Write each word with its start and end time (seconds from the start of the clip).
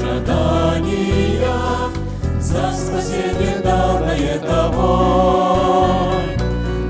Страдания 0.00 1.44
За 2.40 2.72
спасение 2.72 3.58
данное 3.62 4.38
Тобой. 4.38 6.16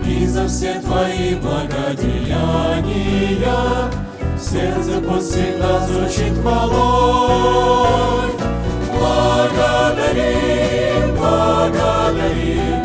И 0.06 0.26
за 0.26 0.46
все 0.46 0.80
Твои 0.80 1.34
благодеяния 1.34 2.30
сердце 4.38 5.00
пусть 5.06 5.32
всегда 5.32 5.86
звучит 5.86 6.38
хвалой 6.40 8.30
Благодарим, 8.98 10.36
благодарим 11.16 12.84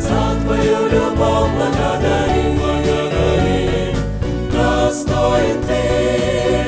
За 0.00 0.36
Твою 0.42 0.88
любовь 0.88 1.50
благодарим, 1.56 2.58
благодарим. 2.58 3.96
Достоин 4.52 5.58
Ты 5.62 5.80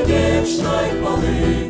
вечной 0.07 0.89
хвалы 1.01 1.68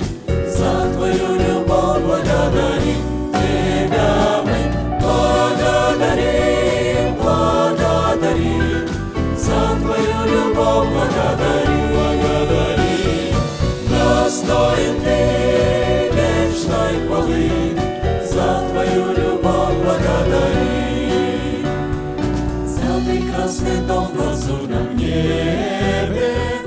прекрасный 23.49 23.81
дом 23.87 24.09
в 24.09 24.21
лазурном 24.21 24.97
небе 24.97 26.58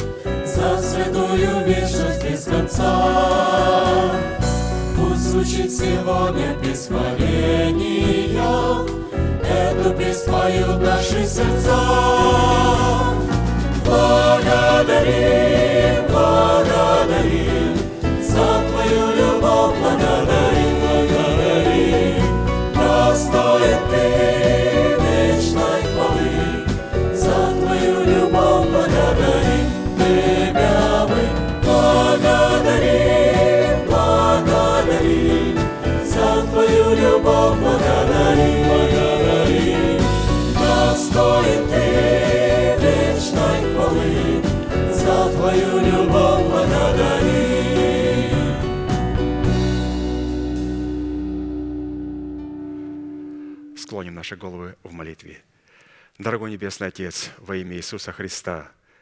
конца 2.51 4.11
Пусть 4.97 5.29
звучит 5.31 5.71
сегодня 5.71 6.55
хваления, 6.87 8.37
Эту 9.43 9.91
песнь 9.97 10.29
поют 10.31 10.81
наши 10.81 11.25
сердца. 11.25 11.79
Благодарим, 13.85 15.25
благодарим, 16.09 17.70
любовь 36.95 37.57
благодарим, 37.59 38.67
благодарим. 38.67 40.01
Достоин 40.53 41.67
Ты 41.69 41.85
вечной 42.81 43.59
хвалы, 43.73 44.41
За 44.93 45.31
Твою 45.31 45.79
любовь 45.79 46.43
благодарим. 46.45 47.41
Склоним 53.77 54.15
наши 54.15 54.35
головы 54.35 54.75
в 54.83 54.91
молитве. 54.93 55.41
Дорогой 56.17 56.51
Небесный 56.51 56.87
Отец, 56.87 57.31
во 57.37 57.55
имя 57.55 57.77
Иисуса 57.77 58.11
Христа, 58.11 58.71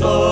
Oh. 0.00 0.27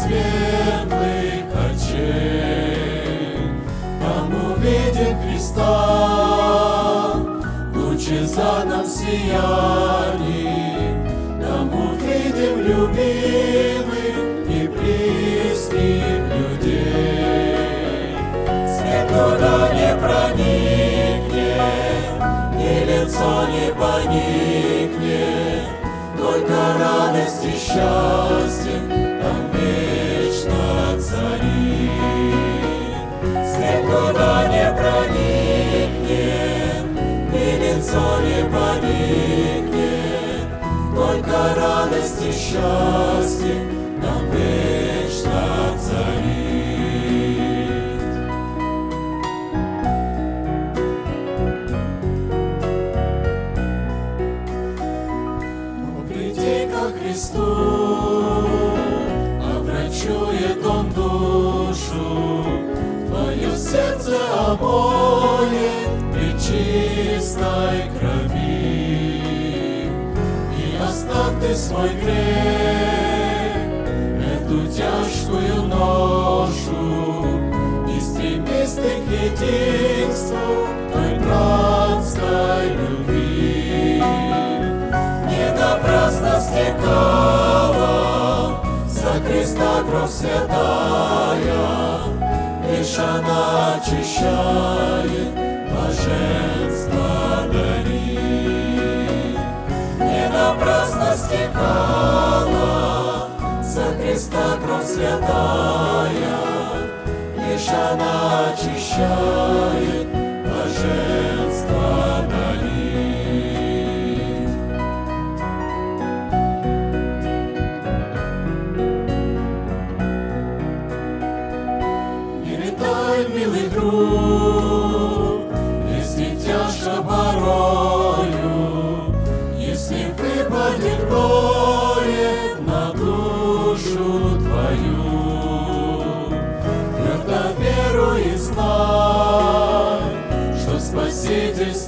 Светлых 0.00 1.44
очей. 1.68 3.36
Там 4.00 4.26
увидим 4.52 5.14
Христа 5.22 5.70
лучезарном 7.74 8.86
сиянии, 8.86 9.94
там 11.42 11.68
увидим 11.74 12.56
любимых 12.60 14.14
и 14.48 14.68
близких 14.68 16.20
людей. 16.38 17.56
Свет 18.66 19.06
туда 19.08 19.56
не 19.74 19.90
проникнет, 20.00 21.60
лицо 22.86 23.32
не 23.48 23.66
поникнет, 23.74 25.64
только 26.16 26.56
радость 26.78 27.44
и 27.44 27.46
счастье 27.52 29.09
туда 33.90 34.46
не 34.48 34.66
проникнет, 34.78 35.88
и 37.34 37.36
лицо 37.58 38.06
не 38.20 38.40
поникнет, 38.44 39.70
только 40.94 41.36
радость 41.56 42.22
и 42.22 42.30
счастье 42.32 43.79
сердце 63.70 64.16
омоет 64.48 65.90
при 66.12 66.32
чистой 66.32 67.88
крови. 67.96 69.30
И 70.58 70.76
оставь 70.82 71.40
ты 71.40 71.54
свой 71.54 71.90
грех, 71.90 73.54
эту 74.34 74.66
тяжкую 74.66 75.62
ношу, 75.68 77.26
И 77.88 78.00
стремись 78.00 78.74
ты 78.74 79.02
к 79.02 79.08
единству 79.08 80.66
той 80.92 81.12
братской 81.20 82.64
любви. 82.70 84.02
Не 85.28 85.46
напрасно 85.56 86.40
стекала 86.40 87.92
за 88.88 89.20
креста 89.24 89.72
кровь 89.88 90.10
святая, 90.10 91.99
Лишь 92.70 92.98
она 92.98 93.74
очищает, 93.74 95.34
блаженство 95.70 97.08
дарит. 97.52 98.20
Не 99.98 100.28
напрасно 100.28 101.14
стекала 101.16 102.70
за 103.62 103.86
креста 104.00 104.56
кровь 104.64 104.86
святая, 104.86 106.38
Лишь 107.36 107.68
она 107.68 108.52
очищает, 108.52 110.08
блаженство 110.44 111.29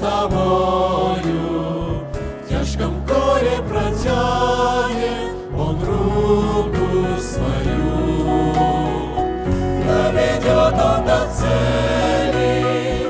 тобою, 0.02 2.02
в 2.44 2.49
тяжком 2.49 2.94
горе 3.06 3.56
протянет 3.68 5.30
Он 5.56 5.76
руку 5.80 6.88
свою. 7.21 8.52
Доведет 9.87 10.75
он 10.75 11.00
до 11.04 11.21
цели, 11.32 13.06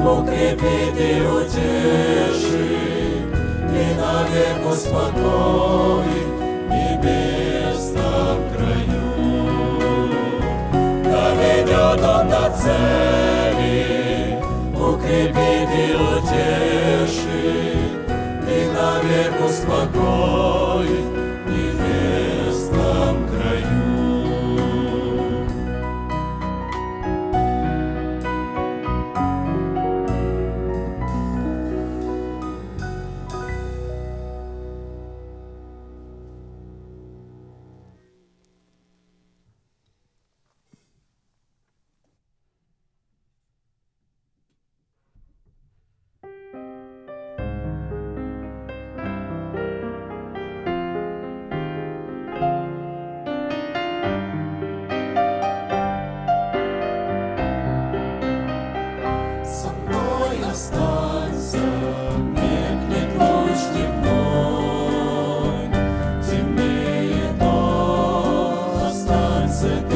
укрепит 0.00 0.96
и 0.98 1.00
утешит, 1.26 3.26
и 3.72 3.74
навек 4.00 4.58
успокоит 4.70 6.30
небесном 6.70 8.38
краю. 8.52 9.08
Доведет 11.02 12.00
он 12.04 12.24
до 12.28 12.44
цели, 12.56 14.38
укрепит 14.74 15.45
успокоит 19.46 20.55
the 69.66 69.95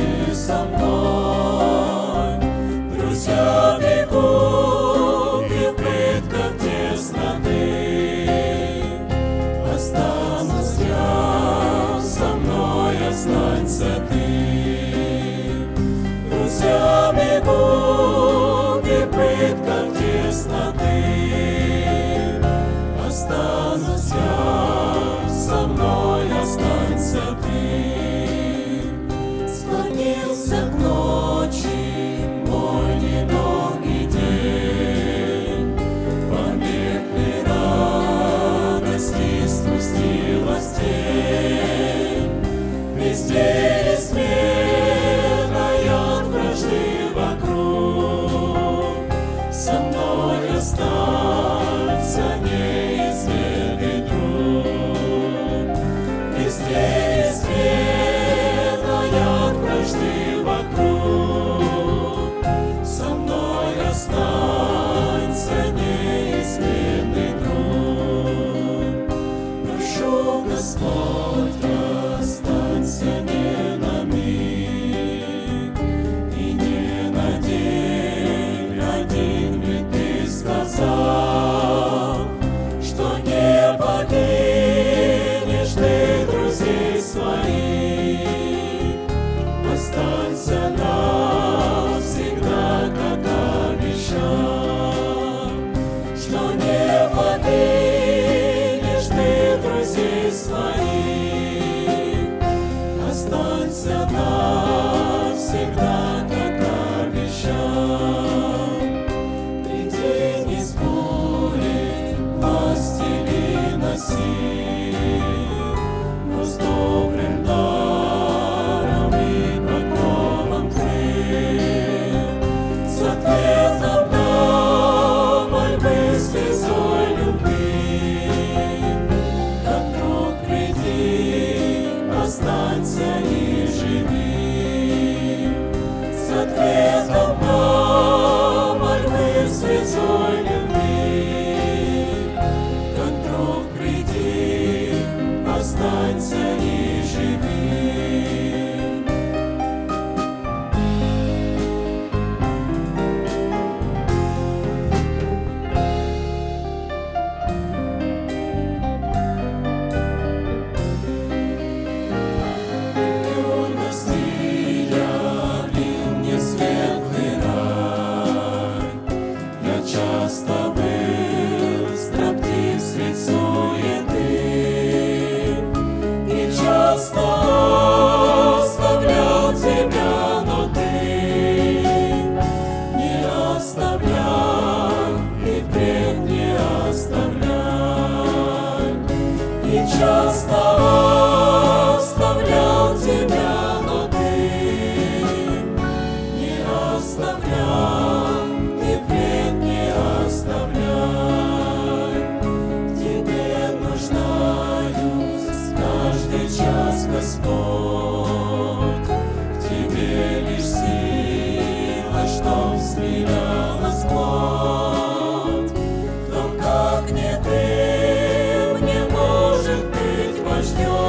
быть 220.60 220.99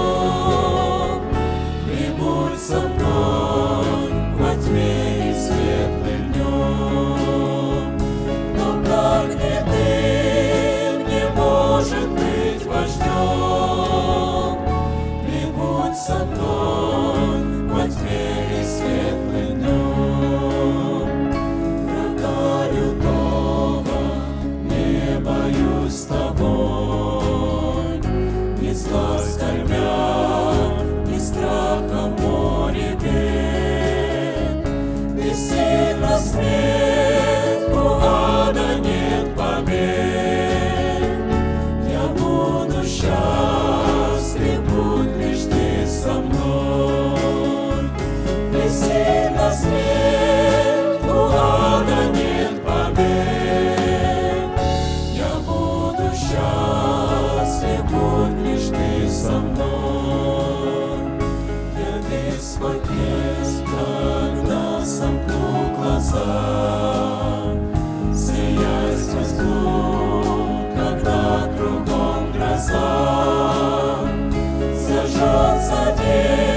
Зажжется 74.73 75.81
день, 75.97 76.50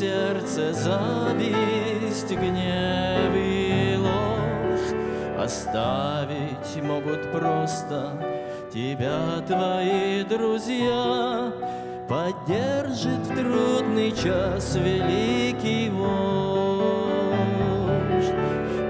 сердце 0.00 0.72
зависть, 0.72 2.30
гнев 2.30 3.34
и 3.36 3.98
ложь 3.98 4.94
Оставить 5.38 6.82
могут 6.82 7.30
просто 7.30 8.12
тебя 8.72 9.42
твои 9.46 10.24
друзья. 10.24 11.52
Поддержит 12.08 13.26
в 13.26 13.34
трудный 13.34 14.12
час 14.12 14.74
великий 14.76 15.90
вождь. 15.90 16.10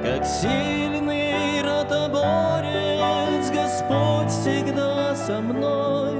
Как 0.04 0.24
сильный 0.24 1.60
ротоборец 1.62 3.50
Господь 3.50 4.30
всегда 4.30 5.16
со 5.16 5.40
мной. 5.40 6.14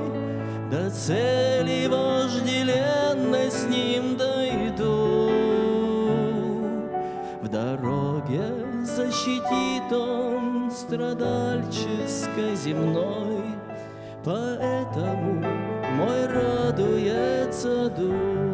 До 0.70 0.90
цели 0.90 1.86
вожделенной 1.86 3.50
с 3.50 3.64
ним 3.64 4.09
страдальческой 10.90 12.56
земной, 12.56 13.44
Поэтому 14.24 15.46
мой 15.96 16.26
радуется 16.26 17.88
дух. 17.90 18.49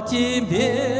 тебе. 0.00 0.99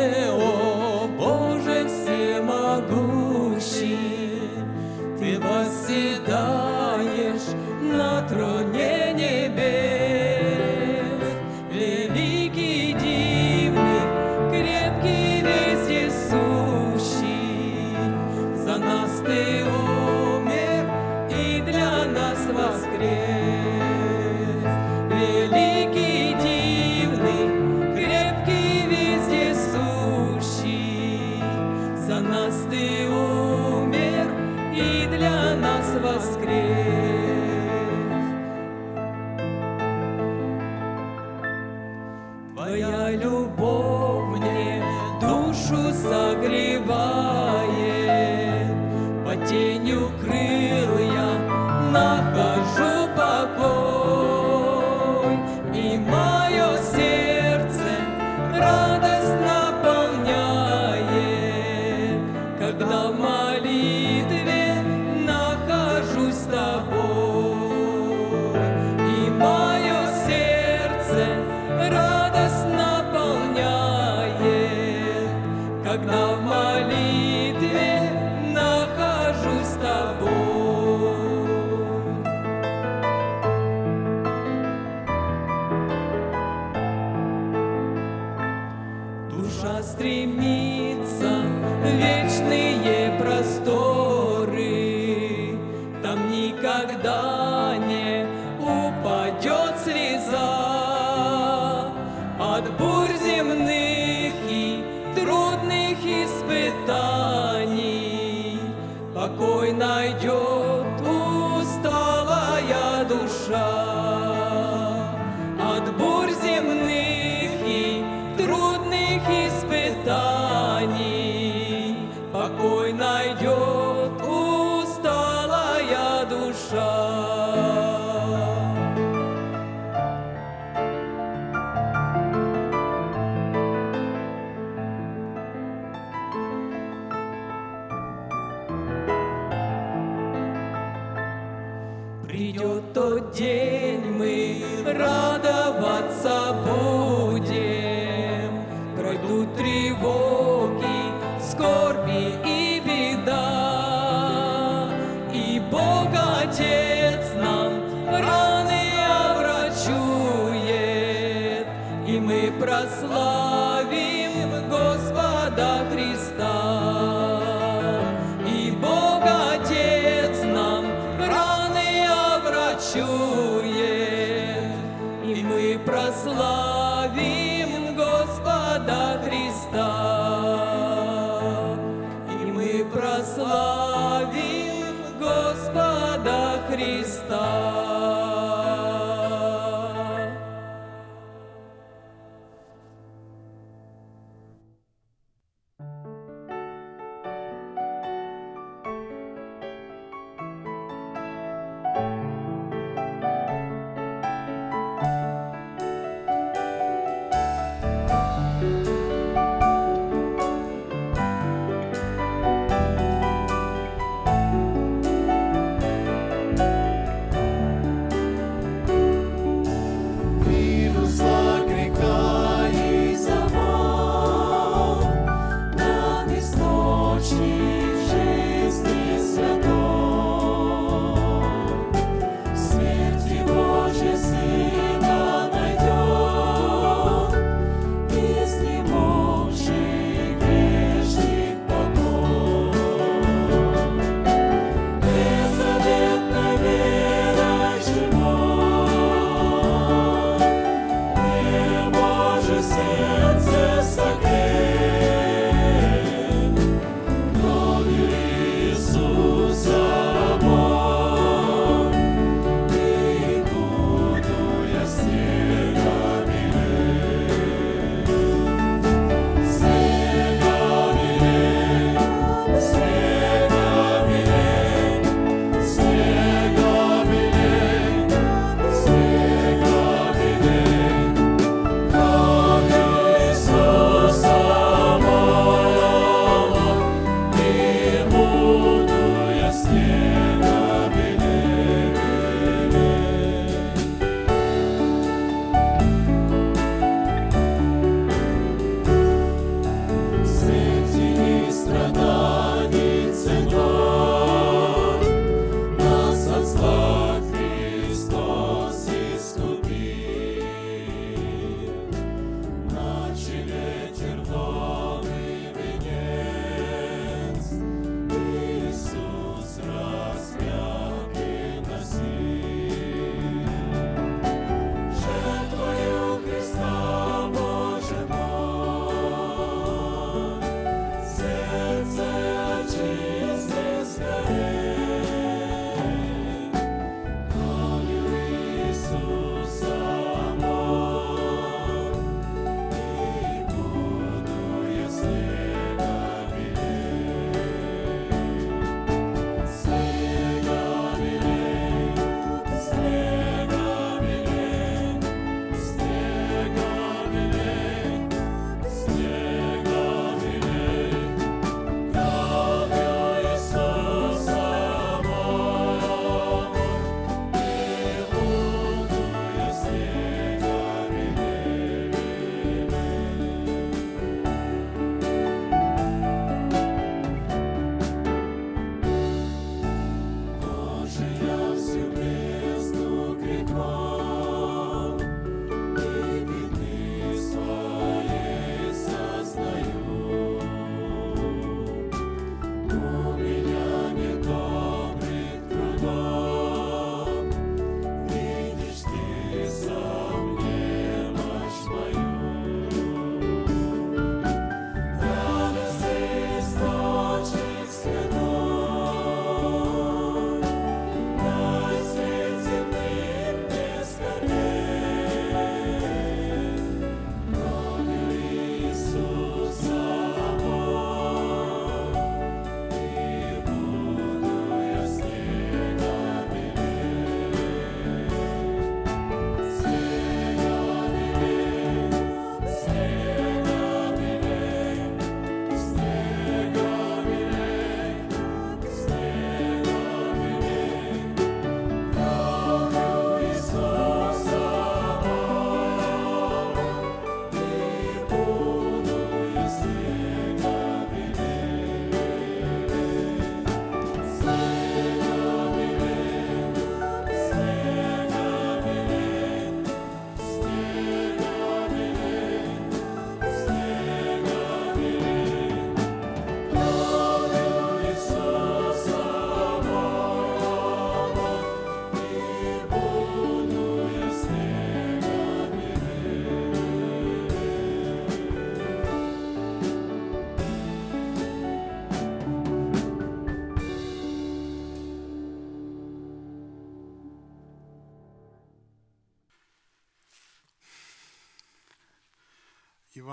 Радость 58.91 59.20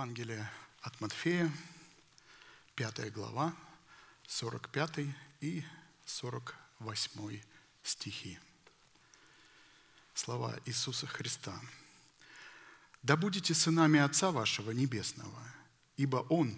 Евангелие 0.07 0.49
от 0.83 1.01
Матфея, 1.01 1.51
5 2.75 3.11
глава, 3.11 3.53
45 4.25 4.99
и 5.41 5.65
48 6.05 7.41
стихи. 7.83 8.39
Слова 10.13 10.55
Иисуса 10.65 11.07
Христа. 11.07 11.59
«Да 13.03 13.17
будете 13.17 13.53
сынами 13.53 13.99
Отца 13.99 14.31
вашего 14.31 14.71
Небесного, 14.71 15.43
ибо 15.97 16.25
Он 16.29 16.57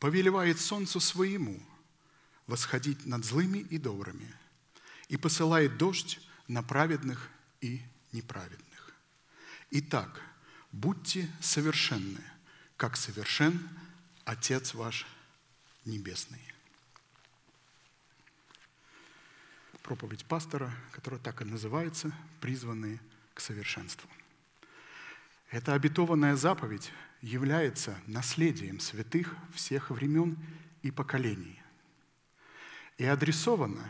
повелевает 0.00 0.58
солнцу 0.60 0.98
своему 0.98 1.62
восходить 2.48 3.06
над 3.06 3.24
злыми 3.24 3.58
и 3.58 3.78
добрыми, 3.78 4.34
и 5.06 5.16
посылает 5.16 5.78
дождь 5.78 6.18
на 6.48 6.64
праведных 6.64 7.30
и 7.60 7.80
неправедных. 8.10 8.92
Итак, 9.70 10.20
будьте 10.72 11.30
совершенны, 11.40 12.31
как 12.82 12.96
совершен 12.96 13.60
Отец 14.24 14.74
ваш 14.74 15.06
Небесный. 15.84 16.42
Проповедь 19.84 20.24
пастора, 20.24 20.68
которая 20.90 21.20
так 21.20 21.42
и 21.42 21.44
называется, 21.44 22.10
призванные 22.40 22.98
к 23.34 23.40
совершенству. 23.40 24.10
Эта 25.52 25.74
обетованная 25.74 26.34
заповедь 26.34 26.90
является 27.20 27.96
наследием 28.08 28.80
святых 28.80 29.32
всех 29.54 29.90
времен 29.90 30.36
и 30.82 30.90
поколений. 30.90 31.62
И 32.98 33.04
адресована 33.04 33.88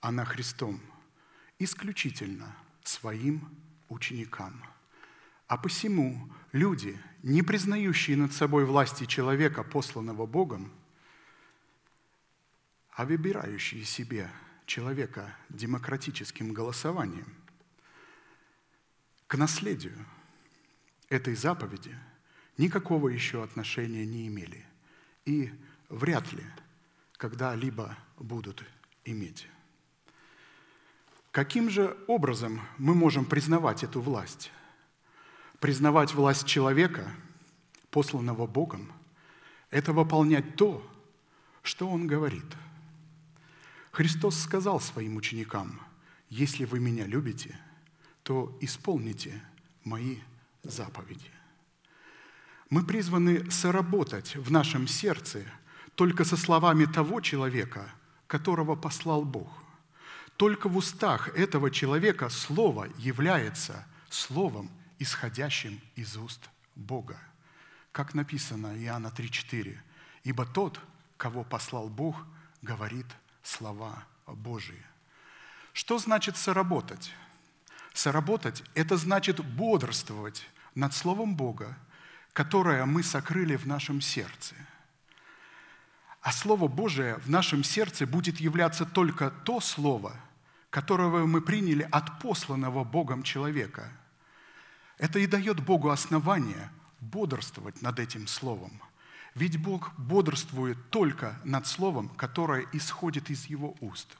она 0.00 0.24
Христом 0.24 0.80
исключительно 1.58 2.54
своим 2.84 3.58
ученикам– 3.88 4.64
а 5.46 5.58
посему 5.58 6.30
люди, 6.52 6.98
не 7.24 7.40
признающие 7.40 8.18
над 8.18 8.34
собой 8.34 8.66
власти 8.66 9.06
человека, 9.06 9.64
посланного 9.64 10.26
Богом, 10.26 10.70
а 12.90 13.06
выбирающие 13.06 13.82
себе 13.84 14.30
человека 14.66 15.34
демократическим 15.48 16.52
голосованием, 16.52 17.26
к 19.26 19.36
наследию 19.36 19.96
этой 21.08 21.34
заповеди 21.34 21.98
никакого 22.58 23.08
еще 23.08 23.42
отношения 23.42 24.04
не 24.04 24.28
имели 24.28 24.62
и 25.24 25.50
вряд 25.88 26.30
ли 26.34 26.44
когда-либо 27.16 27.96
будут 28.18 28.62
иметь. 29.06 29.48
Каким 31.30 31.70
же 31.70 31.96
образом 32.06 32.60
мы 32.76 32.94
можем 32.94 33.24
признавать 33.24 33.82
эту 33.82 34.02
власть? 34.02 34.52
Признавать 35.64 36.12
власть 36.12 36.44
человека, 36.44 37.10
посланного 37.88 38.46
Богом, 38.46 38.92
это 39.70 39.94
выполнять 39.94 40.56
то, 40.56 40.86
что 41.62 41.88
Он 41.88 42.06
говорит. 42.06 42.44
Христос 43.90 44.38
сказал 44.38 44.78
своим 44.78 45.16
ученикам, 45.16 45.80
«Если 46.28 46.66
вы 46.66 46.80
Меня 46.80 47.06
любите, 47.06 47.58
то 48.24 48.54
исполните 48.60 49.42
Мои 49.84 50.18
заповеди». 50.64 51.30
Мы 52.68 52.84
призваны 52.84 53.50
соработать 53.50 54.36
в 54.36 54.50
нашем 54.50 54.86
сердце 54.86 55.44
только 55.94 56.26
со 56.26 56.36
словами 56.36 56.84
того 56.84 57.22
человека, 57.22 57.88
которого 58.26 58.76
послал 58.76 59.24
Бог. 59.24 59.48
Только 60.36 60.68
в 60.68 60.76
устах 60.76 61.34
этого 61.34 61.70
человека 61.70 62.28
Слово 62.28 62.86
является 62.98 63.86
Словом– 64.10 64.68
исходящим 64.98 65.80
из 65.96 66.16
уст 66.16 66.48
Бога. 66.74 67.18
Как 67.92 68.14
написано 68.14 68.76
Иоанна 68.82 69.08
3,4. 69.08 69.78
«Ибо 70.24 70.46
тот, 70.46 70.80
кого 71.16 71.44
послал 71.44 71.88
Бог, 71.88 72.16
говорит 72.62 73.06
слова 73.42 74.04
Божии». 74.26 74.82
Что 75.72 75.98
значит 75.98 76.36
соработать? 76.36 77.12
Соработать– 77.92 78.64
это 78.74 78.96
значит 78.96 79.44
бодрствовать 79.44 80.48
над 80.74 80.94
Словом 80.94 81.36
Бога, 81.36 81.76
которое 82.32 82.84
мы 82.86 83.02
сокрыли 83.02 83.56
в 83.56 83.66
нашем 83.66 84.00
сердце. 84.00 84.54
А 86.20 86.32
Слово 86.32 86.68
Божие 86.68 87.16
в 87.18 87.28
нашем 87.28 87.62
сердце 87.62 88.06
будет 88.06 88.40
являться 88.40 88.86
только 88.86 89.30
то 89.30 89.60
Слово, 89.60 90.16
которое 90.70 91.26
мы 91.26 91.40
приняли 91.42 91.86
от 91.92 92.18
посланного 92.18 92.82
Богом 92.82 93.22
человека– 93.22 93.92
это 95.04 95.18
и 95.18 95.26
дает 95.26 95.60
Богу 95.60 95.90
основание 95.90 96.70
бодрствовать 97.00 97.82
над 97.82 97.98
этим 97.98 98.26
словом. 98.26 98.80
Ведь 99.34 99.60
Бог 99.60 99.92
бодрствует 99.98 100.78
только 100.88 101.38
над 101.44 101.66
словом, 101.66 102.08
которое 102.08 102.66
исходит 102.72 103.28
из 103.28 103.44
Его 103.44 103.76
уст. 103.82 104.16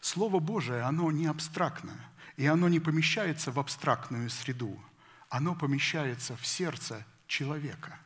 Слово 0.00 0.38
Божие, 0.38 0.82
оно 0.82 1.10
не 1.10 1.26
абстрактно, 1.26 1.92
и 2.36 2.46
оно 2.46 2.68
не 2.68 2.78
помещается 2.78 3.50
в 3.50 3.58
абстрактную 3.58 4.30
среду. 4.30 4.80
Оно 5.28 5.56
помещается 5.56 6.36
в 6.36 6.46
сердце 6.46 7.04
человека. 7.26 7.98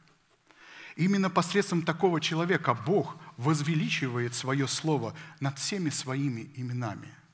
Именно 0.96 1.28
посредством 1.28 1.82
такого 1.82 2.18
человека 2.18 2.72
Бог 2.72 3.18
возвеличивает 3.36 4.34
свое 4.34 4.66
слово 4.66 5.14
над 5.40 5.58
всеми 5.58 5.90
своими 5.90 6.50
именами– 6.54 7.12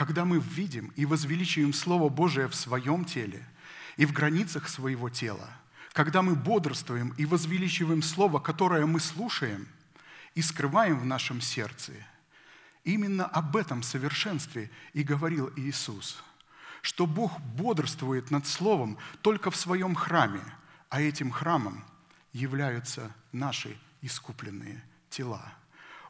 когда 0.00 0.24
мы 0.24 0.38
видим 0.40 0.94
и 0.96 1.04
возвеличиваем 1.04 1.74
Слово 1.74 2.08
Божие 2.08 2.48
в 2.48 2.54
своем 2.54 3.04
теле 3.04 3.46
и 3.98 4.06
в 4.06 4.14
границах 4.14 4.66
своего 4.66 5.10
тела, 5.10 5.50
когда 5.92 6.22
мы 6.22 6.34
бодрствуем 6.34 7.12
и 7.18 7.26
возвеличиваем 7.26 8.00
Слово, 8.00 8.38
которое 8.38 8.86
мы 8.86 8.98
слушаем 8.98 9.68
и 10.34 10.40
скрываем 10.40 11.00
в 11.00 11.04
нашем 11.04 11.42
сердце, 11.42 11.92
именно 12.82 13.26
об 13.26 13.58
этом 13.58 13.82
совершенстве 13.82 14.70
и 14.94 15.02
говорил 15.02 15.52
Иисус, 15.56 16.24
что 16.80 17.06
Бог 17.06 17.38
бодрствует 17.38 18.30
над 18.30 18.46
Словом 18.46 18.96
только 19.20 19.50
в 19.50 19.56
своем 19.56 19.94
храме, 19.94 20.40
а 20.88 21.02
этим 21.02 21.30
храмом 21.30 21.84
являются 22.32 23.14
наши 23.32 23.76
искупленные 24.00 24.82
тела. 25.10 25.52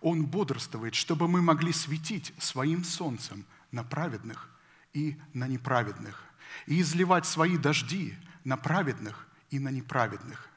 Он 0.00 0.26
бодрствует, 0.26 0.94
чтобы 0.94 1.26
мы 1.26 1.42
могли 1.42 1.72
светить 1.72 2.32
своим 2.38 2.84
солнцем– 2.84 3.44
на 3.72 3.84
праведных 3.84 4.48
и 4.92 5.20
на 5.32 5.46
неправедных, 5.46 6.22
и 6.66 6.80
изливать 6.80 7.26
свои 7.26 7.56
дожди 7.56 8.16
на 8.44 8.56
праведных 8.56 9.26
и 9.50 9.58
на 9.58 9.68
неправедных. 9.68 10.48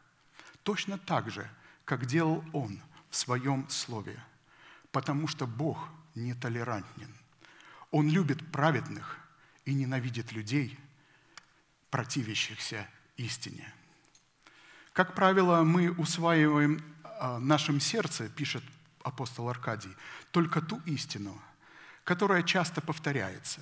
Точно 0.63 0.97
так 0.97 1.29
же, 1.29 1.49
как 1.85 2.05
делал 2.05 2.43
Он 2.53 2.79
в 3.09 3.15
Своем 3.15 3.67
Слове, 3.69 4.19
потому 4.91 5.27
что 5.27 5.45
Бог 5.45 5.89
нетолерантен. 6.15 7.13
Он 7.91 8.09
любит 8.09 8.51
праведных 8.51 9.19
и 9.65 9.73
ненавидит 9.73 10.31
людей, 10.31 10.79
противящихся 11.91 12.87
истине. 13.17 13.71
Как 14.93 15.13
правило, 15.13 15.63
мы 15.63 15.91
усваиваем 15.91 16.83
а, 17.03 17.37
в 17.37 17.41
нашем 17.41 17.79
сердце, 17.79 18.29
пишет 18.29 18.63
апостол 19.03 19.49
Аркадий, 19.49 19.95
только 20.31 20.61
ту 20.61 20.81
истину– 20.85 21.39
которая 22.03 22.43
часто 22.43 22.81
повторяется 22.81 23.61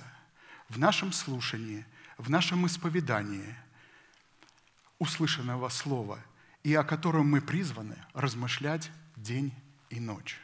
в 0.68 0.78
нашем 0.78 1.12
слушании, 1.12 1.84
в 2.18 2.30
нашем 2.30 2.66
исповедании 2.66 3.54
услышанного 4.98 5.68
слова, 5.68 6.18
и 6.62 6.74
о 6.74 6.84
котором 6.84 7.28
мы 7.28 7.40
призваны 7.40 7.96
размышлять 8.14 8.90
день 9.16 9.52
и 9.90 9.98
ночь. 10.00 10.38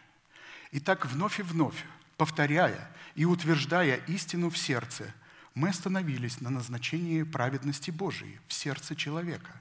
И 0.72 0.80
так 0.80 1.06
вновь 1.06 1.38
и 1.38 1.42
вновь, 1.42 1.84
повторяя 2.16 2.90
и 3.14 3.24
утверждая 3.24 3.96
истину 4.06 4.50
в 4.50 4.58
сердце, 4.58 5.14
мы 5.54 5.70
остановились 5.70 6.40
на 6.40 6.50
назначении 6.50 7.22
праведности 7.22 7.90
Божией 7.90 8.38
в 8.46 8.52
сердце 8.52 8.94
человека, 8.94 9.52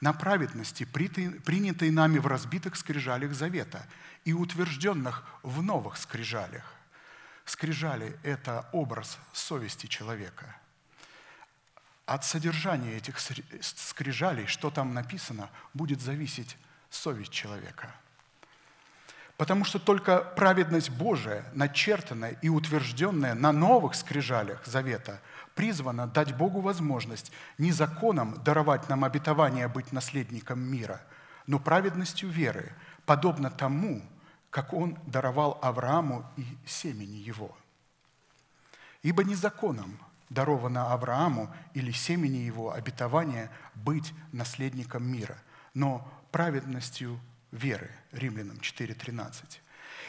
на 0.00 0.12
праведности, 0.12 0.84
принятой 0.84 1.90
нами 1.90 2.18
в 2.18 2.26
разбитых 2.26 2.76
скрижалях 2.76 3.32
завета 3.32 3.86
и 4.24 4.32
утвержденных 4.32 5.24
в 5.42 5.62
новых 5.62 5.96
скрижалях. 5.96 6.75
Скрижали– 7.46 8.18
это 8.24 8.68
образ 8.72 9.18
совести 9.32 9.86
человека. 9.86 10.56
От 12.04 12.24
содержания 12.24 12.96
этих 12.96 13.18
скрижалей, 13.62 14.46
что 14.46 14.70
там 14.70 14.92
написано, 14.92 15.48
будет 15.72 16.00
зависеть 16.00 16.56
совесть 16.90 17.32
человека. 17.32 17.94
Потому 19.36 19.64
что 19.64 19.78
только 19.78 20.18
праведность 20.18 20.90
Божия, 20.90 21.44
начертанная 21.54 22.32
и 22.42 22.48
утвержденная 22.48 23.34
на 23.34 23.52
новых 23.52 23.94
скрижалях 23.94 24.64
завета, 24.66 25.20
призвана 25.54 26.06
дать 26.06 26.34
Богу 26.34 26.60
возможность 26.60 27.30
не 27.58 27.70
законом 27.70 28.42
даровать 28.44 28.88
нам 28.88 29.04
обетование 29.04 29.68
быть 29.68 29.92
наследником 29.92 30.60
мира, 30.60 31.00
но 31.46 31.58
праведностью 31.58 32.28
веры, 32.28 32.72
подобно 33.04 33.50
тому, 33.50 34.02
как 34.50 34.72
Он 34.72 34.98
даровал 35.06 35.58
Аврааму 35.62 36.24
и 36.36 36.44
семени 36.66 37.16
его. 37.16 37.56
Ибо 39.02 39.24
не 39.24 39.34
законом, 39.34 39.98
даровано 40.30 40.92
Аврааму 40.92 41.54
или 41.74 41.92
семени 41.92 42.38
его 42.38 42.72
обетование 42.72 43.50
быть 43.74 44.12
наследником 44.32 45.04
мира, 45.04 45.38
но 45.74 46.06
праведностью 46.32 47.20
веры. 47.52 47.90
Римлянам 48.12 48.56
4.13. 48.58 49.60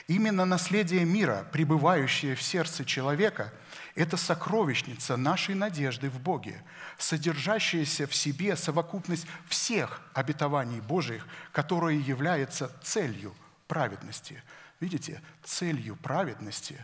Именно 0.08 0.46
наследие 0.46 1.04
мира, 1.04 1.46
пребывающее 1.52 2.36
в 2.36 2.42
сердце 2.42 2.86
человека, 2.86 3.54
это 3.96 4.16
сокровищница 4.16 5.18
нашей 5.18 5.54
надежды 5.54 6.10
в 6.10 6.20
Боге, 6.20 6.64
содержащаяся 6.98 8.08
в 8.08 8.16
себе 8.16 8.56
совокупность 8.56 9.28
всех 9.48 10.02
обетований 10.14 10.80
Божьих, 10.80 11.28
которые 11.52 12.00
являются 12.00 12.72
целью 12.84 13.36
праведности. 13.68 14.42
Видите, 14.80 15.22
целью 15.44 15.96
праведности 15.96 16.84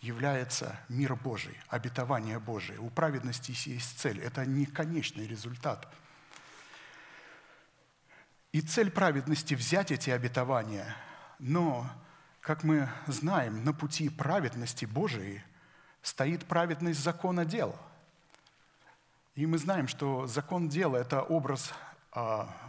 является 0.00 0.78
мир 0.88 1.16
Божий, 1.16 1.58
обетование 1.68 2.38
Божие. 2.38 2.78
У 2.78 2.90
праведности 2.90 3.52
есть 3.66 3.98
цель. 3.98 4.20
Это 4.20 4.44
не 4.44 4.66
конечный 4.66 5.26
результат. 5.26 5.92
И 8.52 8.60
цель 8.60 8.90
праведности– 8.90 9.54
взять 9.56 9.90
эти 9.90 10.10
обетования, 10.10 10.96
но 11.40 11.90
как 12.40 12.62
мы 12.62 12.88
знаем, 13.06 13.64
на 13.64 13.72
пути 13.72 14.08
праведности 14.08 14.84
Божией 14.84 15.42
стоит 16.02 16.46
праведность 16.46 17.00
закона 17.00 17.44
дел. 17.44 17.74
И 19.34 19.46
мы 19.46 19.58
знаем, 19.58 19.88
что 19.88 20.26
закон 20.26 20.68
дела– 20.68 20.96
это 20.98 21.22
образ 21.22 21.72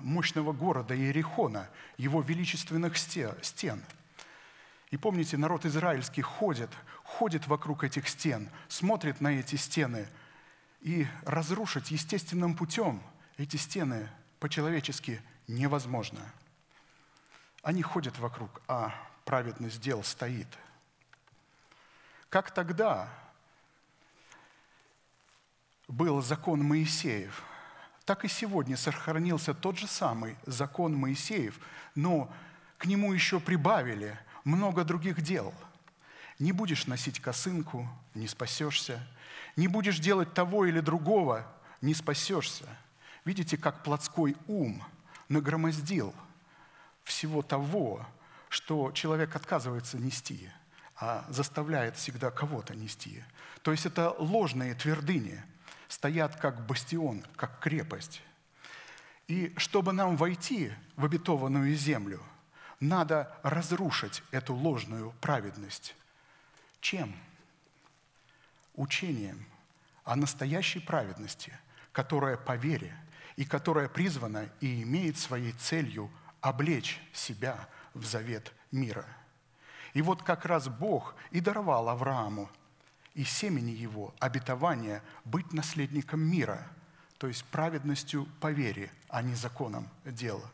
мощного 0.01 0.53
города 0.53 0.95
Иерихона, 0.95 1.69
его 1.97 2.21
величественных 2.21 2.97
стен. 2.97 3.83
И 4.91 4.97
помните, 4.97 5.37
народ 5.37 5.65
израильский 5.65 6.21
ходит, 6.21 6.69
ходит 7.03 7.47
вокруг 7.47 7.83
этих 7.83 8.07
стен, 8.07 8.49
смотрит 8.67 9.21
на 9.21 9.39
эти 9.39 9.55
стены, 9.55 10.07
и 10.81 11.07
разрушить 11.23 11.89
естественным 11.89 12.55
путем 12.55 13.01
эти 13.37 13.57
стены 13.57 14.07
по-человечески 14.39 15.19
невозможно. 15.47 16.21
Они 17.63 17.81
ходят 17.81 18.19
вокруг, 18.19 18.61
а 18.67 18.93
праведность 19.25 19.81
дел 19.81 20.03
стоит. 20.03 20.47
Как 22.29 22.51
тогда 22.51 23.09
был 25.87 26.21
закон 26.21 26.63
Моисеев, 26.63 27.43
так 28.05 28.23
и 28.23 28.27
сегодня 28.27 28.77
сохранился 28.77 29.53
тот 29.53 29.77
же 29.77 29.87
самый 29.87 30.37
закон 30.45 30.95
Моисеев, 30.95 31.59
но 31.95 32.31
к 32.77 32.85
нему 32.85 33.13
еще 33.13 33.39
прибавили 33.39 34.17
много 34.43 34.83
других 34.83 35.21
дел. 35.21 35.53
Не 36.37 36.51
будешь 36.51 36.85
носить 36.85 37.19
косынку, 37.19 37.89
не 38.13 38.27
спасешься. 38.27 39.05
Не 39.55 39.67
будешь 39.67 39.99
делать 39.99 40.33
того 40.33 40.65
или 40.65 40.81
другого, 40.81 41.47
не 41.81 41.93
спасешься. 41.93 42.65
Видите, 43.23 43.57
как 43.57 43.83
плотской 43.83 44.35
ум 44.47 44.83
нагромоздил 45.29 46.13
всего 47.03 47.41
того, 47.41 48.05
что 48.49 48.91
человек 48.91 49.35
отказывается 49.35 49.97
нести, 49.97 50.49
а 50.97 51.25
заставляет 51.29 51.95
всегда 51.95 52.29
кого-то 52.31 52.75
нести. 52.75 53.23
То 53.63 53.71
есть 53.71 53.85
это 53.85 54.11
ложные 54.19 54.75
твердыни, 54.75 55.41
стоят 55.87 56.35
как 56.35 56.65
бастион, 56.65 57.23
как 57.35 57.59
крепость. 57.59 58.21
И 59.27 59.53
чтобы 59.57 59.93
нам 59.93 60.17
войти 60.17 60.71
в 60.95 61.05
обетованную 61.05 61.75
землю, 61.75 62.21
надо 62.79 63.35
разрушить 63.43 64.23
эту 64.31 64.53
ложную 64.53 65.11
праведность. 65.21 65.95
Чем? 66.81 67.15
Учением 68.75 69.45
о 70.03 70.15
настоящей 70.15 70.79
праведности, 70.79 71.57
которая 71.91 72.37
по 72.37 72.55
вере 72.55 72.95
и 73.35 73.45
которая 73.45 73.89
призвана 73.89 74.49
и 74.61 74.83
имеет 74.83 75.17
своей 75.17 75.53
целью 75.53 76.11
облечь 76.41 77.01
себя 77.13 77.67
в 77.93 78.05
завет 78.05 78.53
мира. 78.71 79.05
И 79.93 80.01
вот 80.01 80.21
как 80.21 80.45
раз 80.45 80.67
Бог 80.67 81.15
и 81.31 81.39
даровал 81.39 81.89
Аврааму 81.89 82.49
и 83.15 83.23
семени 83.23 83.71
его 83.71 84.13
обетование 84.19 85.01
быть 85.23 85.53
наследником 85.53 86.21
мира, 86.21 86.67
то 87.17 87.27
есть 87.27 87.43
праведностью 87.45 88.27
по 88.39 88.51
вере, 88.51 88.91
а 89.09 89.21
не 89.21 89.33
законом 89.33 89.89
дела. 90.03 90.51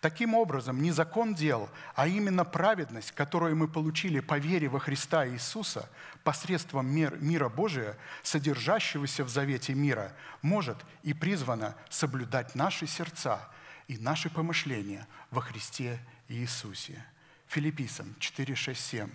Таким 0.00 0.34
образом, 0.34 0.80
не 0.80 0.92
закон 0.92 1.34
дел, 1.34 1.68
а 1.94 2.08
именно 2.08 2.44
праведность, 2.44 3.12
которую 3.12 3.54
мы 3.54 3.68
получили 3.68 4.20
по 4.20 4.38
вере 4.38 4.68
во 4.68 4.80
Христа 4.80 5.28
Иисуса 5.28 5.90
посредством 6.24 6.86
мир, 6.86 7.18
мира 7.20 7.50
Божия, 7.50 7.98
содержащегося 8.22 9.24
в 9.24 9.28
завете 9.28 9.74
мира, 9.74 10.12
может 10.40 10.78
и 11.02 11.12
призвана 11.12 11.76
соблюдать 11.90 12.54
наши 12.54 12.86
сердца 12.86 13.46
и 13.88 13.98
наши 13.98 14.30
помышления 14.30 15.06
во 15.30 15.42
Христе 15.42 16.00
Иисусе. 16.28 17.04
Филиппийцам 17.48 18.14
4, 18.18 18.54
6, 18.54 18.80
7. 18.80 19.10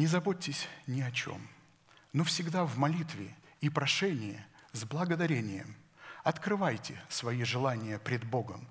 Не 0.00 0.06
заботьтесь 0.06 0.66
ни 0.86 1.02
о 1.02 1.10
чем, 1.10 1.46
но 2.14 2.24
всегда 2.24 2.64
в 2.64 2.78
молитве 2.78 3.36
и 3.60 3.68
прошении 3.68 4.42
с 4.72 4.86
благодарением 4.86 5.76
открывайте 6.24 6.98
свои 7.10 7.44
желания 7.44 7.98
пред 7.98 8.24
Богом, 8.24 8.66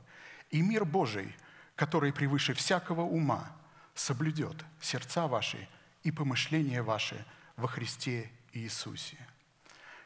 и 0.50 0.64
мир 0.64 0.86
Божий, 0.86 1.36
который 1.76 2.12
превыше 2.12 2.56
всякого 2.56 3.02
ума, 3.02 3.48
соблюдет 3.94 4.66
сердца 4.82 5.28
ваши 5.28 5.70
и 6.02 6.10
помышления 6.10 6.82
ваши 6.82 7.24
во 7.58 7.68
Христе 7.68 8.32
Иисусе. 8.54 9.18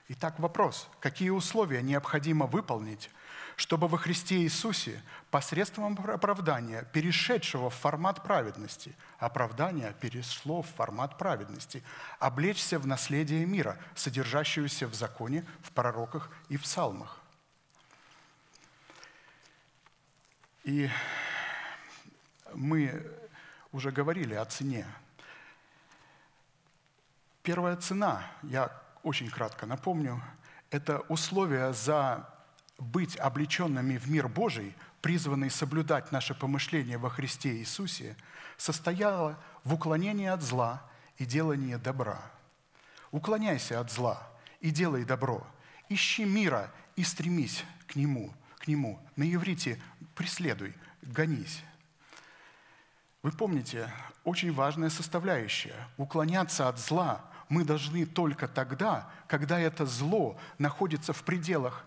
Итак, 0.10 0.38
вопрос, 0.40 0.90
какие 1.00 1.30
условия 1.30 1.82
необходимо 1.82 2.48
выполнить, 2.48 3.10
чтобы 3.56 3.88
во 3.88 3.98
Христе 3.98 4.38
Иисусе 4.38 5.02
посредством 5.32 5.98
оправдания, 6.10 6.84
перешедшего 6.94 7.70
в 7.70 7.76
формат 7.76 8.24
праведности, 8.24 8.96
оправдание 9.20 9.94
перешло 10.00 10.62
в 10.62 10.68
формат 10.68 11.18
праведности, 11.18 11.84
облечься 12.20 12.80
в 12.80 12.88
наследие 12.88 13.46
мира, 13.46 13.78
содержащееся 13.96 14.88
в 14.88 14.94
законе, 14.94 15.46
в 15.62 15.72
пророках 15.72 16.30
и 16.50 16.58
в 16.58 16.64
псалмах. 16.64 17.20
И 20.64 20.90
мы 22.54 23.06
уже 23.72 23.92
говорили 23.92 24.34
о 24.34 24.46
цене. 24.46 24.86
Первая 27.42 27.76
цена, 27.76 28.24
я 28.44 28.72
очень 29.04 29.30
кратко 29.30 29.66
напомню, 29.66 30.22
это 30.70 31.00
условие 31.10 31.74
за 31.74 32.33
быть 32.78 33.18
облеченными 33.18 33.98
в 33.98 34.10
мир 34.10 34.28
Божий, 34.28 34.76
призванный 35.02 35.50
соблюдать 35.50 36.12
наше 36.12 36.34
помышление 36.34 36.98
во 36.98 37.10
Христе 37.10 37.58
Иисусе, 37.58 38.16
состояло 38.58 39.40
в 39.64 39.74
уклонении 39.74 40.28
от 40.28 40.42
зла 40.42 40.82
и 41.18 41.26
делании 41.26 41.76
добра. 41.76 42.22
Уклоняйся 43.12 43.80
от 43.80 43.92
зла 43.92 44.28
и 44.60 44.72
делай 44.72 45.06
добро. 45.06 45.46
Ищи 45.90 46.26
мира 46.26 46.72
и 46.96 47.04
стремись 47.04 47.64
к 47.88 47.96
нему, 47.96 48.34
к 48.58 48.68
нему. 48.68 49.00
На 49.16 49.32
иврите 49.32 49.82
преследуй, 50.16 50.74
гонись. 51.02 51.62
Вы 53.22 53.32
помните, 53.32 53.90
очень 54.24 54.54
важная 54.54 54.90
составляющая– 54.90 55.76
уклоняться 55.98 56.68
от 56.68 56.80
зла 56.80 57.24
мы 57.50 57.64
должны 57.64 58.06
только 58.06 58.48
тогда, 58.48 59.10
когда 59.28 59.60
это 59.60 59.86
зло 59.86 60.38
находится 60.58 61.14
в 61.14 61.24
пределах 61.24 61.86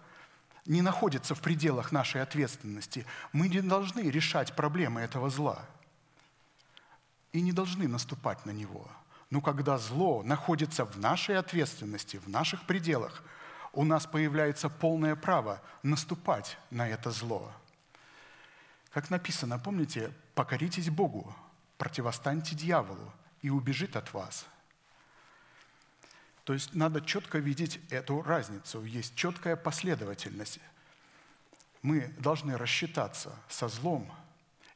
не 0.67 0.83
находится 0.83 1.35
в 1.35 1.41
пределах 1.41 1.93
нашей 1.93 2.23
ответственности. 2.23 3.07
Мы 3.33 3.49
не 3.49 3.61
должны 3.61 4.01
решать 4.11 4.55
проблемы 4.55 5.01
этого 5.01 5.31
зла 5.31 5.64
и 7.33 7.41
не 7.41 7.53
должны 7.53 7.89
наступать 7.89 8.45
на 8.47 8.51
него. 8.51 8.89
Но 9.31 9.41
когда 9.41 9.79
зло 9.79 10.23
находится 10.23 10.85
в 10.85 10.99
нашей 10.99 11.37
ответственности, 11.37 12.19
в 12.19 12.29
наших 12.29 12.62
пределах, 12.67 13.23
у 13.73 13.85
нас 13.85 14.07
появляется 14.07 14.69
полное 14.69 15.17
право 15.17 15.61
наступать 15.83 16.59
на 16.71 16.89
это 16.89 17.11
зло. 17.11 17.53
Как 18.91 19.11
написано, 19.11 19.59
помните, 19.59 20.12
покоритесь 20.35 20.89
Богу, 20.89 21.35
противостаньте 21.77 22.55
дьяволу, 22.55 23.12
и 23.43 23.51
убежит 23.51 23.97
от 23.97 24.12
вас– 24.14 24.47
то 26.47 26.53
есть 26.53 26.77
надо 26.77 27.01
четко 27.01 27.39
видеть 27.39 27.81
эту 27.91 28.23
разницу. 28.23 28.85
Есть 28.85 29.17
четкая 29.17 29.57
последовательность. 29.57 30.61
Мы 31.83 32.15
должны 32.21 32.57
рассчитаться 32.57 33.35
со 33.49 33.67
злом, 33.67 34.09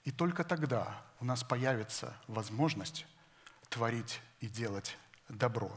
и 0.03 0.11
только 0.11 0.43
тогда 0.43 1.01
у 1.21 1.25
нас 1.25 1.45
появится 1.45 2.13
возможность 2.27 3.07
творить 3.69 4.21
и 4.41 4.49
делать 4.49 4.99
добро. 5.29 5.71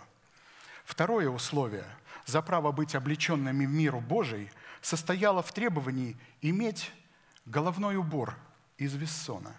Второе 0.83 1.29
условие 1.29 1.85
за 2.25 2.41
право 2.41 2.71
быть 2.71 2.95
облеченными 2.95 3.67
в 3.67 3.69
миру 3.69 4.01
Божий 4.01 4.49
состояло 4.81 5.43
в 5.43 5.53
требовании 5.53 6.17
иметь 6.41 6.91
головной 7.45 7.97
убор 7.97 8.35
из 8.79 8.95
вессона. 8.95 9.55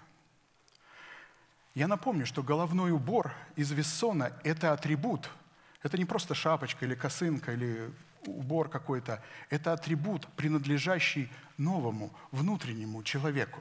Я 1.74 1.86
напомню, 1.86 2.26
что 2.26 2.42
головной 2.42 2.90
убор 2.90 3.32
из 3.54 3.70
вессона– 3.70 4.32
это 4.42 4.72
атрибут– 4.72 5.30
Это 5.84 5.98
не 5.98 6.06
просто 6.06 6.34
шапочка 6.34 6.86
или 6.86 6.94
косынка 6.94 7.52
или 7.52 7.92
убор 8.26 8.70
какой-то. 8.70 9.22
Это 9.50 9.74
атрибут, 9.74 10.26
принадлежащий 10.34 11.30
новому, 11.58 12.10
внутреннему 12.32 13.02
человеку, 13.02 13.60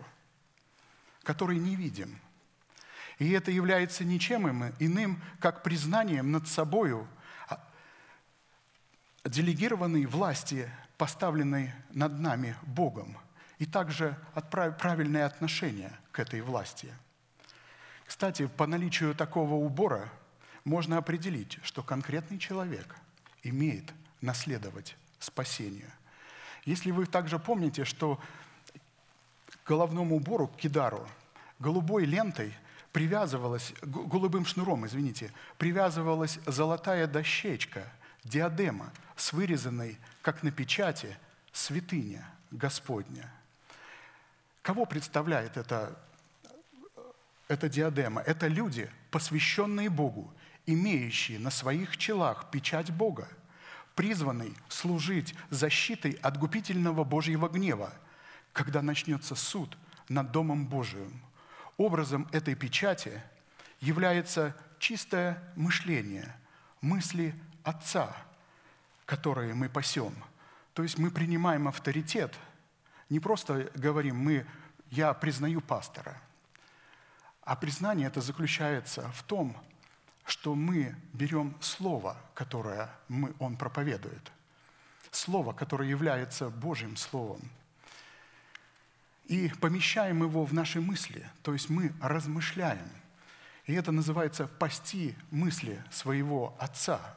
который 1.24 1.60
не 1.60 1.76
видим. 1.76 2.18
И 3.20 3.30
это 3.32 3.52
является 3.52 4.06
ничем 4.06 4.64
иным, 4.80 5.22
как 5.40 5.64
признанием 5.64 6.32
над 6.32 6.48
собою 6.48 7.10
а, 7.50 7.60
делегированной 9.26 10.06
власти, 10.06 10.72
поставленной 10.98 11.74
над 11.92 12.20
нами 12.20 12.56
Богом, 12.62 13.18
и 13.60 13.66
также 13.66 14.18
правильное 14.50 15.26
отношение 15.26 15.92
к 16.14 16.20
этой 16.20 16.40
власти. 16.40 16.94
Кстати, 18.06 18.48
по 18.48 18.66
наличию 18.66 19.14
такого 19.14 19.56
убора 19.56 20.10
можно 20.66 20.98
определить, 20.98 21.60
что 21.64 21.84
конкретный 21.84 22.38
человек 22.38 22.96
имеет 23.44 23.94
наследовать 24.22 24.96
спасение. 25.20 25.90
Если 26.66 26.92
вы 26.92 27.06
также 27.06 27.40
помните, 27.40 27.84
что 27.84 28.20
головному 29.66 30.16
убору, 30.16 30.48
к 30.48 30.58
кидару, 30.58 31.08
голубой 31.60 32.06
лентой 32.06 32.54
привязывалась, 32.92 33.74
голубым 33.82 34.46
шнуром, 34.46 34.86
извините, 34.86 35.34
привязывалась 35.58 36.40
золотая 36.46 37.08
дощечка, 37.08 37.88
диадема 38.24 38.92
с 39.16 39.34
вырезанной, 39.34 39.98
как 40.22 40.44
на 40.44 40.52
печати, 40.52 41.18
святыня 41.52 42.26
Господня. 42.52 43.32
Кого 44.62 44.86
представляет 44.86 45.58
эта, 45.58 45.98
эта 47.48 47.68
диадема? 47.68 48.22
Это 48.22 48.48
люди, 48.48 48.90
посвященные 49.12 49.90
Богу, 49.90 50.34
имеющие 50.66 51.40
на 51.40 51.50
своих 51.50 51.98
челах 51.98 52.50
печать 52.52 52.92
Бога– 52.92 53.28
призванный 53.96 54.54
служить 54.70 55.36
защитой 55.50 56.14
от 56.22 56.38
губительного 56.38 57.04
Божьего 57.04 57.48
гнева, 57.48 57.94
когда 58.52 58.82
начнется 58.82 59.36
суд 59.36 59.78
над 60.10 60.32
Домом 60.32 60.66
Божиим. 60.66 61.22
Образом 61.78 62.28
этой 62.32 62.56
печати 62.56 63.22
является 63.80 64.56
чистое 64.80 65.42
мышление, 65.56 66.36
мысли 66.82 67.36
Отца, 67.64 68.16
которые 69.06 69.54
мы 69.54 69.70
пасем. 69.70 70.14
То 70.74 70.84
есть 70.84 70.98
мы 70.98 71.12
принимаем 71.12 71.68
авторитет, 71.68 72.34
не 73.10 73.20
просто 73.20 73.72
говорим 73.76 74.18
мы 74.18 74.46
«я 74.90 75.14
признаю 75.14 75.62
пастора», 75.62 76.20
а 77.42 77.56
признание 77.56 78.08
это 78.08 78.22
заключается 78.22 79.10
в 79.12 79.24
том, 79.24 79.56
что 80.34 80.56
мы 80.56 80.96
берем 81.14 81.56
слово, 81.62 82.18
которое 82.34 82.90
мы, 83.08 83.36
он 83.38 83.56
проповедует, 83.56 84.32
слово, 85.12 85.54
которое 85.54 85.88
является 85.88 86.50
Божьим 86.50 86.98
словом, 86.98 87.52
и 89.26 89.50
помещаем 89.62 90.24
его 90.24 90.44
в 90.44 90.52
наши 90.52 90.82
мысли, 90.82 91.30
то 91.44 91.54
есть 91.54 91.70
мы 91.70 91.94
размышляем. 92.02 92.90
И 93.68 93.74
это 93.74 93.92
называется 93.92 94.48
«пасти 94.48 95.16
мысли 95.30 95.84
своего 95.92 96.58
Отца». 96.60 97.16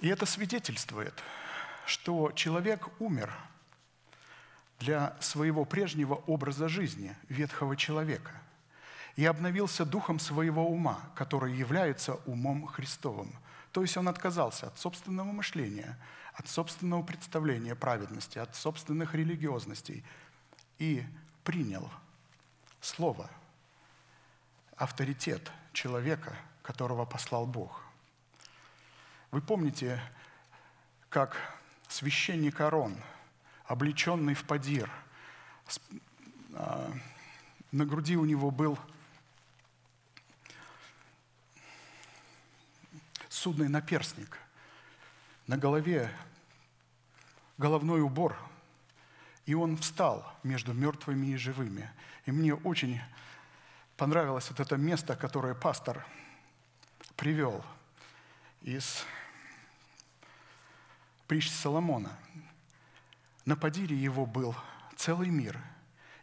И 0.00 0.08
это 0.08 0.24
свидетельствует, 0.24 1.14
что 1.84 2.32
человек 2.32 2.88
умер– 2.98 3.30
для 4.82 5.16
своего 5.20 5.64
прежнего 5.64 6.14
образа 6.26 6.68
жизни, 6.68 7.16
ветхого 7.28 7.76
человека, 7.76 8.32
и 9.14 9.24
обновился 9.24 9.84
духом 9.84 10.18
своего 10.18 10.66
ума, 10.66 11.00
который 11.14 11.54
является 11.54 12.14
умом 12.26 12.66
Христовым. 12.66 13.32
То 13.70 13.82
есть 13.82 13.96
он 13.96 14.08
отказался 14.08 14.66
от 14.66 14.78
собственного 14.78 15.30
мышления, 15.30 15.96
от 16.34 16.48
собственного 16.48 17.02
представления 17.02 17.76
праведности, 17.76 18.38
от 18.38 18.56
собственных 18.56 19.14
религиозностей 19.14 20.04
и 20.78 21.04
принял 21.44 21.88
Слово, 22.80 23.30
авторитет 24.76 25.52
человека, 25.72 26.34
которого 26.62 27.04
послал 27.04 27.46
Бог. 27.46 27.84
Вы 29.30 29.40
помните, 29.40 30.02
как 31.08 31.36
священник 31.86 32.60
Арон– 32.60 32.96
облеченный 33.64 34.34
в 34.34 34.44
подир. 34.44 34.90
А, 36.54 36.92
на 37.70 37.86
груди 37.86 38.16
у 38.16 38.24
него 38.24 38.50
был 38.50 38.78
судный 43.28 43.68
наперстник. 43.68 44.38
На 45.46 45.56
голове 45.56 46.10
головной 47.58 48.00
убор. 48.02 48.36
И 49.46 49.54
он 49.54 49.76
встал 49.76 50.24
между 50.42 50.72
мертвыми 50.72 51.28
и 51.28 51.36
живыми. 51.36 51.90
И 52.26 52.30
мне 52.30 52.54
очень 52.54 53.00
понравилось 53.96 54.48
вот 54.50 54.60
это 54.60 54.76
место, 54.76 55.16
которое 55.16 55.54
пастор 55.54 56.06
привел 57.16 57.64
из 58.62 59.04
притч 61.26 61.50
Соломона. 61.50 62.16
На 63.44 63.56
подире 63.56 63.96
его 63.96 64.24
был 64.24 64.54
целый 64.96 65.28
мир, 65.28 65.58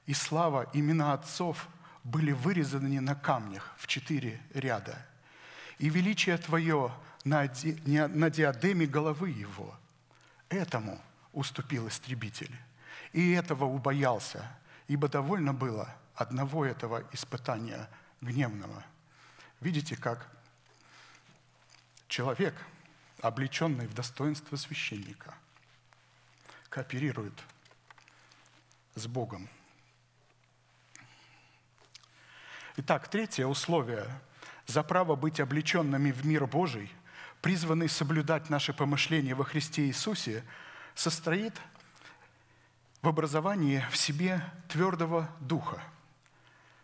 и 0.06 0.14
слава 0.14 0.70
имена 0.74 1.14
отцов 1.14 1.68
были 2.04 2.32
вырезаны 2.32 3.02
на 3.02 3.14
камнях 3.14 3.74
в 3.78 3.88
четыре 3.88 4.42
ряда. 4.54 5.06
И 5.80 5.90
величие 5.90 6.38
Твое 6.38 6.94
на, 7.26 7.48
ди, 7.48 7.78
на 7.86 8.30
диадеме 8.30 8.86
головы 8.86 9.30
его. 9.30 9.78
Этому 10.48 11.00
уступил 11.34 11.88
истребитель. 11.90 12.56
И 13.12 13.32
этого 13.32 13.66
убоялся, 13.66 14.50
ибо 14.88 15.10
довольно 15.10 15.54
было 15.54 15.94
одного 16.16 16.66
этого 16.66 17.04
испытания 17.12 17.90
гневного. 18.22 18.84
Видите, 19.60 19.98
как 19.98 20.30
человек, 22.08 22.56
облеченный 23.22 23.88
в 23.88 23.94
достоинство 23.94 24.56
священника– 24.56 25.36
кооперирует 26.70 27.34
с 28.96 29.08
Богом. 29.08 29.50
Итак, 32.78 33.10
третье 33.10 33.46
условие 33.46 34.08
за 34.66 34.84
право 34.84 35.16
быть 35.16 35.40
облеченными 35.40 36.12
в 36.12 36.26
мир 36.26 36.46
Божий, 36.46 36.92
призванный 37.42 37.90
соблюдать 37.90 38.50
наши 38.50 38.74
помышления 38.74 39.36
во 39.36 39.44
Христе 39.44 39.88
Иисусе, 39.88 40.44
состоит 40.96 41.60
в 43.02 43.08
образовании 43.08 43.84
в 43.92 43.98
себе 43.98 44.42
твердого 44.68 45.30
духа. 45.40 45.82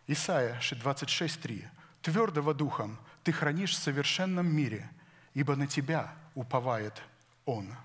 Исайя 0.07 0.59
26.3. 0.59 1.67
«Твердого 2.01 2.53
духом 2.53 2.99
ты 3.23 3.31
хранишь 3.31 3.71
в 3.71 3.81
совершенном 3.81 4.45
мире, 4.47 4.89
ибо 5.33 5.55
на 5.55 5.65
тебя 5.65 6.13
уповает 6.35 7.01
Он». 7.45 7.75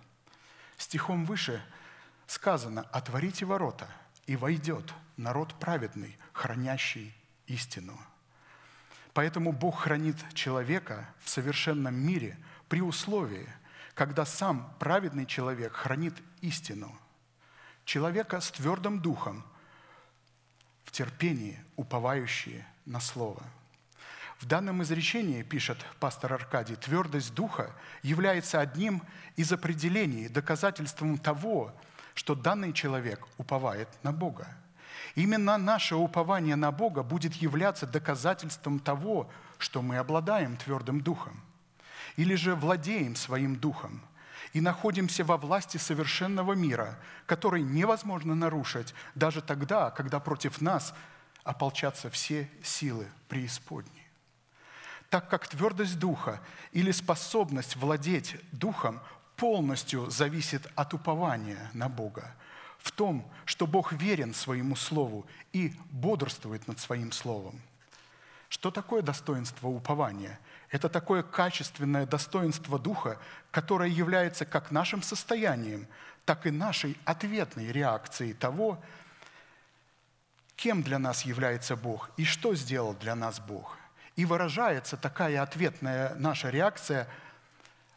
Стихом 0.77 1.25
выше– 1.25 1.63
сказано, 2.31 2.87
отворите 2.93 3.45
ворота, 3.45 3.89
и 4.27 4.37
войдет 4.37 4.95
народ 5.17 5.53
праведный, 5.59 6.17
хранящий 6.33 7.13
истину. 7.49 7.99
Поэтому 9.13 9.51
Бог 9.51 9.81
хранит 9.81 10.17
человека 10.33 11.13
в 11.19 11.29
совершенном 11.29 11.95
мире 11.97 12.39
при 12.69 12.81
условии, 12.83 13.49
когда 13.95 14.25
сам 14.25 14.73
праведный 14.79 15.27
человек 15.27 15.75
хранит 15.75 16.15
истину. 16.41 16.97
Человека 17.85 18.41
с 18.41 18.53
твердым 18.53 19.01
духом, 19.01 19.45
в 20.85 20.93
терпении, 20.93 21.59
уповающие 21.75 22.65
на 22.87 23.01
Слово. 23.01 23.43
В 24.39 24.47
данном 24.47 24.85
изречении, 24.85 25.43
пишет 25.43 25.85
пастор 25.99 26.35
Аркадий, 26.35 26.77
твердость 26.77 27.35
духа 27.35 27.73
является 28.03 28.61
одним 28.61 29.03
из 29.35 29.53
определений, 29.53 30.29
доказательством 30.29 31.19
того, 31.19 31.75
что 32.15 32.35
данный 32.35 32.73
человек 32.73 33.27
уповает 33.39 33.89
на 34.03 34.13
Бога. 34.13 34.49
Именно 35.15 35.59
наше 35.59 35.97
упование 35.97 36.57
на 36.57 36.71
Бога 36.73 37.03
будет 37.03 37.35
являться 37.35 37.87
доказательством 37.87 38.79
того, 38.79 39.29
что 39.59 39.83
мы 39.83 39.99
обладаем 39.99 40.57
твердым 40.57 41.01
духом, 41.01 41.41
или 42.17 42.35
же 42.35 42.55
владеем 42.55 43.17
своим 43.17 43.57
духом 43.57 44.03
и 44.53 44.61
находимся 44.61 45.25
во 45.25 45.37
власти 45.37 45.77
совершенного 45.77 46.55
мира, 46.55 46.99
который 47.27 47.63
невозможно 47.63 48.35
нарушить 48.35 48.95
даже 49.15 49.43
тогда, 49.43 49.91
когда 49.91 50.19
против 50.19 50.61
нас 50.61 50.95
ополчатся 51.45 52.11
все 52.11 52.51
силы 52.63 53.07
преисподней. 53.29 54.07
Так 55.09 55.29
как 55.29 55.49
твердость 55.49 55.99
духа 55.99 56.41
или 56.73 56.91
способность 56.91 57.77
владеть 57.77 58.37
духом 58.53 59.01
полностью 59.41 60.11
зависит 60.11 60.71
от 60.75 60.93
упования 60.93 61.71
на 61.73 61.89
Бога, 61.89 62.31
в 62.79 62.93
том, 62.93 63.27
что 63.47 63.67
Бог 63.67 63.93
верен 63.93 64.35
своему 64.35 64.77
Слову 64.77 65.27
и 65.55 65.73
бодрствует 65.91 66.69
над 66.69 66.79
своим 66.79 67.11
Словом. 67.11 67.59
Что 68.51 68.71
такое 68.71 69.01
достоинство 69.01 69.69
упования? 69.69 70.39
Это 70.69 70.91
такое 70.91 71.23
качественное 71.23 72.05
достоинство 72.05 72.79
Духа, 72.79 73.19
которое 73.51 73.89
является 73.89 74.45
как 74.45 74.71
нашим 74.71 75.03
состоянием, 75.03 75.87
так 76.27 76.47
и 76.47 76.51
нашей 76.51 76.99
ответной 77.07 77.73
реакцией 77.73 78.35
того, 78.35 78.79
кем 80.55 80.83
для 80.83 80.99
нас 80.99 81.23
является 81.23 81.77
Бог 81.77 82.11
и 82.19 82.25
что 82.27 82.55
сделал 82.55 82.93
для 82.93 83.15
нас 83.15 83.41
Бог. 83.41 83.79
И 84.17 84.27
выражается 84.27 84.99
такая 84.99 85.41
ответная 85.41 86.15
наша 86.17 86.51
реакция 86.51 87.09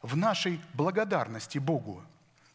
в 0.03 0.17
нашей 0.17 0.61
благодарности 0.73 1.57
Богу, 1.57 2.03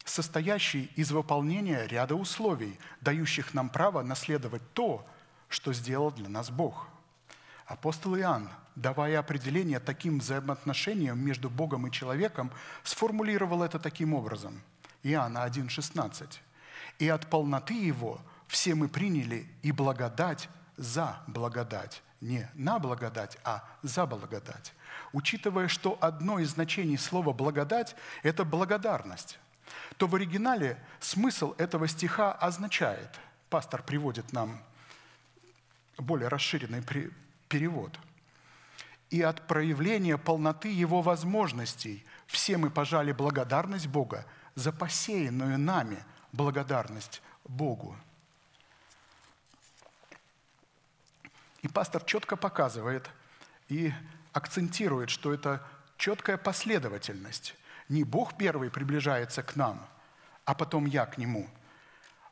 состоящей 0.05 0.91
из 0.95 1.11
выполнения 1.11 1.85
ряда 1.87 2.15
условий, 2.15 2.79
дающих 3.01 3.53
нам 3.53 3.69
право 3.69 4.01
наследовать 4.03 4.61
то, 4.73 5.05
что 5.49 5.73
сделал 5.73 6.11
для 6.11 6.29
нас 6.29 6.51
Бог. 6.51 6.87
Апостол 7.65 8.15
Иоанн, 8.15 8.49
давая 8.75 9.19
определение 9.19 9.79
таким 9.79 10.19
взаимоотношениям 10.19 11.19
между 11.19 11.49
Богом 11.49 11.87
и 11.87 11.91
человеком, 11.91 12.51
сформулировал 12.83 13.63
это 13.63 13.79
таким 13.79 14.13
образом. 14.13 14.61
Иоанна 15.03 15.39
1,16. 15.45 16.37
«И 16.99 17.07
от 17.07 17.27
полноты 17.27 17.73
Его 17.73 18.21
все 18.47 18.75
мы 18.75 18.89
приняли 18.89 19.47
и 19.63 19.71
благодать 19.71 20.49
за 20.77 21.19
благодать. 21.27 22.03
Не 22.21 22.49
на 22.53 22.79
благодать, 22.79 23.37
а 23.43 23.63
за 23.81 24.05
благодать. 24.05 24.73
Учитывая, 25.11 25.67
что 25.67 25.97
одно 26.01 26.39
из 26.39 26.51
значений 26.51 26.97
слова 26.97 27.33
«благодать»– 27.33 27.95
это 28.23 28.45
благодарность, 28.45 29.39
то 29.97 30.07
в 30.07 30.15
оригинале 30.15 30.77
смысл 30.99 31.55
этого 31.57 31.87
стиха 31.87 32.31
означает, 32.31 33.19
пастор 33.49 33.83
приводит 33.83 34.33
нам 34.33 34.61
более 35.97 36.27
расширенный 36.27 36.83
перевод, 37.47 37.99
и 39.09 39.21
от 39.21 39.47
проявления 39.47 40.17
полноты 40.17 40.71
Его 40.71 41.01
возможностей 41.01 42.05
все 42.27 42.57
мы 42.57 42.69
пожали 42.69 43.11
благодарность 43.11 43.87
Бога 43.87 44.25
за 44.55 44.71
посеянную 44.71 45.57
нами 45.57 46.03
благодарность 46.31 47.21
Богу. 47.43 47.95
И 51.61 51.67
пастор 51.67 52.03
четко 52.03 52.35
показывает 52.35 53.09
и 53.67 53.91
акцентирует, 54.33 55.09
что 55.09 55.33
это 55.33 55.65
четкая 55.97 56.37
последовательность. 56.37 57.55
Не 57.87 58.03
Бог 58.03 58.37
первый 58.37 58.69
приближается 58.69 59.43
к 59.43 59.55
нам, 59.55 59.85
а 60.45 60.53
потом 60.53 60.85
я 60.85 61.05
к 61.05 61.17
Нему. 61.17 61.49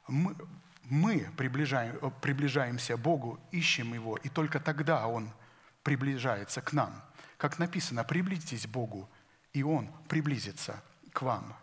Мы, 0.07 0.35
мы 0.83 1.29
приближаем, 1.35 1.97
приближаемся 2.21 2.95
к 2.95 2.99
Богу, 2.99 3.39
ищем 3.51 3.93
Его, 3.93 4.17
и 4.17 4.29
только 4.29 4.59
тогда 4.59 5.07
Он 5.07 5.31
приближается 5.83 6.61
к 6.61 6.73
нам. 6.73 7.03
Как 7.37 7.59
написано, 7.59 8.03
приблизитесь 8.03 8.67
Богу, 8.67 9.09
и 9.53 9.63
Он 9.63 9.89
приблизится 10.07 10.81
к 11.11 11.21
вам. 11.21 11.55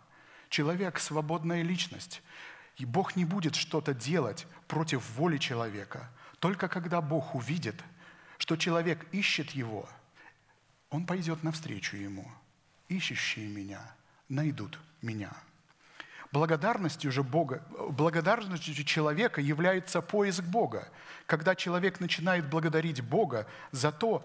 Человек– 0.49 0.99
свободная 0.99 1.61
личность, 1.61 2.21
и 2.77 2.85
Бог 2.85 3.15
не 3.15 3.25
будет 3.25 3.55
что-то 3.55 3.93
делать 3.93 4.47
против 4.67 5.09
воли 5.17 5.37
человека– 5.37 6.09
только 6.45 6.67
когда 6.67 7.01
Бог 7.01 7.33
увидит, 7.33 7.83
что 8.37 8.55
человек 8.55 9.07
ищет 9.11 9.49
Его, 9.51 9.89
Он 10.89 11.05
пойдет 11.05 11.43
навстречу 11.43 11.97
Ему. 11.97 12.29
Ищущие 12.87 13.47
меня 13.47 13.81
найдут 14.29 14.79
меня. 15.01 15.31
Благодарностью 16.31 17.11
же 17.11 17.23
Бога, 17.23 17.63
благодарностью 17.89 18.73
человека 18.83 19.41
является 19.41 20.01
поиск 20.01 20.43
Бога. 20.43 20.87
Когда 21.25 21.55
человек 21.55 21.99
начинает 21.99 22.49
благодарить 22.49 23.01
Бога 23.01 23.47
за 23.71 23.91
то, 23.91 24.23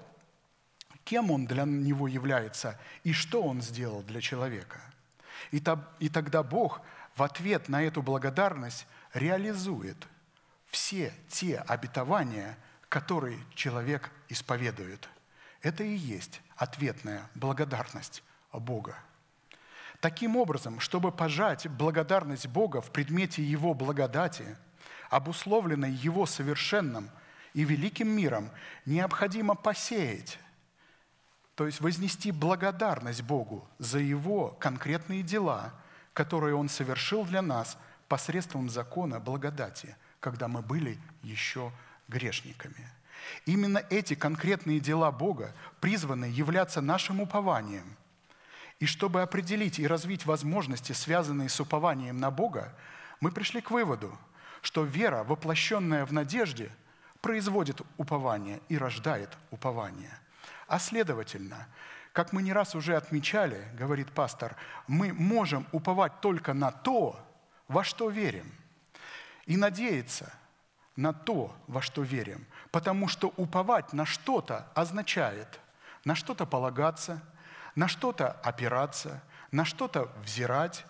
кем 1.05 1.31
он 1.31 1.47
для 1.47 1.65
него 1.65 2.09
является 2.09 2.79
и 3.05 3.13
что 3.13 3.43
он 3.43 3.63
сделал 3.63 4.03
для 4.03 4.21
человека. 4.21 4.81
И 5.51 5.61
тогда 6.09 6.43
Бог 6.43 6.83
в 7.17 7.23
ответ 7.23 7.69
на 7.69 7.83
эту 7.83 8.03
благодарность 8.03 8.87
реализует– 9.15 9.97
все 10.71 11.13
те 11.29 11.59
обетования, 11.59 12.57
которые 12.89 13.39
человек 13.55 14.11
исповедует. 14.29 15.09
Это 15.63 15.85
и 15.85 15.95
есть 15.95 16.41
ответная 16.57 17.29
благодарность 17.35 18.23
Бога. 18.53 18.97
Таким 20.01 20.37
образом, 20.37 20.81
чтобы 20.81 21.13
пожать 21.13 21.69
благодарность 21.69 22.47
Бога 22.47 22.81
в 22.81 22.91
предмете 22.91 23.43
Его 23.43 23.75
благодати, 23.75 24.57
обусловленной 25.11 25.91
Его 25.91 26.25
совершенным 26.25 27.11
и 27.53 27.65
великим 27.65 28.09
миром, 28.09 28.51
необходимо 28.87 29.55
посеять, 29.55 30.39
то 31.55 31.67
есть 31.67 31.81
вознести 31.81 32.33
благодарность 32.33 33.23
Богу 33.23 33.69
за 33.79 33.99
Его 33.99 34.57
конкретные 34.59 35.23
дела, 35.23 35.75
которые 36.15 36.55
Он 36.55 36.69
совершил 36.69 37.25
для 37.25 37.43
нас 37.43 37.77
посредством 38.09 38.71
закона 38.71 39.21
благодати– 39.21 39.97
когда 40.21 40.49
мы 40.49 40.63
были 40.63 40.99
еще 41.23 41.73
грешниками. 42.09 42.87
Именно 43.47 43.83
эти 43.91 44.15
конкретные 44.15 44.81
дела 44.81 45.11
Бога 45.11 45.55
призваны 45.81 46.27
являться 46.27 46.81
нашим 46.81 47.21
упованием. 47.21 47.97
И 48.79 48.87
чтобы 48.87 49.23
определить 49.23 49.79
и 49.79 49.87
развить 49.87 50.27
возможности, 50.27 50.93
связанные 50.93 51.49
с 51.49 51.61
упованием 51.61 52.19
на 52.19 52.31
Бога, 52.31 52.75
мы 53.21 53.31
пришли 53.31 53.61
к 53.61 53.71
выводу, 53.71 54.17
что 54.63 54.85
вера, 54.85 55.23
воплощенная 55.25 56.07
в 56.07 56.13
надежде, 56.13 56.71
производит 57.21 57.83
упование 57.99 58.61
и 58.69 58.79
рождает 58.79 59.31
упование. 59.51 60.19
А 60.67 60.79
следовательно, 60.79 61.69
как 62.13 62.33
мы 62.33 62.43
не 62.43 62.53
раз 62.53 62.75
уже 62.75 62.97
отмечали, 62.97 63.69
говорит 63.75 64.11
пастор, 64.13 64.57
мы 64.87 65.13
можем 65.13 65.67
уповать 65.73 66.21
только 66.21 66.55
на 66.55 66.71
то, 66.71 67.19
во 67.69 67.85
что 67.85 68.09
верим– 68.09 68.51
и 69.51 69.57
надеяться 69.57 70.33
на 70.95 71.13
то, 71.13 71.53
во 71.67 71.83
что 71.83 72.03
верим. 72.03 72.47
Потому 72.71 73.09
что 73.09 73.33
уповать 73.37 73.93
на 73.93 74.07
что-то 74.07 74.67
означает 74.75 75.61
на 76.05 76.15
что-то 76.15 76.47
полагаться, 76.47 77.23
на 77.75 77.89
что-то 77.89 78.33
опираться, 78.43 79.23
на 79.53 79.65
что-то 79.65 80.11
взирать, 80.25 80.85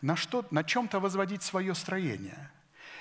на, 0.00 0.16
что, 0.16 0.46
на 0.50 0.64
чем-то 0.64 1.00
возводить 1.00 1.42
свое 1.42 1.74
строение. 1.74 2.50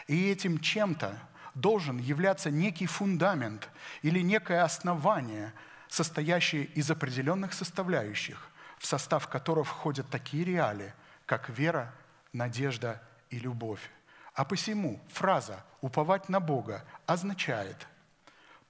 И 0.08 0.30
этим 0.30 0.60
чем-то 0.60 1.18
должен 1.54 1.98
являться 1.98 2.50
некий 2.50 2.88
фундамент 2.88 3.70
или 4.02 4.20
некое 4.20 4.64
основание, 4.64 5.54
состоящее 5.88 6.64
из 6.64 6.90
определенных 6.90 7.54
составляющих, 7.54 8.50
в 8.80 8.86
состав 8.86 9.28
которых 9.28 9.68
входят 9.68 10.10
такие 10.10 10.44
реалии, 10.44 10.94
как 11.26 11.50
вера, 11.50 11.94
надежда 12.34 13.02
и 13.30 13.40
любовь. 13.40 13.92
А 14.34 14.46
посему 14.46 15.00
фраза 15.10 15.64
«уповать 15.82 16.28
на 16.28 16.40
Бога» 16.40 16.84
означает 17.06 17.88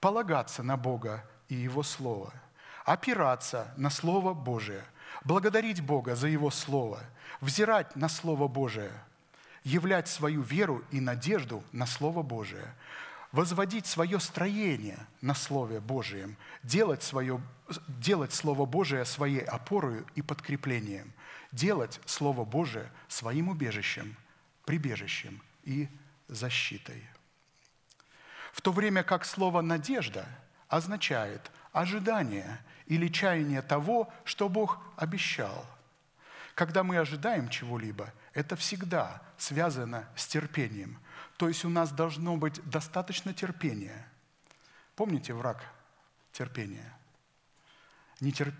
полагаться 0.04 0.62
на 0.62 0.76
Бога 0.76 1.24
и 1.48 1.54
Его 1.54 1.82
Слово, 1.82 2.30
опираться 2.84 3.72
на 3.78 3.88
Слово 3.88 4.34
Божие, 4.34 4.84
благодарить 5.24 5.80
Бога 5.80 6.14
за 6.14 6.28
Его 6.28 6.50
Слово, 6.50 7.00
взирать 7.40 7.96
на 7.96 8.10
Слово 8.10 8.46
Божие, 8.46 8.92
являть 9.62 10.06
свою 10.06 10.42
веру 10.42 10.84
и 10.90 11.00
надежду 11.00 11.64
на 11.72 11.86
Слово 11.86 12.22
Божие, 12.22 12.74
возводить 13.32 13.86
свое 13.86 14.20
строение 14.20 14.98
на 15.22 15.34
Слове 15.34 15.80
Божием, 15.80 16.36
делать, 16.62 17.02
свое, 17.02 17.40
делать 17.88 18.34
Слово 18.34 18.66
Божие 18.66 19.06
своей 19.06 19.40
опорой 19.40 20.04
и 20.16 20.20
подкреплением, 20.20 21.14
делать 21.50 21.98
Слово 22.04 22.44
Божие 22.44 22.90
своим 23.08 23.48
убежищем, 23.48 24.18
прибежищем– 24.66 25.40
и 25.64 25.88
защитой. 26.28 27.02
В 28.54 28.62
то 28.62 28.70
время 28.70 29.02
как 29.02 29.24
слово 29.24 29.62
«надежда» 29.62 30.28
означает 30.68 31.50
ожидание 31.72 32.60
или 32.86 33.08
чаяние 33.08 33.62
того, 33.62 34.12
что 34.22 34.48
Бог 34.48 34.78
обещал. 34.96 35.66
Когда 36.54 36.84
мы 36.84 36.98
ожидаем 36.98 37.48
чего-либо, 37.48 38.14
это 38.32 38.54
всегда 38.54 39.20
связано 39.36 40.08
с 40.14 40.28
терпением. 40.28 41.00
То 41.36 41.48
есть 41.48 41.64
у 41.64 41.68
нас 41.68 41.90
должно 41.90 42.36
быть 42.36 42.62
достаточно 42.70 43.34
терпения. 43.34 44.06
Помните 44.94 45.34
враг 45.34 45.64
терпения? 46.30 46.96
Нетерп... 48.20 48.54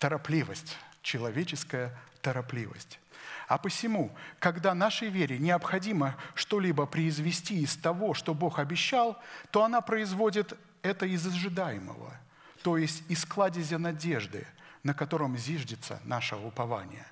Торопливость, 0.00 0.76
человеческая 1.02 1.96
торопливость. 2.28 3.00
А 3.46 3.56
посему, 3.56 4.14
когда 4.38 4.74
нашей 4.74 5.08
вере 5.08 5.38
необходимо 5.38 6.14
что-либо 6.34 6.84
произвести 6.84 7.62
из 7.62 7.74
того, 7.74 8.12
что 8.12 8.34
Бог 8.34 8.58
обещал, 8.58 9.18
то 9.50 9.64
она 9.64 9.80
производит 9.80 10.52
это 10.82 11.06
из 11.06 11.26
ожидаемого, 11.26 12.14
то 12.62 12.76
есть 12.76 13.02
из 13.08 13.24
кладезя 13.24 13.78
надежды, 13.78 14.46
на 14.82 14.92
котором 14.92 15.38
зиждется 15.38 16.02
наше 16.04 16.36
упование. 16.36 17.06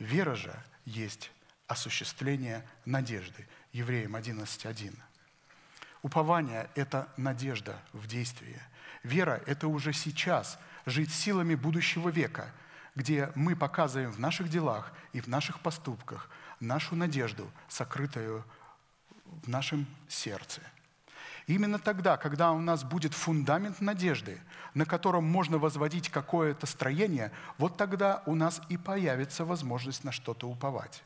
Вера 0.00 0.34
же 0.34 0.52
есть 0.84 1.30
осуществление 1.68 2.64
надежды. 2.84 3.46
Евреям 3.72 4.16
11.1. 4.16 4.96
Упование– 6.02 6.68
это 6.74 7.08
надежда 7.16 7.76
в 7.92 8.08
действии. 8.08 8.60
Вера– 9.04 9.40
это 9.46 9.68
уже 9.68 9.92
сейчас 9.92 10.58
жить 10.86 11.12
силами 11.12 11.54
будущего 11.54 12.08
века, 12.08 12.52
где 12.96 13.30
мы 13.34 13.54
показываем 13.54 14.10
в 14.10 14.18
наших 14.18 14.48
делах 14.48 14.92
и 15.12 15.20
в 15.20 15.28
наших 15.28 15.60
поступках 15.60 16.28
нашу 16.58 16.96
надежду, 16.96 17.50
сокрытую 17.68 18.44
в 19.24 19.48
нашем 19.48 19.86
сердце. 20.08 20.62
Именно 21.46 21.78
тогда, 21.78 22.16
когда 22.16 22.50
у 22.50 22.58
нас 22.58 22.82
будет 22.82 23.14
фундамент 23.14 23.80
надежды, 23.80 24.40
на 24.74 24.84
котором 24.84 25.24
можно 25.24 25.58
возводить 25.58 26.08
какое-то 26.08 26.66
строение, 26.66 27.30
вот 27.58 27.76
тогда 27.76 28.22
у 28.26 28.34
нас 28.34 28.60
и 28.68 28.76
появится 28.76 29.44
возможность 29.44 30.02
на 30.02 30.10
что-то 30.10 30.48
уповать. 30.48 31.04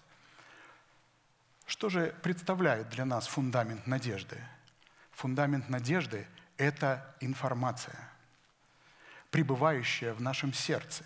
Что 1.67 1.89
же 1.89 2.15
представляет 2.23 2.89
для 2.89 3.05
нас 3.05 3.27
фундамент 3.27 3.87
надежды? 3.87 4.39
Фундамент 5.13 5.69
надежды– 5.69 6.27
это 6.57 7.15
информация, 7.21 7.99
пребывающая 9.31 10.15
в 10.15 10.23
нашем 10.23 10.55
сердце. 10.55 11.05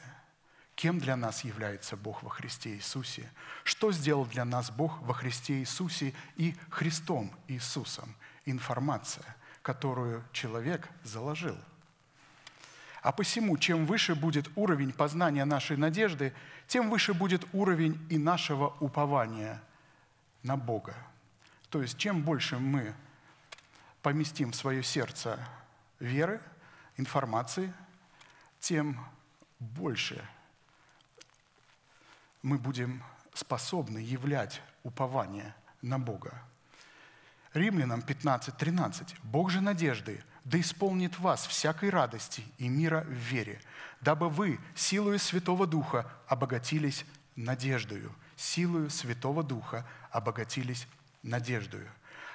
Кем 0.75 0.99
для 0.99 1.17
нас 1.17 1.45
является 1.45 1.97
Бог 1.97 2.23
во 2.23 2.31
Христе 2.31 2.75
Иисусе? 2.75 3.31
Что 3.63 3.93
сделал 3.93 4.27
для 4.27 4.45
нас 4.45 4.71
Бог 4.71 5.01
во 5.03 5.15
Христе 5.15 5.61
Иисусе 5.61 6.13
и 6.37 6.57
Христом 6.71 7.33
Иисусом? 7.49 8.15
Информация, 8.45 9.25
которую 9.63 10.25
человек 10.33 10.89
заложил. 11.05 11.57
А 13.03 13.13
посему, 13.13 13.57
чем 13.59 13.87
выше 13.87 14.15
будет 14.15 14.49
уровень 14.57 14.93
познания 14.93 15.45
нашей 15.45 15.77
надежды, 15.77 16.33
тем 16.67 16.91
выше 16.91 17.15
будет 17.15 17.47
уровень 17.53 17.99
и 18.11 18.19
нашего 18.19 18.75
упования– 18.81 19.63
на 20.45 20.57
Бога. 20.57 20.95
То 21.71 21.83
есть 21.83 21.99
чем 21.99 22.23
больше 22.23 22.59
мы 22.59 22.95
поместим 24.03 24.53
в 24.53 24.55
свое 24.57 24.85
сердце 24.85 25.41
веры, 25.99 26.41
информации, 26.97 27.73
тем 28.61 29.01
больше 29.59 30.23
мы 32.45 32.59
будем 32.59 33.03
способны 33.33 33.99
являть 33.99 34.63
упование 34.85 35.53
на 35.83 35.99
Бога. 35.99 36.33
Римлянам 37.55 38.03
15:13. 38.03 39.17
«Бог 39.25 39.51
же 39.51 39.61
надежды, 39.61 40.23
да 40.45 40.61
исполнит 40.61 41.19
вас 41.19 41.47
всякой 41.47 41.91
радости 41.91 42.45
и 42.59 42.69
мира 42.69 43.01
в 43.09 43.13
вере, 43.13 43.61
дабы 44.01 44.29
вы, 44.29 44.61
силою 44.77 45.19
Святого 45.19 45.67
Духа, 45.67 46.07
обогатились 46.29 47.05
надеждою» 47.35 48.15
силою 48.37 48.91
Святого 48.91 49.43
Духа 49.43 49.87
обогатились 50.11 50.87
надеждою. 51.23 51.89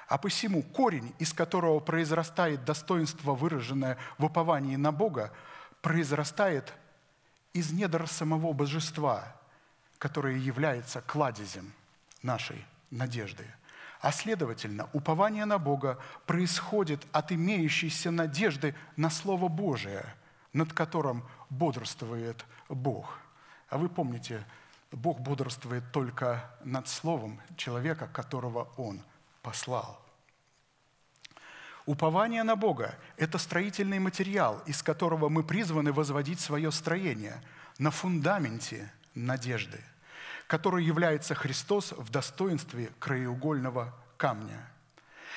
А 0.08 0.18
посему 0.18 0.62
корень, 0.62 1.14
из 1.18 1.32
которого 1.32 1.78
произрастает 1.80 2.64
достоинство, 2.64 3.34
выраженное 3.34 3.96
в 4.18 4.24
уповании 4.24 4.76
на 4.76 4.92
Бога, 4.92 5.32
произрастает 5.82 6.72
из 7.52 7.72
недр 7.72 8.08
самого 8.08 8.52
божества, 8.52 9.36
которое 10.00 10.38
является 10.38 11.02
кладезем 11.02 11.72
нашей 12.22 12.64
надежды. 12.90 13.44
А 14.00 14.12
следовательно, 14.12 14.88
упование 14.94 15.44
на 15.44 15.58
Бога 15.58 15.98
происходит 16.26 17.06
от 17.12 17.32
имеющейся 17.32 18.10
надежды 18.10 18.74
на 18.96 19.10
Слово 19.10 19.48
Божие, 19.48 20.06
над 20.54 20.72
которым 20.72 21.22
бодрствует 21.50 22.46
Бог. 22.70 23.18
А 23.68 23.76
вы 23.76 23.90
помните 23.90 24.44
Бог 24.90 25.20
бодрствует 25.20 25.92
только 25.92 26.50
над 26.64 26.88
словом 26.88 27.38
человека, 27.56 28.08
которого 28.08 28.72
Он 28.78 29.02
послал. 29.42 30.00
Упование 31.84 32.42
на 32.42 32.56
Бога– 32.56 32.94
это 33.18 33.36
строительный 33.36 33.98
материал, 33.98 34.62
из 34.64 34.82
которого 34.82 35.28
мы 35.28 35.44
призваны 35.44 35.92
возводить 35.92 36.40
свое 36.40 36.72
строение 36.72 37.42
на 37.78 37.90
фундаменте 37.90 38.90
надежды, 39.14 39.80
который 40.46 40.84
является 40.84 41.34
Христос 41.34 41.92
в 41.92 42.10
достоинстве 42.10 42.90
краеугольного 42.98 43.94
камня– 44.16 44.66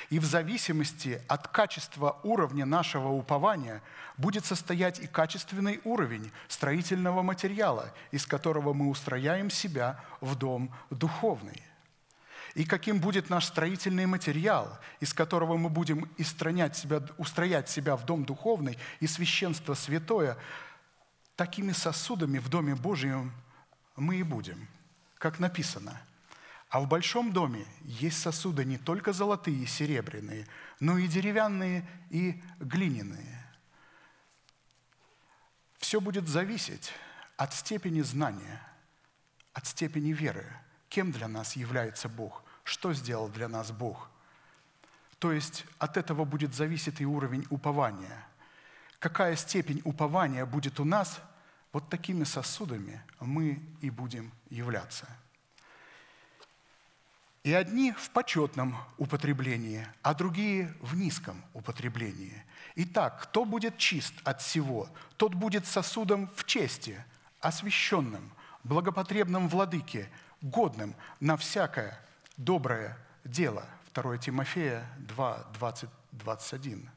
и 0.09 0.19
в 0.19 0.25
зависимости 0.25 1.21
от 1.27 1.47
качества 1.47 2.19
уровня 2.23 2.65
нашего 2.65 3.09
упования 3.09 3.81
будет 4.17 4.45
состоять 4.45 4.99
и 4.99 5.07
качественный 5.07 5.81
уровень 5.83 6.31
строительного 6.47 7.21
материала, 7.21 7.93
из 8.11 8.25
которого 8.25 8.73
мы 8.73 8.89
устрояем 8.89 9.49
себя 9.49 9.99
в 10.21 10.35
дом 10.35 10.73
духовный. 10.89 11.61
И 12.55 12.65
каким 12.65 12.99
будет 12.99 13.29
наш 13.29 13.45
строительный 13.45 14.05
материал, 14.05 14.77
из 14.99 15.13
которого 15.13 15.57
мы 15.57 15.69
будем 15.69 16.07
себя, 16.75 17.01
устроять 17.17 17.67
себя 17.67 17.95
в 17.95 18.05
дом 18.05 18.25
духовный 18.25 18.77
и 18.99 19.07
священство 19.07 19.73
святое, 19.73 20.37
такими 21.35 21.71
сосудами 21.71 22.37
в 22.37 22.49
Доме 22.49 22.75
Божьем 22.75 23.33
мы 23.95 24.17
и 24.17 24.23
будем, 24.23 24.67
как 25.17 25.39
написано– 25.39 26.01
а 26.73 26.79
в 26.79 26.87
большом 26.87 27.31
доме 27.31 27.67
есть 27.83 28.19
сосуды 28.19 28.65
не 28.65 28.79
только 28.79 29.13
золотые 29.13 29.57
и 29.61 29.67
серебряные, 29.67 30.47
но 30.79 30.97
и 30.97 31.07
деревянные 31.07 31.87
и 32.09 32.41
глиняные. 32.59 33.45
Все 35.77 36.01
будет 36.01 36.27
зависеть 36.27 36.91
от 37.37 37.53
степени 37.53 38.01
знания, 38.01 38.59
от 39.53 39.67
степени 39.67 40.13
веры, 40.13 40.47
кем 40.89 41.11
для 41.11 41.27
нас 41.27 41.55
является 41.55 42.09
Бог, 42.09 42.43
что 42.63 42.91
сделал 42.93 43.29
для 43.29 43.47
нас 43.47 43.71
Бог. 43.71 44.09
То 45.19 45.31
есть 45.31 45.65
от 45.77 45.95
этого 45.95 46.25
будет 46.25 46.55
зависеть 46.55 47.01
и 47.01 47.05
уровень 47.05 47.45
упования. 47.51 48.25
Какая 48.97 49.35
степень 49.35 49.83
упования 49.85 50.47
будет 50.47 50.79
у 50.79 50.85
нас, 50.85 51.21
вот 51.73 51.89
такими 51.89 52.23
сосудами 52.23 53.01
мы 53.19 53.59
и 53.81 53.89
будем 53.89 54.31
являться– 54.49 55.07
и 57.43 57.51
одни 57.51 57.91
в 57.91 58.09
почетном 58.11 58.77
употреблении, 58.97 59.85
а 60.01 60.13
другие 60.13 60.73
в 60.79 60.95
низком 60.95 61.43
употреблении. 61.53 62.41
Итак, 62.75 63.21
кто 63.23 63.43
будет 63.43 63.77
чист 63.77 64.13
от 64.23 64.41
всего, 64.41 64.87
тот 65.17 65.33
будет 65.33 65.67
сосудом 65.67 66.31
в 66.37 66.45
чести, 66.45 67.03
освященным, 67.41 68.31
благопотребным 68.63 69.49
владыке, 69.49 70.09
годным 70.41 70.95
на 71.19 71.35
всякое 71.35 71.99
доброе 72.37 72.97
дело. 73.25 73.65
2 73.93 74.19
Тимофея 74.19 74.89
2, 74.99 75.45
20, 75.59 75.89
21. 76.13 76.89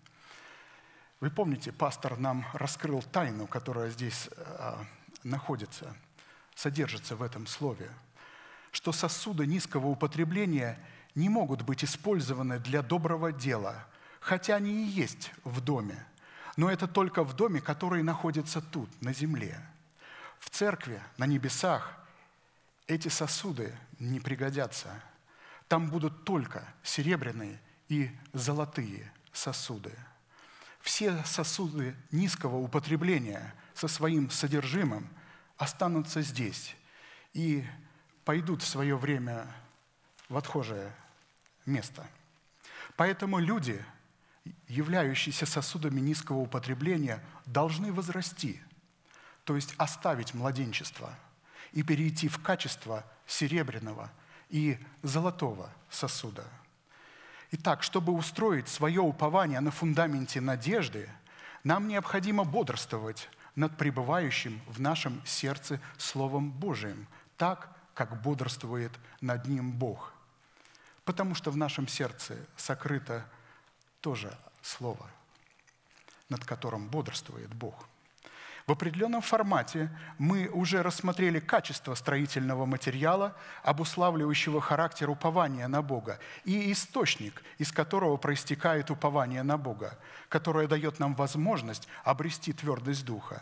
Вы 1.20 1.30
помните, 1.30 1.72
пастор 1.72 2.18
нам 2.18 2.46
раскрыл 2.52 3.02
тайну, 3.02 3.46
которая 3.46 3.90
здесь 3.90 4.28
э, 4.36 4.74
находится, 5.24 5.96
содержится 6.54 7.16
в 7.16 7.22
этом 7.22 7.46
слове– 7.46 7.90
что 8.76 8.92
сосуды 8.92 9.46
низкого 9.46 9.86
употребления 9.86 10.78
не 11.14 11.30
могут 11.30 11.62
быть 11.62 11.82
использованы 11.82 12.58
для 12.58 12.82
доброго 12.82 13.32
дела, 13.32 13.86
хотя 14.20 14.56
они 14.56 14.84
и 14.84 14.86
есть 14.86 15.32
в 15.44 15.62
доме, 15.62 16.04
но 16.58 16.70
это 16.70 16.86
только 16.86 17.24
в 17.24 17.34
доме, 17.34 17.62
который 17.62 18.02
находится 18.02 18.60
тут, 18.60 18.90
на 19.00 19.14
земле. 19.14 19.58
В 20.38 20.50
церкви, 20.50 21.00
на 21.16 21.24
небесах, 21.24 21.96
эти 22.86 23.08
сосуды 23.08 23.74
не 23.98 24.20
пригодятся. 24.20 24.90
Там 25.68 25.88
будут 25.88 26.24
только 26.24 26.62
серебряные 26.82 27.58
и 27.88 28.10
золотые 28.34 29.10
сосуды. 29.32 29.92
Все 30.86 31.20
сосуды 31.24 31.96
низкого 32.12 32.58
употребления 32.58 33.52
со 33.74 33.88
своим 33.88 34.30
содержимым 34.30 35.08
останутся 35.56 36.22
здесь. 36.22 36.76
И 37.32 37.64
пойдут 38.24 38.62
в 38.62 38.68
свое 38.68 38.96
время 38.96 39.52
в 40.28 40.36
отхожее 40.36 40.94
место. 41.66 42.06
Поэтому 42.94 43.40
люди, 43.40 43.84
являющиеся 44.68 45.44
сосудами 45.44 45.98
низкого 45.98 46.36
употребления, 46.36 47.20
должны 47.46 47.90
возрасти, 47.90 48.62
то 49.42 49.56
есть 49.56 49.74
оставить 49.78 50.34
младенчество 50.34 51.12
и 51.72 51.82
перейти 51.82 52.28
в 52.28 52.40
качество 52.40 53.04
серебряного 53.26 54.12
и 54.50 54.78
золотого 55.02 55.68
сосуда. 55.90 56.46
Итак, 57.52 57.82
чтобы 57.82 58.12
устроить 58.12 58.68
свое 58.68 59.00
упование 59.00 59.60
на 59.60 59.70
фундаменте 59.70 60.40
надежды, 60.40 61.08
нам 61.64 61.88
необходимо 61.88 62.44
бодрствовать 62.44 63.28
над 63.54 63.76
пребывающим 63.76 64.60
в 64.66 64.80
нашем 64.80 65.24
сердце 65.24 65.80
Словом 65.96 66.50
Божиим, 66.50 67.06
так, 67.36 67.74
как 67.94 68.20
бодрствует 68.22 68.92
над 69.20 69.46
ним 69.46 69.72
Бог. 69.72 70.12
Потому 71.04 71.34
что 71.34 71.50
в 71.50 71.56
нашем 71.56 71.88
сердце 71.88 72.36
сокрыто 72.56 73.24
тоже 74.00 74.36
Слово, 74.62 75.08
над 76.28 76.44
которым 76.44 76.88
бодрствует 76.88 77.54
Бог. 77.54 77.88
В 78.66 78.72
определенном 78.72 79.22
формате 79.22 79.90
мы 80.18 80.48
уже 80.48 80.82
рассмотрели 80.82 81.38
качество 81.38 81.94
строительного 81.94 82.66
материала, 82.66 83.36
обуславливающего 83.62 84.60
характер 84.60 85.08
упования 85.08 85.68
на 85.68 85.82
Бога, 85.82 86.18
и 86.44 86.72
источник, 86.72 87.44
из 87.58 87.70
которого 87.70 88.16
проистекает 88.16 88.90
упование 88.90 89.44
на 89.44 89.56
Бога, 89.56 89.96
которое 90.28 90.66
дает 90.66 90.98
нам 90.98 91.14
возможность 91.14 91.86
обрести 92.02 92.52
твердость 92.52 93.04
духа. 93.04 93.40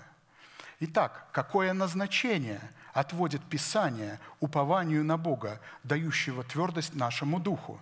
Итак, 0.80 1.28
какое 1.32 1.72
назначение 1.72 2.60
отводит 2.92 3.42
Писание 3.44 4.20
упованию 4.40 5.04
на 5.04 5.16
Бога, 5.16 5.58
дающего 5.84 6.44
твердость 6.44 6.94
нашему 6.94 7.40
духу? 7.40 7.80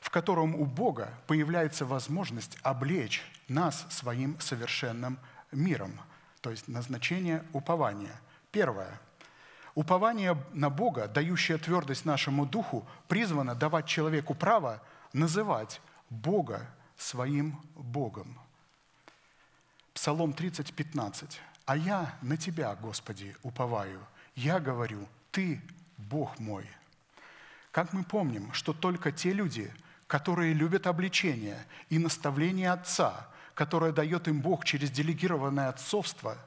в 0.00 0.10
котором 0.10 0.54
у 0.54 0.64
Бога 0.64 1.12
появляется 1.26 1.84
возможность 1.84 2.56
облечь 2.62 3.22
нас 3.48 3.84
своим 3.90 4.40
совершенным 4.40 5.18
миром, 5.52 6.00
то 6.40 6.50
есть 6.50 6.68
назначение 6.68 7.44
упования. 7.52 8.20
Первое. 8.50 9.00
Упование 9.74 10.36
на 10.52 10.70
Бога, 10.70 11.06
дающее 11.06 11.58
твердость 11.58 12.04
нашему 12.04 12.46
духу, 12.46 12.86
призвано 13.06 13.54
давать 13.54 13.86
человеку 13.86 14.34
право 14.34 14.82
называть 15.12 15.80
Бога 16.10 16.68
своим 16.96 17.60
Богом. 17.74 18.38
Псалом 19.94 20.32
30, 20.32 20.74
15. 20.74 21.40
«А 21.66 21.76
я 21.76 22.16
на 22.22 22.36
Тебя, 22.36 22.74
Господи, 22.76 23.36
уповаю. 23.42 24.00
Я 24.34 24.58
говорю, 24.58 25.06
Ты 25.30 25.60
Бог 25.96 26.38
мой». 26.38 26.66
Как 27.70 27.92
мы 27.92 28.02
помним, 28.02 28.52
что 28.52 28.72
только 28.72 29.12
те 29.12 29.32
люди, 29.32 29.72
которые 30.06 30.54
любят 30.54 30.86
обличение 30.86 31.64
и 31.90 31.98
наставление 31.98 32.72
Отца, 32.72 33.28
которое 33.58 33.90
дает 33.90 34.28
им 34.28 34.40
Бог 34.40 34.64
через 34.64 34.88
делегированное 34.88 35.68
отцовство, 35.68 36.38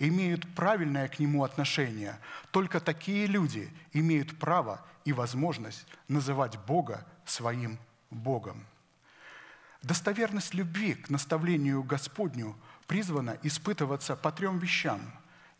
имеют 0.00 0.56
правильное 0.56 1.06
к 1.06 1.20
Нему 1.20 1.44
отношение. 1.44 2.18
Только 2.50 2.80
такие 2.80 3.26
люди 3.26 3.72
имеют 3.92 4.36
право 4.40 4.84
и 5.04 5.12
возможность 5.12 5.86
называть 6.08 6.58
Бога 6.66 7.06
своим 7.24 7.78
Богом. 8.10 8.66
Достоверность 9.84 10.52
любви 10.52 10.94
к 10.94 11.10
наставлению 11.10 11.84
Господню 11.84 12.56
призвана 12.88 13.38
испытываться 13.44 14.16
по 14.16 14.32
трем 14.32 14.58
вещам. 14.58 15.00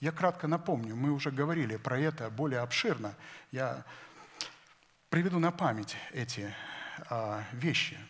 Я 0.01 0.11
кратко 0.11 0.49
напомню, 0.49 0.97
мы 0.97 1.13
уже 1.13 1.31
говорили 1.31 1.77
про 1.77 1.97
это 1.97 2.29
более 2.29 2.59
обширно. 2.59 3.15
Я 3.53 3.85
приведу 5.11 5.39
на 5.39 5.53
память 5.53 5.97
эти 6.13 6.53
а, 7.09 7.45
вещи– 7.53 7.97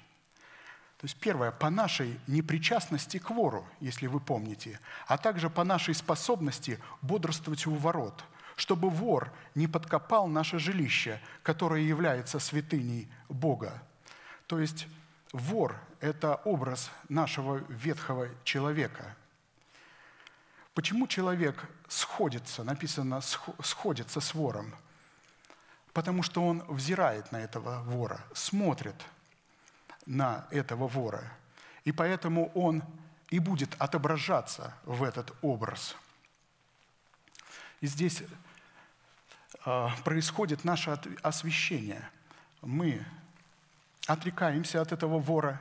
то 0.99 1.05
есть 1.05 1.17
первое, 1.17 1.53
по 1.53 1.71
нашей 1.71 2.19
непричастности 2.27 3.19
к 3.19 3.31
вору, 3.31 3.65
если 3.79 4.09
вы 4.09 4.19
помните, 4.19 4.81
а 5.07 5.17
также 5.17 5.49
по 5.49 5.63
нашей 5.63 5.95
способности 5.95 6.81
бодрствовать 7.03 7.69
у 7.69 7.75
ворот, 7.75 8.25
чтобы 8.57 8.91
вор 8.91 9.33
не 9.55 9.69
подкопал 9.69 10.27
наше 10.27 10.59
жилище, 10.59 11.21
которое 11.45 11.83
является 11.83 12.41
святыней 12.41 13.09
Бога. 13.29 13.81
То 14.49 14.59
есть 14.59 14.89
вор– 15.33 15.77
это 16.01 16.35
образ 16.45 16.91
нашего 17.09 17.59
ветхого 17.69 18.29
человека. 18.43 19.15
Почему 20.75 21.07
человек 21.07 21.65
сходится, 21.87 22.65
написано 22.65 23.21
«сходится 23.21 24.21
с 24.21 24.35
вором»? 24.35 24.75
Потому 25.93 26.25
что 26.25 26.45
он 26.45 26.65
взирает 26.67 27.31
на 27.31 27.37
этого 27.37 27.85
вора, 27.85 28.21
смотрит– 28.35 28.97
на 30.09 30.47
этого 30.51 30.89
вора. 30.89 31.23
И 31.85 31.93
поэтому 31.93 32.51
он 32.55 32.83
и 33.29 33.39
будет 33.39 33.77
отображаться 33.79 34.75
в 34.85 35.03
этот 35.03 35.33
образ. 35.43 35.95
И 37.81 37.87
здесь 37.87 38.23
а, 39.65 39.95
происходит 40.05 40.65
наше 40.65 40.99
освящение. 41.23 42.09
Мы 42.63 43.05
отрекаемся 44.07 44.81
от 44.81 44.93
этого 44.93 45.19
вора. 45.19 45.61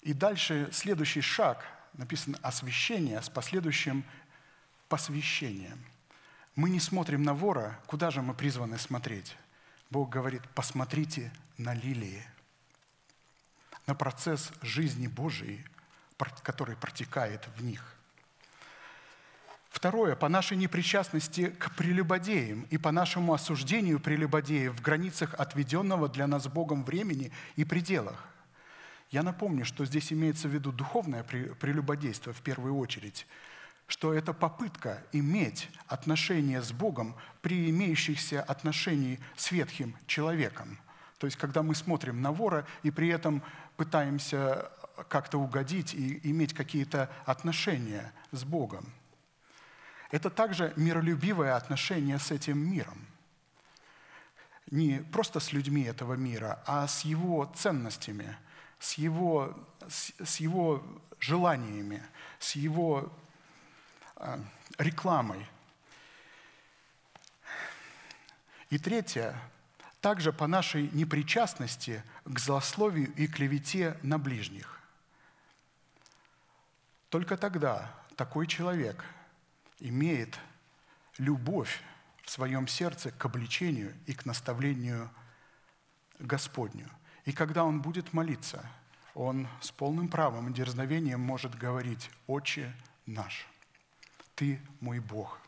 И 0.00 0.14
дальше 0.14 0.70
следующий 0.72 1.20
шаг, 1.20 1.62
написано 1.92 2.38
освящение 2.42 3.20
с 3.20 3.28
последующим 3.28 4.04
посвящением. 4.88 5.84
Мы 6.56 6.70
не 6.70 6.80
смотрим 6.80 7.22
на 7.22 7.34
вора, 7.34 7.78
куда 7.86 8.10
же 8.10 8.22
мы 8.22 8.32
призваны 8.32 8.78
смотреть? 8.78 9.36
Бог 9.90 10.08
говорит, 10.08 10.42
посмотрите 10.54 11.30
на 11.58 11.74
лилии– 11.74 12.26
на 13.86 13.94
процесс 13.94 14.52
жизни 14.62 15.06
Божией, 15.06 15.64
который 16.42 16.76
протекает 16.76 17.48
в 17.56 17.64
них. 17.64 17.96
Второе, 19.70 20.16
по 20.16 20.28
нашей 20.28 20.56
непричастности 20.56 21.46
к 21.46 21.74
прелюбодеям 21.76 22.66
и 22.70 22.76
по 22.76 22.90
нашему 22.90 23.32
осуждению 23.32 24.00
прелюбодеев 24.00 24.74
в 24.74 24.82
границах 24.82 25.34
отведенного 25.38 26.08
для 26.08 26.26
нас 26.26 26.48
Богом 26.48 26.84
времени 26.84 27.30
и 27.56 27.64
пределах. 27.64 28.26
Я 29.10 29.22
напомню, 29.22 29.64
что 29.64 29.84
здесь 29.84 30.12
имеется 30.12 30.48
в 30.48 30.52
виду 30.52 30.72
духовное 30.72 31.22
прелюбодейство 31.22 32.32
в 32.32 32.42
первую 32.42 32.76
очередь, 32.76 33.26
что 33.86 34.12
это 34.12 34.32
попытка 34.32 35.02
иметь 35.12 35.68
отношения 35.86 36.62
с 36.62 36.72
Богом 36.72 37.16
при 37.40 37.70
имеющихся 37.70 38.42
отношениях 38.42 39.20
с 39.36 39.50
ветхим 39.50 39.96
человеком. 40.06 40.78
То 41.18 41.26
есть, 41.26 41.36
когда 41.36 41.62
мы 41.62 41.74
смотрим 41.74 42.22
на 42.22 42.32
вора 42.32 42.66
и 42.82 42.90
при 42.90 43.08
этом 43.08 43.42
пытаемся 43.80 44.70
как-то 45.08 45.38
угодить 45.38 45.94
и 45.94 46.20
иметь 46.30 46.52
какие-то 46.52 47.10
отношения 47.24 48.12
с 48.30 48.44
Богом. 48.44 48.92
Это 50.10 50.28
также 50.28 50.74
миролюбивое 50.76 51.56
отношение 51.56 52.18
с 52.18 52.30
этим 52.30 52.58
миром. 52.58 53.06
Не 54.70 54.98
просто 54.98 55.40
с 55.40 55.54
людьми 55.54 55.84
этого 55.84 56.12
мира, 56.12 56.62
а 56.66 56.86
с 56.86 57.06
его 57.06 57.50
ценностями, 57.56 58.36
с 58.78 58.98
его, 58.98 59.58
с 59.88 60.36
его 60.40 60.84
желаниями, 61.18 62.02
с 62.38 62.56
его 62.56 63.10
а, 64.16 64.40
рекламой. 64.76 65.46
И 68.68 68.76
третье, 68.76 69.34
также 70.00 70.32
по 70.32 70.46
нашей 70.46 70.88
непричастности 70.92 72.02
к 72.24 72.38
злословию 72.38 73.12
и 73.14 73.26
клевете 73.26 73.98
на 74.02 74.18
ближних. 74.18 74.80
Только 77.08 77.36
тогда 77.36 77.94
такой 78.16 78.46
человек 78.46 79.04
имеет 79.78 80.38
любовь 81.18 81.82
в 82.22 82.30
своем 82.30 82.68
сердце 82.68 83.10
к 83.10 83.24
обличению 83.24 83.94
и 84.06 84.14
к 84.14 84.24
наставлению 84.24 85.10
Господню. 86.18 86.88
И 87.24 87.32
когда 87.32 87.64
он 87.64 87.82
будет 87.82 88.12
молиться, 88.12 88.64
он 89.14 89.48
с 89.60 89.70
полным 89.70 90.08
правом 90.08 90.48
и 90.48 90.54
дерзновением 90.54 91.20
может 91.20 91.54
говорить 91.56 92.10
«Отче 92.26 92.72
наш, 93.06 93.46
Ты 94.34 94.60
мой 94.80 95.00
Бог». 95.00 95.40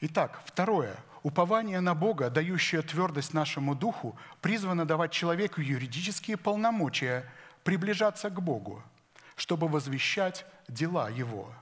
Итак, 0.00 0.40
второе. 0.46 0.96
Упование 1.22 1.80
на 1.80 1.94
Бога, 1.94 2.30
дающее 2.30 2.82
твердость 2.82 3.34
нашему 3.34 3.74
духу, 3.74 4.16
призвано 4.40 4.86
давать 4.86 5.10
человеку 5.10 5.60
юридические 5.60 6.36
полномочия 6.36 7.24
приближаться 7.64 8.30
к 8.30 8.40
Богу, 8.40 8.82
чтобы 9.36 9.68
возвещать 9.68 10.46
дела 10.68 11.10
Его. 11.10 11.52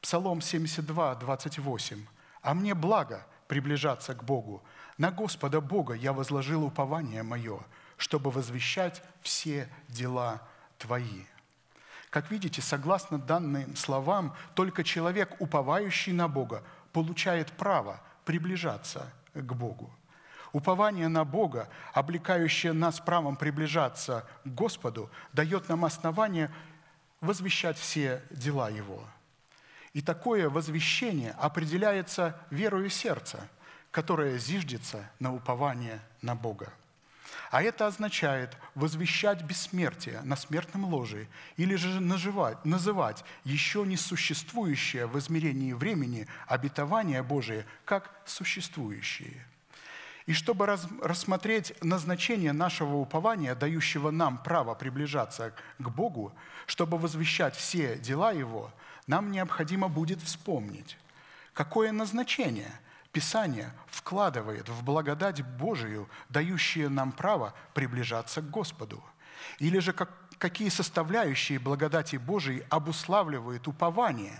Псалом 0.00 0.40
72, 0.40 1.14
28. 1.16 2.06
«А 2.42 2.54
мне 2.54 2.74
благо 2.74 3.26
приближаться 3.48 4.14
к 4.14 4.22
Богу. 4.22 4.62
На 4.98 5.10
Господа 5.10 5.60
Бога 5.60 5.94
я 5.94 6.12
возложил 6.12 6.64
упование 6.64 7.22
мое, 7.22 7.60
чтобы 7.96 8.30
возвещать 8.30 9.02
все 9.22 9.68
дела 9.88 10.42
Твои». 10.78 11.24
Как 12.10 12.30
видите, 12.30 12.62
согласно 12.62 13.18
данным 13.18 13.74
словам, 13.74 14.34
только 14.54 14.84
человек, 14.84 15.34
уповающий 15.40 16.12
на 16.12 16.28
Бога, 16.28 16.62
получает 16.92 17.50
право 17.52 18.00
приближаться 18.26 19.10
к 19.32 19.52
Богу. 19.54 19.90
Упование 20.52 21.08
на 21.08 21.24
Бога, 21.24 21.68
облекающее 21.94 22.72
нас 22.72 23.00
правом 23.00 23.36
приближаться 23.36 24.26
к 24.44 24.48
Господу, 24.48 25.10
дает 25.32 25.68
нам 25.68 25.84
основание 25.84 26.50
возвещать 27.20 27.78
все 27.78 28.22
дела 28.30 28.68
Его. 28.68 29.02
И 29.92 30.02
такое 30.02 30.50
возвещение 30.50 31.32
определяется 31.38 32.38
верою 32.50 32.90
сердца, 32.90 33.48
которое 33.90 34.38
зиждется 34.38 35.08
на 35.20 35.32
упование 35.32 36.00
на 36.20 36.34
Бога. 36.34 36.72
А 37.50 37.62
это 37.62 37.86
означает 37.86 38.56
возвещать 38.74 39.42
бессмертие 39.42 40.20
на 40.22 40.36
смертном 40.36 40.84
ложе 40.86 41.28
или 41.56 41.74
же 41.74 42.00
наживать, 42.00 42.64
называть 42.64 43.24
еще 43.44 43.84
не 43.84 43.96
существующее 43.96 45.06
в 45.06 45.18
измерении 45.18 45.72
времени 45.72 46.26
обетование 46.46 47.22
Божие 47.22 47.66
как 47.84 48.10
существующие. 48.24 49.46
И 50.26 50.32
чтобы 50.32 50.66
раз- 50.66 50.88
рассмотреть 51.00 51.72
назначение 51.82 52.52
нашего 52.52 52.96
упования, 52.96 53.54
дающего 53.54 54.10
нам 54.10 54.42
право 54.42 54.74
приближаться 54.74 55.54
к 55.78 55.88
Богу, 55.88 56.34
чтобы 56.66 56.98
возвещать 56.98 57.54
все 57.54 57.96
дела 57.96 58.32
Его, 58.32 58.72
нам 59.06 59.30
необходимо 59.30 59.88
будет 59.88 60.20
вспомнить, 60.20 60.98
какое 61.52 61.92
назначение 61.92 62.72
Писание 63.16 63.72
вкладывает 63.86 64.68
в 64.68 64.84
благодать 64.84 65.40
Божию, 65.42 66.06
дающую 66.28 66.90
нам 66.90 67.12
право 67.12 67.54
приближаться 67.72 68.42
к 68.42 68.50
Господу. 68.50 69.02
Или 69.58 69.78
же 69.78 69.94
как, 69.94 70.10
какие 70.36 70.68
составляющие 70.68 71.58
благодати 71.58 72.16
Божией 72.16 72.64
обуславливают 72.68 73.68
упование, 73.68 74.38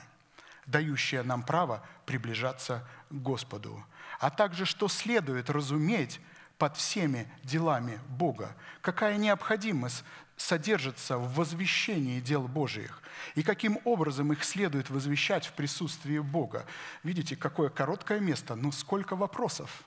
дающее 0.66 1.22
нам 1.22 1.42
право 1.42 1.82
приближаться 2.04 2.86
к 3.08 3.14
Господу 3.14 3.82
а 4.18 4.30
также 4.30 4.64
что 4.64 4.88
следует 4.88 5.50
разуметь 5.50 6.20
под 6.58 6.76
всеми 6.76 7.28
делами 7.42 8.00
Бога, 8.08 8.54
какая 8.80 9.16
необходимость 9.16 10.04
содержится 10.36 11.18
в 11.18 11.34
возвещении 11.34 12.20
дел 12.20 12.46
Божиих 12.46 13.02
и 13.34 13.42
каким 13.42 13.78
образом 13.84 14.32
их 14.32 14.44
следует 14.44 14.90
возвещать 14.90 15.46
в 15.46 15.52
присутствии 15.52 16.18
Бога. 16.18 16.66
Видите, 17.02 17.36
какое 17.36 17.70
короткое 17.70 18.20
место, 18.20 18.54
но 18.54 18.70
сколько 18.72 19.16
вопросов, 19.16 19.84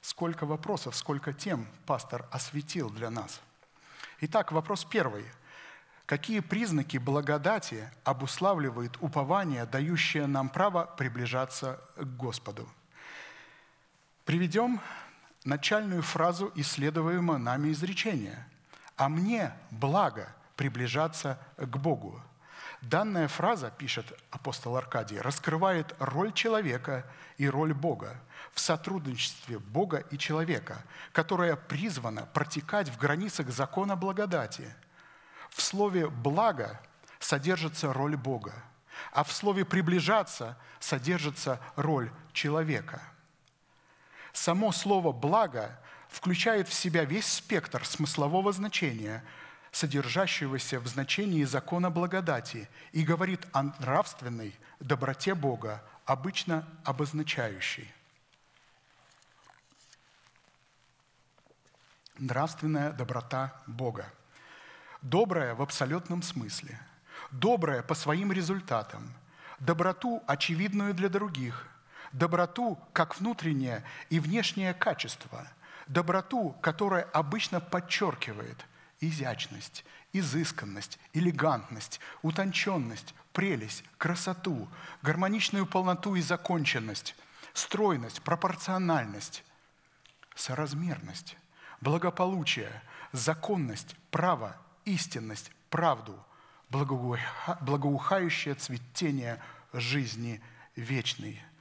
сколько 0.00 0.46
вопросов, 0.46 0.94
сколько 0.94 1.32
тем 1.32 1.66
пастор 1.86 2.26
осветил 2.30 2.90
для 2.90 3.10
нас. 3.10 3.40
Итак, 4.20 4.52
вопрос 4.52 4.84
первый. 4.84 5.24
Какие 6.06 6.40
признаки 6.40 6.98
благодати 6.98 7.90
обуславливает 8.04 8.96
упование, 9.00 9.64
дающее 9.64 10.26
нам 10.26 10.50
право 10.50 10.84
приближаться 10.84 11.80
к 11.96 12.04
Господу? 12.04 12.68
Приведем 14.24 14.80
начальную 15.44 16.02
фразу 16.02 16.50
исследуемого 16.54 17.38
нами 17.38 17.72
изречения. 17.72 18.48
«А 18.96 19.08
мне 19.08 19.52
благо 19.70 20.28
приближаться 20.56 21.38
к 21.56 21.76
Богу». 21.76 22.20
Данная 22.80 23.28
фраза, 23.28 23.70
пишет 23.70 24.12
апостол 24.30 24.76
Аркадий, 24.76 25.18
раскрывает 25.18 25.94
роль 25.98 26.32
человека 26.32 27.06
и 27.38 27.48
роль 27.48 27.72
Бога 27.72 28.20
в 28.52 28.60
сотрудничестве 28.60 29.58
Бога 29.58 29.98
и 30.10 30.18
человека, 30.18 30.82
которая 31.12 31.56
призвана 31.56 32.26
протекать 32.26 32.90
в 32.90 32.98
границах 32.98 33.48
закона 33.50 33.96
благодати. 33.96 34.74
В 35.48 35.62
слове 35.62 36.08
«благо» 36.08 36.78
содержится 37.20 37.92
роль 37.92 38.16
Бога, 38.16 38.52
а 39.12 39.24
в 39.24 39.32
слове 39.32 39.64
«приближаться» 39.64 40.58
содержится 40.78 41.60
роль 41.76 42.10
человека– 42.32 43.02
Само 44.34 44.72
слово 44.72 45.12
«благо» 45.12 45.78
включает 46.08 46.68
в 46.68 46.74
себя 46.74 47.04
весь 47.04 47.26
спектр 47.26 47.86
смыслового 47.86 48.52
значения, 48.52 49.24
содержащегося 49.70 50.80
в 50.80 50.88
значении 50.88 51.44
закона 51.44 51.88
благодати, 51.88 52.68
и 52.90 53.04
говорит 53.04 53.46
о 53.52 53.62
нравственной 53.62 54.52
доброте 54.80 55.34
Бога, 55.34 55.82
обычно 56.04 56.68
обозначающей. 56.82 57.90
Нравственная 62.18 62.92
доброта 62.92 63.62
Бога. 63.68 64.12
Добрая 65.00 65.54
в 65.54 65.62
абсолютном 65.62 66.22
смысле. 66.22 66.80
Добрая 67.30 67.82
по 67.82 67.94
своим 67.94 68.32
результатам. 68.32 69.14
Доброту, 69.60 70.24
очевидную 70.26 70.92
для 70.92 71.08
других– 71.08 71.68
доброту 72.14 72.78
как 72.92 73.18
внутреннее 73.18 73.84
и 74.08 74.20
внешнее 74.20 74.72
качество, 74.72 75.46
доброту, 75.88 76.56
которая 76.62 77.02
обычно 77.12 77.60
подчеркивает 77.60 78.64
изящность, 79.00 79.84
изысканность, 80.12 80.98
элегантность, 81.12 82.00
утонченность, 82.22 83.14
прелесть, 83.32 83.84
красоту, 83.98 84.68
гармоничную 85.02 85.66
полноту 85.66 86.14
и 86.14 86.22
законченность, 86.22 87.16
стройность, 87.52 88.22
пропорциональность, 88.22 89.44
соразмерность, 90.36 91.36
благополучие, 91.80 92.82
законность, 93.12 93.96
право, 94.10 94.56
истинность, 94.84 95.50
правду, 95.68 96.16
благоухающее 96.70 98.54
цветение 98.54 99.42
жизни 99.72 100.40
вечной– 100.76 101.42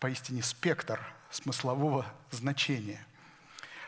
поистине 0.00 0.42
спектр 0.42 1.00
смыслового 1.30 2.06
значения. 2.30 3.04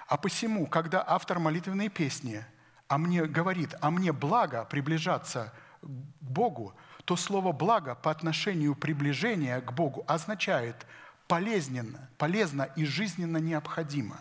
А 0.08 0.16
посему, 0.16 0.66
когда 0.66 1.04
автор 1.06 1.38
молитвенной 1.38 1.88
песни 1.88 2.44
а 2.88 2.98
мне 2.98 3.24
говорит, 3.24 3.74
а 3.80 3.90
мне 3.90 4.12
благо 4.12 4.64
приближаться 4.64 5.52
к 5.82 5.86
Богу, 6.20 6.74
то 7.04 7.16
слово 7.16 7.52
«благо» 7.52 7.94
по 7.94 8.10
отношению 8.10 8.74
приближения 8.74 9.60
к 9.60 9.72
Богу 9.72 10.04
означает 10.06 10.86
полезненно, 11.28 12.08
полезно 12.18 12.62
и 12.76 12.84
жизненно 12.84 13.38
необходимо. 13.38 14.18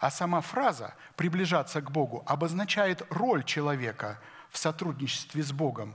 А 0.00 0.10
сама 0.10 0.40
фраза 0.40 0.94
«приближаться 1.16 1.80
к 1.80 1.90
Богу» 1.90 2.22
обозначает 2.26 3.02
роль 3.10 3.44
человека 3.44 4.20
в 4.50 4.58
сотрудничестве 4.58 5.42
с 5.42 5.52
Богом 5.52 5.94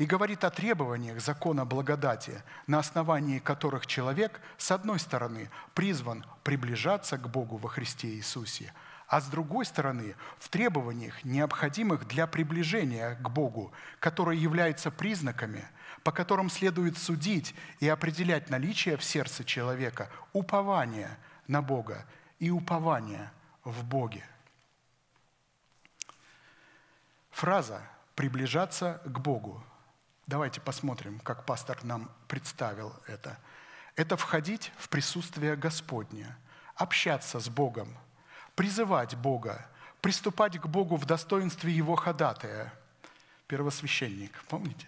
и 0.00 0.06
говорит 0.06 0.44
о 0.44 0.50
требованиях 0.50 1.20
закона 1.20 1.66
благодати, 1.66 2.42
на 2.66 2.78
основании 2.78 3.38
которых 3.38 3.86
человек, 3.86 4.40
с 4.56 4.70
одной 4.70 4.98
стороны, 4.98 5.50
призван 5.74 6.24
приближаться 6.42 7.18
к 7.18 7.28
Богу 7.28 7.58
во 7.58 7.68
Христе 7.68 8.08
Иисусе, 8.08 8.72
а 9.08 9.20
с 9.20 9.26
другой 9.26 9.66
стороны, 9.66 10.14
в 10.38 10.48
требованиях, 10.48 11.22
необходимых 11.22 12.08
для 12.08 12.26
приближения 12.26 13.16
к 13.16 13.28
Богу, 13.28 13.72
которые 13.98 14.40
являются 14.40 14.90
признаками, 14.90 15.68
по 16.02 16.12
которым 16.12 16.48
следует 16.48 16.96
судить 16.96 17.54
и 17.78 17.86
определять 17.86 18.48
наличие 18.48 18.96
в 18.96 19.04
сердце 19.04 19.44
человека 19.44 20.08
упования 20.32 21.18
на 21.46 21.60
Бога 21.60 22.06
и 22.38 22.48
упования 22.48 23.30
в 23.64 23.84
Боге. 23.84 24.24
Фраза 27.32 27.82
«приближаться 28.14 29.02
к 29.04 29.20
Богу» 29.20 29.62
Давайте 30.30 30.60
посмотрим, 30.60 31.18
как 31.18 31.44
пастор 31.44 31.82
нам 31.82 32.08
представил 32.28 32.94
это. 33.08 33.36
Это 33.96 34.16
входить 34.16 34.70
в 34.78 34.88
присутствие 34.88 35.56
Господне, 35.56 36.36
общаться 36.76 37.40
с 37.40 37.48
Богом, 37.48 37.98
призывать 38.54 39.16
Бога, 39.16 39.66
приступать 40.00 40.56
к 40.56 40.66
Богу 40.68 40.94
в 40.94 41.04
достоинстве 41.04 41.72
Его 41.72 41.96
ходатая. 41.96 42.72
Первосвященник, 43.48 44.44
помните? 44.44 44.86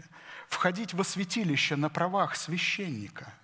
Входить 0.48 0.94
во 0.94 1.02
святилище 1.02 1.74
на 1.74 1.90
правах 1.90 2.36
священника, 2.36 3.34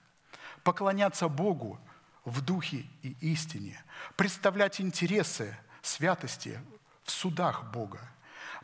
поклоняться 0.62 1.26
Богу 1.26 1.80
в 2.24 2.42
духе 2.42 2.86
и 3.02 3.16
истине, 3.32 3.82
представлять 4.14 4.80
интересы 4.80 5.58
святости 5.82 6.60
в 7.02 7.10
судах 7.10 7.72
Бога, 7.72 8.08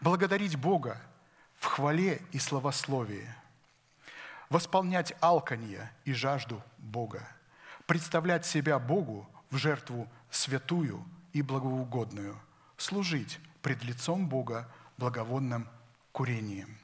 благодарить 0.00 0.54
Бога 0.54 1.00
в 1.64 1.66
хвале 1.66 2.20
и 2.32 2.38
словословии, 2.38 3.26
восполнять 4.50 5.14
алканье 5.22 5.90
и 6.04 6.12
жажду 6.12 6.62
Бога, 6.76 7.26
представлять 7.86 8.44
себя 8.44 8.78
Богу 8.78 9.26
в 9.50 9.56
жертву 9.56 10.06
святую 10.30 11.02
и 11.32 11.40
благоугодную, 11.40 12.38
служить 12.76 13.40
пред 13.62 13.82
лицом 13.82 14.28
Бога 14.28 14.68
благовонным 14.98 15.66
курением. 16.12 16.76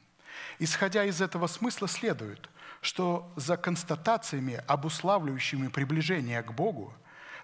Исходя 0.59 1.05
из 1.05 1.21
этого 1.21 1.47
смысла 1.47 1.87
следует, 1.87 2.49
что 2.81 3.31
за 3.37 3.59
констатациями, 3.59 4.65
обуславливающими 4.67 5.69
приближение 5.69 6.43
к 6.43 6.53
Богу, 6.53 6.95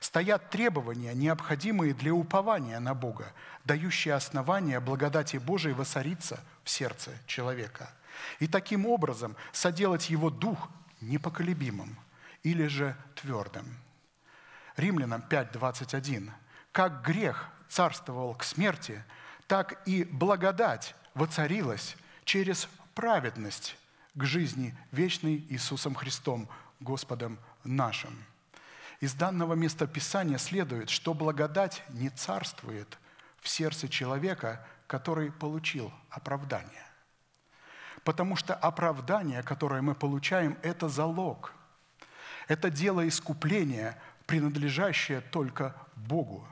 стоят 0.01 0.51
требования, 0.51 1.15
необходимые 1.15 1.95
для 1.95 2.13
упования 2.13 2.79
на 2.81 2.95
Бога, 2.95 3.33
дающие 3.65 4.15
основания 4.15 4.81
благодати 4.81 5.37
Божией 5.37 5.75
воцариться 5.75 6.41
в 6.65 6.71
сердце 6.71 7.13
человека. 7.27 7.91
И 8.39 8.47
таким 8.47 8.87
образом 8.87 9.37
соделать 9.53 10.11
его 10.11 10.31
дух 10.31 10.69
непоколебимым 11.01 11.97
или 12.43 12.67
же 12.67 12.97
твердым. 13.15 13.67
Римлянам 14.77 15.23
5.21. 15.29 16.31
«Как 16.73 17.03
грех 17.03 17.51
царствовал 17.69 18.35
к 18.35 18.45
смерти, 18.45 19.03
так 19.47 19.83
и 19.87 20.05
благодать 20.05 20.95
воцарилась 21.15 21.97
через 22.25 22.69
праведность 22.95 23.77
к 24.15 24.25
жизни 24.25 24.77
вечной 24.93 25.45
Иисусом 25.49 25.95
Христом, 25.95 26.49
Господом 26.81 27.39
нашим». 27.65 28.17
Из 29.01 29.13
данного 29.15 29.55
места 29.55 29.87
Писания 29.87 30.39
следует, 30.39 30.89
что 30.89 31.13
благодать 31.13 31.83
не 31.91 32.09
царствует 32.09 32.99
в 33.41 33.49
сердце 33.49 33.89
человека, 33.89 34.67
который 34.87 35.31
получил 35.31 35.93
оправдание. 36.09 36.87
Потому 38.05 38.37
что 38.37 38.55
оправдание, 38.55 39.43
которое 39.43 39.83
мы 39.83 39.95
получаем, 39.95 40.57
это 40.63 40.89
залог. 40.89 41.53
Это 42.49 42.71
дело 42.71 43.07
искупления, 43.07 44.01
принадлежащее 44.27 45.21
только 45.21 45.75
Богу. 45.97 46.47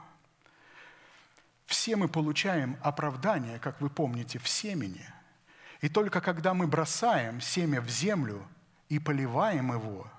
Все 1.66 1.96
мы 1.96 2.08
получаем 2.08 2.76
оправдание, 2.82 3.58
как 3.58 3.80
вы 3.80 3.88
помните, 3.88 4.38
в 4.38 4.48
семени. 4.48 5.08
И 5.80 5.88
только 5.88 6.20
когда 6.20 6.52
мы 6.52 6.66
бросаем 6.66 7.40
семя 7.40 7.80
в 7.80 7.88
землю 7.88 8.46
и 8.88 8.98
поливаем 8.98 9.72
его, 9.72 10.10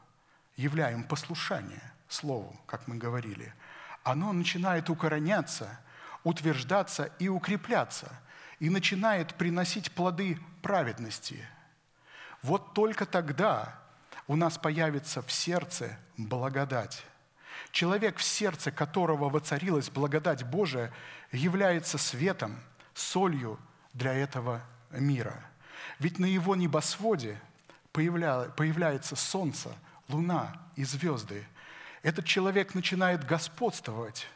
являем 0.55 1.03
послушание 1.03 1.94
Слову, 2.15 2.55
как 2.65 2.87
мы 2.87 2.95
говорили, 2.95 3.53
оно 4.03 4.31
начинает 4.31 4.89
укореняться, 4.89 5.79
утверждаться 6.23 7.11
и 7.19 7.27
укрепляться, 7.27 8.09
и 8.59 8.69
начинает 8.69 9.35
приносить 9.35 9.91
плоды 9.91 10.39
праведности. 10.61 11.45
Вот 12.41 12.73
только 12.73 13.05
тогда 13.05 13.77
у 14.27 14.35
нас 14.35 14.57
появится 14.57 15.21
в 15.21 15.31
сердце 15.31 15.97
благодать. 16.17 17.05
Человек, 17.71 18.17
в 18.17 18.23
сердце 18.23 18.71
которого 18.71 19.29
воцарилась 19.29 19.89
благодать 19.89 20.43
Божия, 20.43 20.93
является 21.31 21.97
светом, 21.97 22.57
солью 22.93 23.59
для 23.93 24.13
этого 24.13 24.61
мира. 24.89 25.43
Ведь 25.99 26.17
на 26.17 26.25
его 26.25 26.55
небосводе 26.55 27.39
появляется 27.91 29.15
солнце, 29.15 29.75
луна 30.07 30.61
и 30.75 30.85
звезды. 30.85 31.45
Этот 32.05 32.25
человек 32.25 32.75
начинает 32.75 33.25
господствовать 33.25 34.27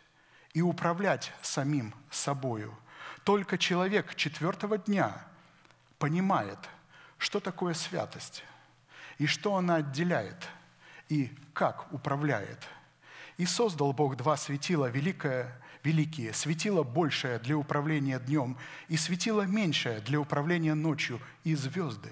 и 0.56 0.62
управлять 0.64 1.32
самим 1.44 1.94
собою. 2.10 2.76
Только 3.24 3.60
человек 3.60 4.16
четвертого 4.16 4.80
дня 4.80 5.24
понимает, 6.00 6.58
что 7.20 7.40
такое 7.40 7.76
святость, 7.76 8.44
и 9.20 9.28
что 9.28 9.56
она 9.56 9.76
отделяет, 9.76 10.50
и 11.10 11.32
как 11.54 11.94
управляет. 11.94 12.68
И 13.38 13.46
создал 13.46 13.94
Бог 13.94 14.18
два 14.18 14.36
светила 14.36 14.88
великое, 14.88 15.56
великие, 15.84 16.34
светило 16.34 16.82
большее 16.82 17.38
для 17.38 17.56
управления 17.56 18.20
днем 18.20 18.58
и 18.88 18.98
светило 18.98 19.44
меньшее 19.44 20.00
для 20.00 20.20
управления 20.20 20.74
ночью 20.74 21.22
и 21.44 21.54
звезды. 21.54 22.12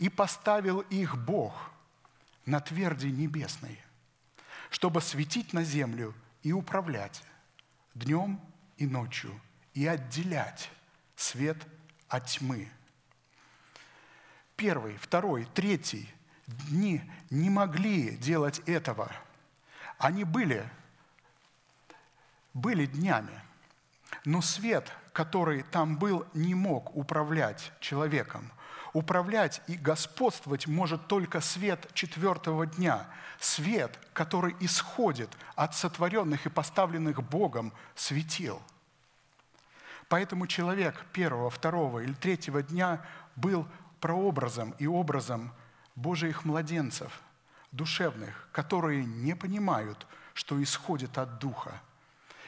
И 0.00 0.08
поставил 0.08 0.80
их 0.90 1.16
Бог 1.16 1.54
на 2.46 2.58
тверди 2.58 3.06
небесной, 3.06 3.78
чтобы 4.70 5.00
светить 5.00 5.52
на 5.52 5.64
землю 5.64 6.14
и 6.42 6.52
управлять 6.52 7.22
днем 7.94 8.40
и 8.76 8.86
ночью, 8.86 9.38
и 9.74 9.86
отделять 9.86 10.70
свет 11.16 11.56
от 12.08 12.26
тьмы. 12.26 12.68
Первый, 14.56 14.96
второй, 14.96 15.46
третий 15.54 16.08
дни 16.46 17.02
не 17.30 17.50
могли 17.50 18.16
делать 18.16 18.60
этого. 18.60 19.12
Они 19.98 20.24
были, 20.24 20.68
были 22.54 22.86
днями, 22.86 23.42
но 24.24 24.40
свет, 24.40 24.90
который 25.12 25.62
там 25.62 25.98
был, 25.98 26.26
не 26.34 26.54
мог 26.54 26.96
управлять 26.96 27.72
человеком. 27.80 28.50
Управлять 28.98 29.62
и 29.68 29.76
господствовать 29.76 30.66
может 30.66 31.06
только 31.06 31.40
свет 31.40 31.88
четвертого 31.94 32.66
дня, 32.66 33.06
свет, 33.38 33.96
который 34.12 34.56
исходит 34.58 35.30
от 35.54 35.76
сотворенных 35.76 36.46
и 36.46 36.50
поставленных 36.50 37.22
Богом 37.22 37.72
светил. 37.94 38.60
Поэтому 40.08 40.48
человек 40.48 41.04
первого, 41.12 41.48
второго 41.48 42.00
или 42.00 42.12
третьего 42.12 42.60
дня 42.60 43.00
был 43.36 43.68
прообразом 44.00 44.74
и 44.80 44.88
образом 44.88 45.52
Божьих 45.94 46.44
младенцев, 46.44 47.20
душевных, 47.70 48.48
которые 48.50 49.04
не 49.04 49.36
понимают, 49.36 50.08
что 50.34 50.60
исходит 50.60 51.18
от 51.18 51.38
Духа, 51.38 51.80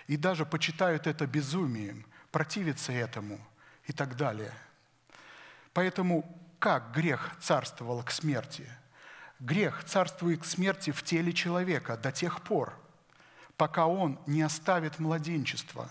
и 0.09 0.17
даже 0.17 0.45
почитают 0.45 1.07
это 1.07 1.29
безумием, 1.29 2.05
противятся 2.33 2.91
этому 2.91 3.39
и 3.87 3.93
так 3.93 4.17
далее. 4.17 4.53
Поэтому 5.73 6.40
как 6.61 6.93
грех 6.93 7.33
царствовал 7.41 8.03
к 8.03 8.11
смерти? 8.11 8.71
Грех 9.41 9.83
царствует 9.85 10.43
к 10.43 10.45
смерти 10.45 10.91
в 10.91 11.03
теле 11.03 11.33
человека 11.33 11.97
до 11.97 12.13
тех 12.13 12.43
пор, 12.43 12.75
пока 13.57 13.87
он 13.87 14.19
не 14.27 14.43
оставит 14.43 14.99
младенчество, 14.99 15.91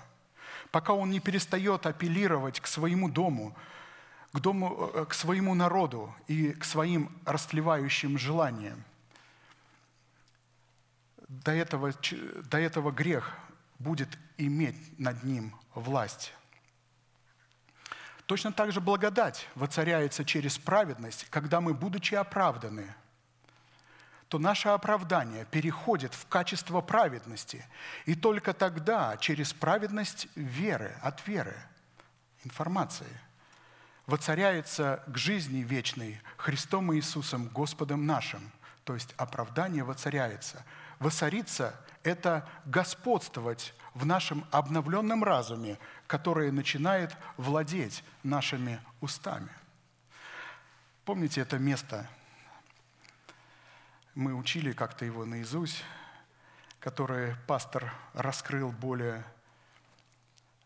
пока 0.70 0.94
он 0.94 1.10
не 1.10 1.20
перестает 1.20 1.88
апеллировать 1.88 2.60
к 2.60 2.68
своему 2.68 3.10
дому, 3.10 3.58
к, 4.32 4.40
дому, 4.40 4.91
э, 4.94 5.06
к 5.06 5.16
своему 5.16 5.56
народу 5.56 6.16
и 6.28 6.52
к 6.52 6.64
своим 6.64 7.12
растлевающим 7.26 8.20
желаниям. 8.20 8.84
До 11.28 11.52
этого, 11.52 11.94
до 12.46 12.60
этого 12.60 12.91
грех 12.91 13.36
будет 13.80 14.10
иметь 14.38 15.00
над 15.00 15.24
ним 15.24 15.56
власть. 15.74 16.34
Точно 18.30 18.52
так 18.52 18.72
же 18.72 18.80
благодать 18.80 19.48
воцаряется 19.56 20.24
через 20.24 20.60
праведность, 20.60 21.26
когда 21.32 21.62
мы, 21.62 21.74
будучи 21.74 22.14
оправданы, 22.14 22.94
то 24.28 24.38
наше 24.38 24.70
оправдание 24.70 25.46
переходит 25.46 26.14
в 26.14 26.28
качество 26.28 26.82
праведности. 26.82 27.66
И 28.06 28.14
только 28.14 28.54
тогда, 28.54 29.18
через 29.18 29.52
праведность 29.52 30.28
веры, 30.36 30.96
от 31.02 31.28
веры, 31.28 31.56
информации– 32.44 33.08
воцаряется 34.06 35.04
к 35.08 35.18
жизни 35.18 35.62
вечной 35.62 36.22
Христом 36.38 36.94
Иисусом, 36.94 37.48
Господом 37.48 38.06
нашим. 38.06 38.52
То 38.84 38.94
есть 38.94 39.12
оправдание 39.18 39.84
воцаряется. 39.84 40.64
Воцариться– 41.00 41.76
это 42.04 42.48
господствовать 42.66 43.74
в 43.94 44.06
нашем 44.06 44.45
обновленном 44.52 45.24
разуме, 45.24 45.78
которое 46.07 46.52
начинает 46.52 47.16
владеть 47.38 48.03
нашими 48.24 48.80
устами. 49.02 49.49
Помните 51.06 51.41
это 51.41 51.57
место? 51.57 52.07
Мы 54.16 54.34
учили 54.34 54.72
как-то 54.74 55.06
его 55.06 55.26
наизусть, 55.26 55.84
которое 56.80 57.36
пастор 57.48 57.94
раскрыл 58.14 58.72
более, 58.72 59.24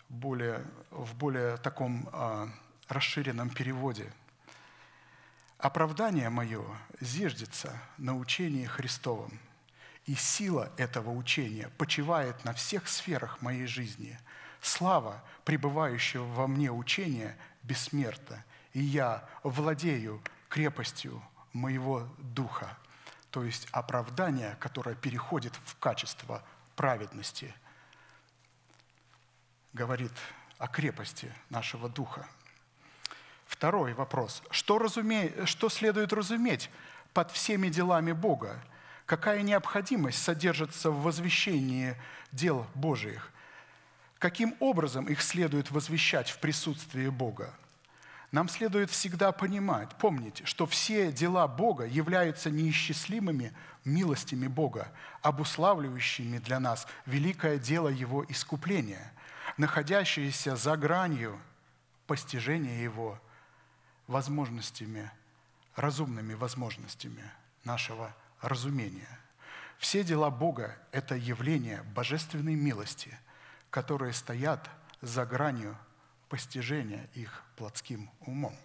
более, 0.09 0.65
в 0.91 1.15
более 1.15 1.57
таком 1.57 2.09
а, 2.11 2.49
расширенном 2.87 3.49
переводе. 3.49 4.11
«Оправдание 5.57 6.29
мое 6.29 6.65
зиждется 6.99 7.79
на 7.97 8.17
учении 8.17 8.65
Христовом, 8.65 9.39
и 10.05 10.15
сила 10.15 10.71
этого 10.77 11.11
учения 11.11 11.69
почивает 11.77 12.43
на 12.45 12.53
всех 12.53 12.87
сферах 12.87 13.41
моей 13.41 13.65
жизни. 13.65 14.19
Слава 14.61 15.23
пребывающего 15.45 16.25
во 16.25 16.47
мне 16.47 16.71
учения 16.71 17.37
бессмертна, 17.63 18.43
и 18.73 18.81
я 18.81 19.27
владею 19.43 20.21
крепостью 20.49 21.21
моего 21.53 22.07
духа». 22.17 22.77
То 23.31 23.43
есть 23.43 23.67
оправдание, 23.71 24.55
которое 24.59 24.95
переходит 24.95 25.53
в 25.65 25.77
качество 25.79 26.43
праведности, 26.75 27.53
говорит 29.73 30.13
о 30.59 30.67
крепости 30.67 31.33
нашего 31.49 31.89
духа– 31.89 32.27
Второй 33.53 33.93
вопрос. 33.93 34.41
Что, 34.49 34.79
разуме... 34.79 35.45
что 35.45 35.69
следует 35.69 36.11
разуметь 36.11 36.71
под 37.13 37.29
всеми 37.31 37.69
делами 37.69 38.11
Бога? 38.11 38.59
Какая 39.05 39.41
необходимость 39.41 40.21
содержится 40.23 40.89
в 40.89 41.01
возвещении 41.01 41.95
дел 42.31 42.65
Божиих? 42.73 43.31
Каким 44.17 44.55
образом 44.59 45.05
их 45.05 45.21
следует 45.21 45.71
возвещать 45.71 46.29
в 46.29 46.39
присутствии 46.39 47.09
Бога? 47.09 47.53
Нам 48.31 48.49
следует 48.49 48.89
всегда 48.89 49.31
понимать, 49.31 49.95
помнить, 49.97 50.41
что 50.45 50.65
все 50.65 51.11
дела 51.11 51.47
Бога 51.47 51.85
являются 51.85 52.49
неисчислимыми 52.49 53.53
милостями 53.85 54.47
Бога, 54.47 54.87
обуславливающими 55.21 56.39
для 56.39 56.59
нас 56.59 56.87
великое 57.05 57.57
дело 57.59 57.89
Его 57.89 58.25
искупления, 58.27 59.13
находящееся 59.57 60.55
за 60.55 60.75
гранью 60.77 61.39
постижения 62.07 62.81
Его– 62.81 63.19
возможностями, 64.07 65.11
разумными 65.75 66.33
возможностями 66.33 67.23
нашего 67.63 68.13
разумения. 68.43 69.19
Все 69.79 70.03
дела 70.03 70.29
Бога– 70.29 70.77
это 70.91 71.15
явление 71.15 71.81
божественной 71.95 72.55
милости, 72.55 73.17
которые 73.69 74.13
стоят 74.13 74.69
за 75.01 75.25
гранью 75.25 75.77
постижения 76.29 77.09
их 77.13 77.43
плотским 77.55 78.09
умом. 78.21 78.55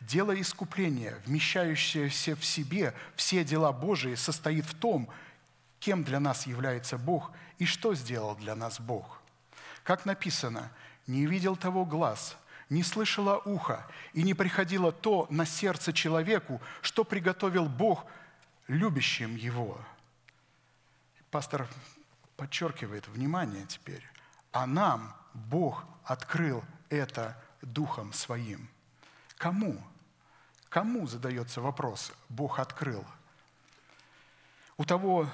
Дело 0.00 0.38
искупления, 0.40 1.20
вмещающееся 1.26 2.34
в 2.34 2.44
себе 2.44 2.94
все 3.16 3.44
дела 3.44 3.70
Божии, 3.72 4.14
состоит 4.14 4.64
в 4.64 4.74
том, 4.74 5.08
кем 5.78 6.04
для 6.04 6.20
нас 6.20 6.46
является 6.46 6.96
Бог 6.96 7.32
и 7.58 7.66
что 7.66 7.94
сделал 7.94 8.34
для 8.34 8.54
нас 8.54 8.80
Бог. 8.80 9.20
Как 9.84 10.06
написано, 10.06 10.70
«Не 11.06 11.26
видел 11.26 11.56
того 11.56 11.84
глаз, 11.84 12.36
не 12.70 12.82
слышало 12.82 13.38
ухо, 13.44 13.86
и 14.12 14.22
не 14.22 14.32
приходило 14.32 14.92
то 14.92 15.26
на 15.28 15.44
сердце 15.44 15.92
человеку, 15.92 16.60
что 16.82 17.04
приготовил 17.04 17.66
Бог 17.66 18.06
любящим 18.70 19.34
его. 19.34 19.78
Пастор 21.30 21.66
подчеркивает, 22.36 23.08
внимание 23.08 23.66
теперь, 23.66 24.06
а 24.52 24.66
нам 24.66 25.14
Бог 25.34 25.84
открыл 26.04 26.64
это 26.88 27.36
Духом 27.62 28.12
Своим. 28.12 28.68
Кому? 29.36 29.82
Кому 30.68 31.06
задается 31.06 31.60
вопрос, 31.60 32.12
Бог 32.28 32.60
открыл? 32.60 33.04
У 34.76 34.84
того, 34.84 35.28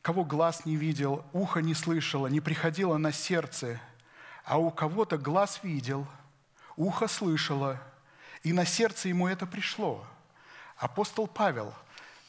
кого 0.00 0.24
глаз 0.24 0.64
не 0.64 0.76
видел, 0.76 1.24
ухо 1.32 1.60
не 1.60 1.74
слышало, 1.74 2.28
не 2.28 2.40
приходило 2.40 2.96
на 2.98 3.10
сердце, 3.12 3.80
а 4.44 4.58
у 4.58 4.70
кого-то 4.70 5.18
глаз 5.18 5.60
видел, 5.64 6.06
ухо 6.76 7.08
слышало, 7.08 7.82
и 8.44 8.52
на 8.52 8.64
сердце 8.64 9.08
ему 9.08 9.26
это 9.26 9.44
пришло. 9.44 10.06
Апостол 10.78 11.26
Павел 11.26 11.74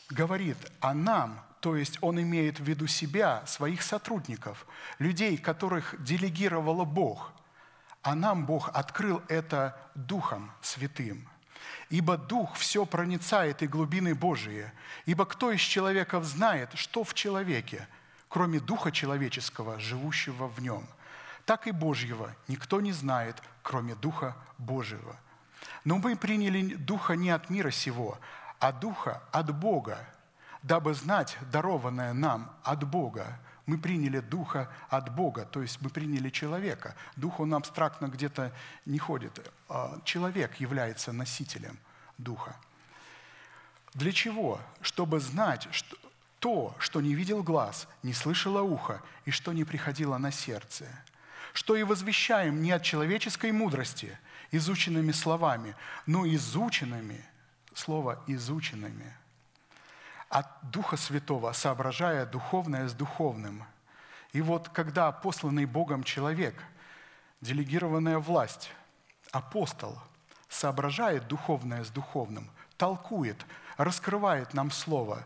говорит, 0.10 0.58
а 0.82 0.94
нам, 0.94 1.40
то 1.60 1.76
есть 1.76 2.00
он 2.02 2.20
имеет 2.20 2.60
в 2.60 2.64
виду 2.64 2.88
себя, 2.88 3.46
своих 3.46 3.84
сотрудников, 3.84 4.66
людей, 4.98 5.38
которых 5.38 5.96
делегировало 6.04 6.84
Бог, 6.84 7.32
а 8.02 8.16
нам 8.16 8.46
Бог 8.46 8.70
открыл 8.74 9.22
это 9.28 9.80
Духом 9.94 10.52
Святым. 10.62 11.28
Ибо 11.90 12.18
Дух 12.18 12.56
все 12.56 12.86
проницает 12.86 13.62
и 13.62 13.68
глубины 13.68 14.16
Божии. 14.16 14.72
Ибо 15.06 15.26
кто 15.26 15.52
из 15.52 15.60
человеков 15.60 16.24
знает, 16.24 16.70
что 16.76 17.04
в 17.04 17.14
человеке, 17.14 17.88
кроме 18.30 18.60
Духа 18.60 18.92
человеческого, 18.92 19.80
живущего 19.80 20.48
в 20.48 20.60
нем? 20.60 20.88
Так 21.46 21.68
и 21.68 21.72
Божьего 21.72 22.36
никто 22.48 22.80
не 22.80 22.94
знает, 22.94 23.42
кроме 23.64 23.96
Духа 23.96 24.36
Божьего. 24.58 25.16
Но 25.86 25.98
мы 25.98 26.16
приняли 26.16 26.76
Духа 26.76 27.16
не 27.16 27.30
от 27.30 27.50
мира 27.50 27.72
сего, 27.72 28.20
а 28.60 28.72
Духа 28.72 29.22
от 29.32 29.56
Бога, 29.58 29.98
дабы 30.64 30.94
знать 30.94 31.38
дарованное 31.52 32.14
нам 32.14 32.52
от 32.64 32.84
Бога. 32.84 33.40
Мы 33.66 33.78
приняли 33.78 34.20
Духа 34.20 34.70
от 34.90 35.14
Бога, 35.14 35.46
то 35.46 35.62
есть 35.62 35.82
мы 35.82 35.90
приняли 35.90 36.30
человека. 36.30 36.96
Дух, 37.16 37.40
он 37.40 37.54
абстрактно 37.54 38.08
где-то 38.08 38.52
не 38.86 38.98
ходит. 38.98 39.40
А 39.70 40.00
человек 40.04 40.56
является 40.56 41.14
носителем 41.14 41.78
Духа. 42.18 42.56
Для 43.94 44.12
чего? 44.12 44.60
Чтобы 44.82 45.20
знать 45.20 45.68
что, 45.72 45.96
то, 46.40 46.76
что 46.80 47.02
не 47.02 47.14
видел 47.14 47.44
глаз, 47.44 47.88
не 48.02 48.14
слышало 48.14 48.62
ухо 48.62 49.02
и 49.26 49.32
что 49.32 49.54
не 49.54 49.64
приходило 49.64 50.18
на 50.18 50.32
сердце. 50.32 50.86
Что 51.54 51.76
и 51.76 51.84
возвещаем 51.84 52.62
не 52.62 52.72
от 52.72 52.84
человеческой 52.84 53.52
мудрости, 53.52 54.18
изученными 54.52 55.12
словами, 55.12 55.76
но 56.06 56.26
изученными, 56.28 57.24
слово 57.74 58.22
«изученными», 58.28 59.14
от 60.30 60.48
Духа 60.70 60.96
Святого, 60.96 61.52
соображая 61.54 62.26
духовное 62.26 62.88
с 62.88 62.94
духовным. 62.94 63.64
И 64.32 64.42
вот 64.42 64.70
когда 64.70 65.12
посланный 65.12 65.66
Богом 65.66 66.04
человек, 66.04 66.56
делегированная 67.42 68.20
власть, 68.20 68.72
апостол, 69.32 70.00
соображает 70.48 71.28
духовное 71.28 71.84
с 71.84 71.90
духовным, 71.90 72.50
толкует, 72.78 73.44
раскрывает 73.78 74.54
нам 74.54 74.72
Слово, 74.72 75.26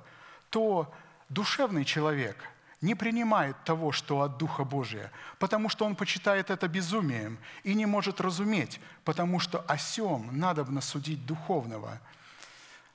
то 0.49 0.93
душевный 1.29 1.83
человек 1.83 2.37
не 2.83 2.93
принимает 2.93 3.55
того, 3.63 3.91
что 3.91 4.21
от 4.21 4.37
Духа 4.37 4.63
Божия, 4.63 5.11
потому 5.39 5.69
что 5.69 5.85
он 5.85 5.95
почитает 5.95 6.51
это 6.51 6.67
безумием 6.67 7.39
и 7.63 7.73
не 7.73 7.87
может 7.87 8.21
разуметь, 8.21 8.79
потому 9.03 9.39
что 9.39 9.59
о 9.67 9.79
сем 9.79 10.29
надобно 10.31 10.81
судить 10.81 11.25
духовного– 11.25 11.99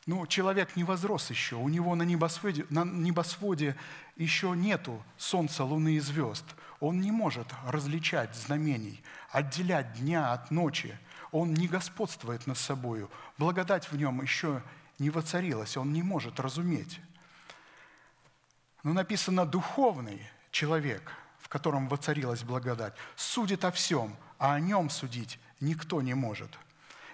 ну, 0.08 0.26
человек 0.26 0.74
не 0.74 0.84
возрос 0.84 1.28
еще, 1.28 1.56
у 1.56 1.68
него 1.68 1.94
на 1.94 2.02
небосводе, 2.02 2.64
на 2.70 2.82
небосводе 2.86 3.76
еще 4.16 4.54
нету 4.56 5.02
солнца, 5.18 5.64
луны 5.64 5.96
и 5.96 6.00
звезд. 6.00 6.46
Он 6.80 6.98
не 7.02 7.10
может 7.10 7.46
различать 7.66 8.34
знамений, 8.34 9.02
отделять 9.30 9.92
дня 10.00 10.32
от 10.32 10.50
ночи. 10.50 10.98
Он 11.30 11.52
не 11.52 11.68
господствует 11.68 12.46
над 12.46 12.56
собою. 12.56 13.10
Благодать 13.36 13.92
в 13.92 13.98
нем 13.98 14.22
еще 14.22 14.62
не 14.98 15.10
воцарилась, 15.10 15.76
он 15.76 15.92
не 15.92 16.02
может 16.02 16.40
разуметь. 16.40 17.00
Но 18.88 18.94
написано 18.94 19.44
«духовный 19.44 20.18
человек», 20.50 21.12
в 21.40 21.50
котором 21.50 21.88
воцарилась 21.88 22.42
благодать, 22.42 22.94
судит 23.16 23.66
о 23.66 23.70
всем, 23.70 24.16
а 24.38 24.54
о 24.54 24.60
нем 24.60 24.88
судить 24.88 25.38
никто 25.60 26.00
не 26.00 26.14
может. 26.14 26.58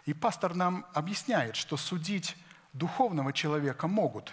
И 0.05 0.14
пастор 0.14 0.55
нам 0.55 0.86
объясняет, 0.94 1.56
что 1.56 1.76
судить 1.76 2.36
духовного 2.74 3.32
человека 3.32 3.88
могут. 3.88 4.32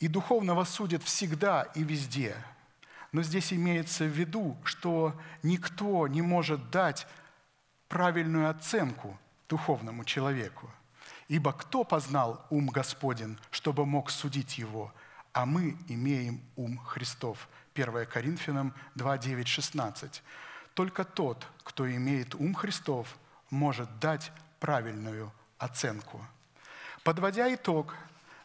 И 0.00 0.08
духовного 0.08 0.64
судят 0.64 1.02
всегда 1.02 1.64
и 1.74 1.82
везде. 1.82 2.34
Но 3.12 3.22
здесь 3.22 3.52
имеется 3.52 4.04
в 4.04 4.18
виду, 4.18 4.56
что 4.64 5.14
никто 5.42 6.08
не 6.08 6.22
может 6.22 6.70
дать 6.70 7.06
правильную 7.86 8.48
оценку 8.48 9.18
духовному 9.46 10.06
человеку. 10.06 10.70
Ибо 11.28 11.52
кто 11.52 11.84
познал 11.84 12.46
ум 12.48 12.68
Господен, 12.68 13.38
чтобы 13.50 13.84
мог 13.84 14.08
судить 14.08 14.56
его? 14.56 14.90
А 15.38 15.46
мы 15.46 15.76
имеем 15.86 16.40
ум 16.56 16.78
Христов. 16.78 17.48
1 17.76 18.06
Коринфянам 18.06 18.74
2, 18.96 19.18
9, 19.18 19.46
16. 19.46 20.20
Только 20.74 21.04
тот, 21.04 21.46
кто 21.62 21.88
имеет 21.88 22.34
ум 22.34 22.54
Христов, 22.54 23.16
может 23.48 24.00
дать 24.00 24.32
правильную 24.58 25.32
оценку. 25.56 26.20
Подводя 27.04 27.54
итог, 27.54 27.94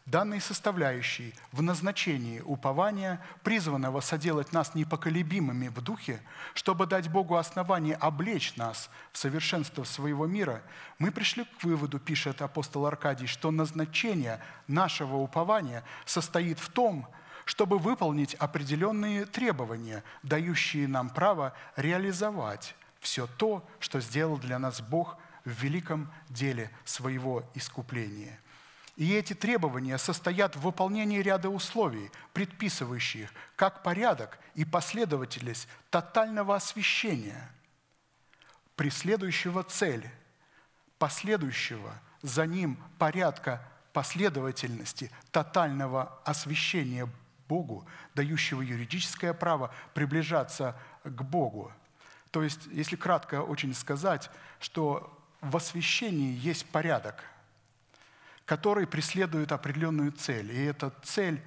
данные 0.06 0.40
составляющие 0.40 1.32
в 1.52 1.62
назначении 1.62 2.40
упования, 2.40 3.20
призванного 3.42 4.00
соделать 4.00 4.52
нас 4.52 4.74
непоколебимыми 4.74 5.68
в 5.68 5.80
духе, 5.80 6.20
чтобы 6.52 6.86
дать 6.86 7.08
Богу 7.08 7.36
основание 7.36 7.96
облечь 7.96 8.56
нас 8.56 8.90
в 9.12 9.18
совершенство 9.18 9.84
своего 9.84 10.26
мира, 10.26 10.62
мы 10.98 11.10
пришли 11.10 11.44
к 11.44 11.64
выводу, 11.64 11.98
пишет 11.98 12.42
апостол 12.42 12.86
Аркадий, 12.86 13.26
что 13.26 13.50
назначение 13.50 14.40
нашего 14.68 15.16
упования 15.16 15.82
состоит 16.04 16.58
в 16.58 16.68
том, 16.68 17.08
чтобы 17.46 17.78
выполнить 17.78 18.34
определенные 18.34 19.26
требования, 19.26 20.02
дающие 20.22 20.88
нам 20.88 21.10
право 21.10 21.54
реализовать 21.76 22.74
все 23.00 23.26
то, 23.26 23.66
что 23.80 24.00
сделал 24.00 24.38
для 24.38 24.58
нас 24.58 24.80
Бог 24.80 25.18
в 25.44 25.50
великом 25.50 26.10
деле 26.30 26.70
своего 26.84 27.44
искупления. 27.54 28.38
И 28.96 29.12
эти 29.12 29.32
требования 29.32 29.98
состоят 29.98 30.54
в 30.54 30.60
выполнении 30.60 31.18
ряда 31.18 31.48
условий, 31.48 32.12
предписывающих 32.32 33.32
как 33.56 33.82
порядок 33.82 34.38
и 34.54 34.64
последовательность 34.64 35.66
тотального 35.90 36.54
освящения, 36.54 37.50
преследующего 38.76 39.64
цель, 39.64 40.08
последующего 40.98 42.00
за 42.22 42.46
ним 42.46 42.78
порядка 42.98 43.68
последовательности 43.92 45.10
тотального 45.32 46.20
освящения 46.24 47.08
Богу, 47.48 47.86
дающего 48.14 48.62
юридическое 48.62 49.34
право 49.34 49.74
приближаться 49.92 50.78
к 51.02 51.22
Богу. 51.22 51.72
То 52.30 52.42
есть, 52.42 52.66
если 52.70 52.96
кратко 52.96 53.42
очень 53.42 53.74
сказать, 53.74 54.30
что 54.60 55.20
в 55.40 55.56
освящении 55.56 56.36
есть 56.36 56.64
порядок– 56.66 57.24
который 58.46 58.86
преследует 58.86 59.52
определенную 59.52 60.12
цель. 60.12 60.52
И 60.52 60.64
это 60.64 60.92
цель 61.02 61.40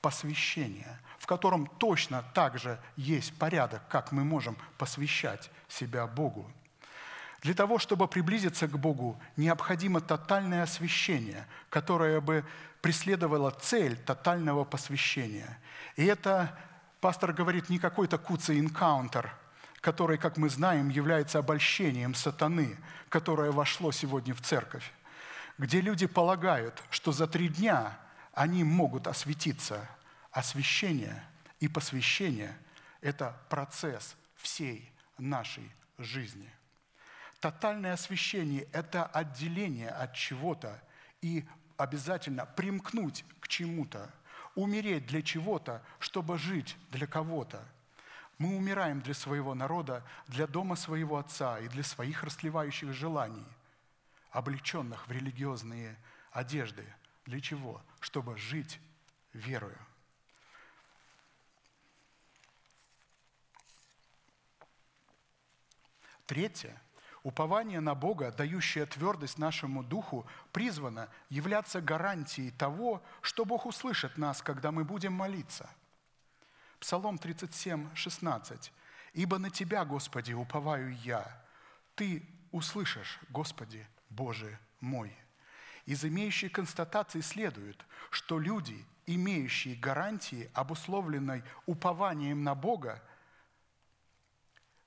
посвящения, 0.00 1.00
в 1.18 1.26
котором 1.26 1.66
точно 1.66 2.24
так 2.34 2.58
же 2.58 2.78
есть 2.96 3.36
порядок, 3.38 3.82
как 3.88 4.12
мы 4.12 4.24
можем 4.24 4.56
посвящать 4.78 5.50
себя 5.68 6.06
Богу. 6.06 6.50
Для 7.42 7.54
того, 7.54 7.78
чтобы 7.78 8.06
приблизиться 8.06 8.68
к 8.68 8.78
Богу, 8.78 9.18
необходимо 9.36 10.00
тотальное 10.00 10.62
освящение, 10.62 11.46
которое 11.70 12.20
бы 12.20 12.44
преследовало 12.82 13.50
цель 13.50 13.96
тотального 13.96 14.64
посвящения. 14.64 15.58
И 15.96 16.04
это, 16.04 16.56
пастор 17.00 17.32
говорит, 17.32 17.70
не 17.70 17.78
какой-то 17.78 18.18
куцый 18.18 18.60
энкаунтер, 18.60 19.34
который, 19.80 20.18
как 20.18 20.36
мы 20.36 20.50
знаем, 20.50 20.90
является 20.90 21.38
обольщением 21.38 22.14
сатаны, 22.14 22.76
которое 23.08 23.50
вошло 23.50 23.90
сегодня 23.90 24.34
в 24.34 24.42
церковь 24.42 24.92
где 25.60 25.82
люди 25.82 26.06
полагают, 26.06 26.82
что 26.88 27.12
за 27.12 27.26
три 27.26 27.48
дня 27.48 27.98
они 28.32 28.64
могут 28.64 29.06
осветиться. 29.06 29.86
Освящение 30.30 31.22
и 31.58 31.68
посвящение– 31.68 32.56
это 33.02 33.36
процесс 33.50 34.16
всей 34.36 34.90
нашей 35.18 35.70
жизни. 35.98 36.50
Тотальное 37.40 37.92
освящение– 37.92 38.68
это 38.72 39.04
отделение 39.04 39.90
от 39.90 40.14
чего-то 40.14 40.82
и 41.20 41.46
обязательно 41.76 42.46
примкнуть 42.46 43.26
к 43.40 43.48
чему-то, 43.48 44.10
умереть 44.54 45.06
для 45.08 45.20
чего-то, 45.20 45.82
чтобы 45.98 46.38
жить 46.38 46.74
для 46.90 47.06
кого-то. 47.06 47.62
Мы 48.38 48.56
умираем 48.56 49.02
для 49.02 49.12
своего 49.12 49.54
народа, 49.54 50.02
для 50.26 50.46
дома 50.46 50.74
своего 50.74 51.18
отца 51.18 51.58
и 51.58 51.68
для 51.68 51.82
своих 51.82 52.24
расливающих 52.24 52.94
желаний– 52.94 53.44
облеченных 54.30 55.06
в 55.08 55.10
религиозные 55.10 55.96
одежды. 56.32 56.84
Для 57.26 57.40
чего? 57.40 57.82
Чтобы 58.00 58.36
жить 58.36 58.80
верою. 59.32 59.78
Третье. 66.26 66.80
Упование 67.22 67.80
на 67.80 67.94
Бога, 67.94 68.30
дающее 68.30 68.86
твердость 68.86 69.36
нашему 69.36 69.82
духу, 69.82 70.26
призвано 70.52 71.08
являться 71.28 71.80
гарантией 71.82 72.50
того, 72.52 73.02
что 73.20 73.44
Бог 73.44 73.66
услышит 73.66 74.16
нас, 74.16 74.40
когда 74.40 74.72
мы 74.72 74.84
будем 74.84 75.12
молиться. 75.12 75.68
Псалом 76.78 77.18
37, 77.18 77.94
16. 77.94 78.72
«Ибо 79.12 79.38
на 79.38 79.50
Тебя, 79.50 79.84
Господи, 79.84 80.32
уповаю 80.32 80.96
я. 80.98 81.44
Ты 81.94 82.26
услышишь, 82.52 83.18
Господи, 83.28 83.86
Боже 84.10 84.58
мой». 84.80 85.16
Из 85.86 86.04
имеющей 86.04 86.48
констатации 86.48 87.20
следует, 87.20 87.84
что 88.10 88.38
люди, 88.38 88.84
имеющие 89.06 89.74
гарантии, 89.74 90.50
обусловленной 90.54 91.42
упованием 91.66 92.44
на 92.44 92.54
Бога, 92.54 93.02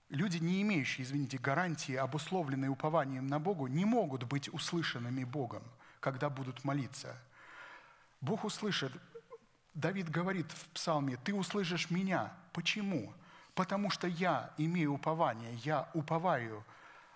люди, 0.10 0.38
не 0.38 0.62
имеющие, 0.62 1.04
извините, 1.04 1.38
гарантии, 1.38 1.96
обусловленной 1.96 2.70
упованием 2.70 3.28
на 3.28 3.40
Богу, 3.40 3.68
не 3.68 3.86
могут 3.86 4.24
быть 4.24 4.48
услышанными 4.54 5.24
Богом, 5.24 5.64
когда 6.00 6.30
будут 6.30 6.64
молиться. 6.64 7.18
Бог 8.22 8.46
услышит, 8.46 8.94
Давид 9.74 10.10
говорит 10.10 10.50
в 10.52 10.70
псалме, 10.70 11.18
«Ты 11.18 11.34
услышишь 11.34 11.90
меня». 11.90 12.32
Почему? 12.54 13.12
Потому 13.56 13.90
что 13.90 14.08
я 14.08 14.54
имею 14.58 14.94
упование, 14.94 15.56
я 15.64 15.90
уповаю 15.94 16.64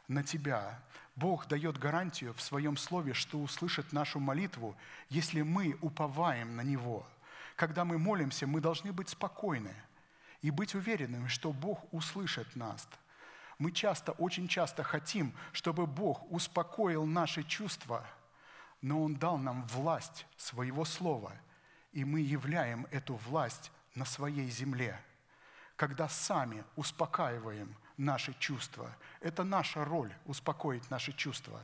на 0.07 0.23
Тебя. 0.23 0.79
Бог 1.15 1.47
дает 1.47 1.77
гарантию 1.77 2.34
в 2.34 2.41
Своем 2.41 2.77
Слове, 2.77 3.13
что 3.13 3.39
услышит 3.39 3.91
нашу 3.91 4.19
молитву, 4.19 4.75
если 5.09 5.41
мы 5.41 5.77
уповаем 5.81 6.55
на 6.55 6.61
Него. 6.61 7.07
Когда 7.55 7.85
мы 7.85 7.97
молимся, 7.97 8.45
мы 8.45 8.61
должны 8.61 8.91
быть 8.93 9.09
спокойны 9.09 9.73
и 10.41 10.51
быть 10.51 10.75
уверенными, 10.75 11.27
что 11.27 11.51
Бог 11.51 11.91
услышит 11.91 12.55
нас. 12.55 12.88
Мы 13.57 13.71
часто, 13.71 14.11
очень 14.13 14.47
часто 14.47 14.84
хотим, 14.84 15.34
чтобы 15.51 15.88
Бог 15.88 16.31
успокоил 16.31 17.05
наши 17.05 17.43
чувства, 17.43 18.05
но 18.81 19.01
Он 19.01 19.15
дал 19.15 19.38
нам 19.38 19.65
власть 19.67 20.27
Своего 20.38 20.85
Слова, 20.85 21.34
и 21.91 22.05
мы 22.05 22.19
являем 22.19 22.85
эту 22.91 23.15
власть 23.15 23.71
на 23.95 24.05
своей 24.05 24.49
земле– 24.49 24.99
когда 25.77 26.09
сами 26.09 26.63
успокаиваем 26.75 27.73
наши 27.97 28.33
чувства. 28.39 28.95
Это 29.19 29.43
наша 29.43 29.83
роль– 29.83 30.13
успокоить 30.25 30.89
наши 30.89 31.11
чувства. 31.11 31.63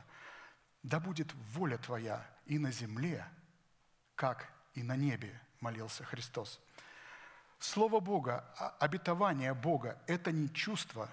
Да 0.82 1.00
будет 1.00 1.32
воля 1.52 1.78
Твоя 1.78 2.26
и 2.46 2.58
на 2.58 2.70
земле, 2.70 3.24
как 4.14 4.50
и 4.74 4.82
на 4.82 4.96
небе, 4.96 5.40
молился 5.60 6.04
Христос. 6.04 6.60
Слово 7.58 8.00
Бога, 8.00 8.44
обетование 8.80 9.54
Бога– 9.54 9.98
это 10.06 10.32
не 10.32 10.52
чувство, 10.52 11.08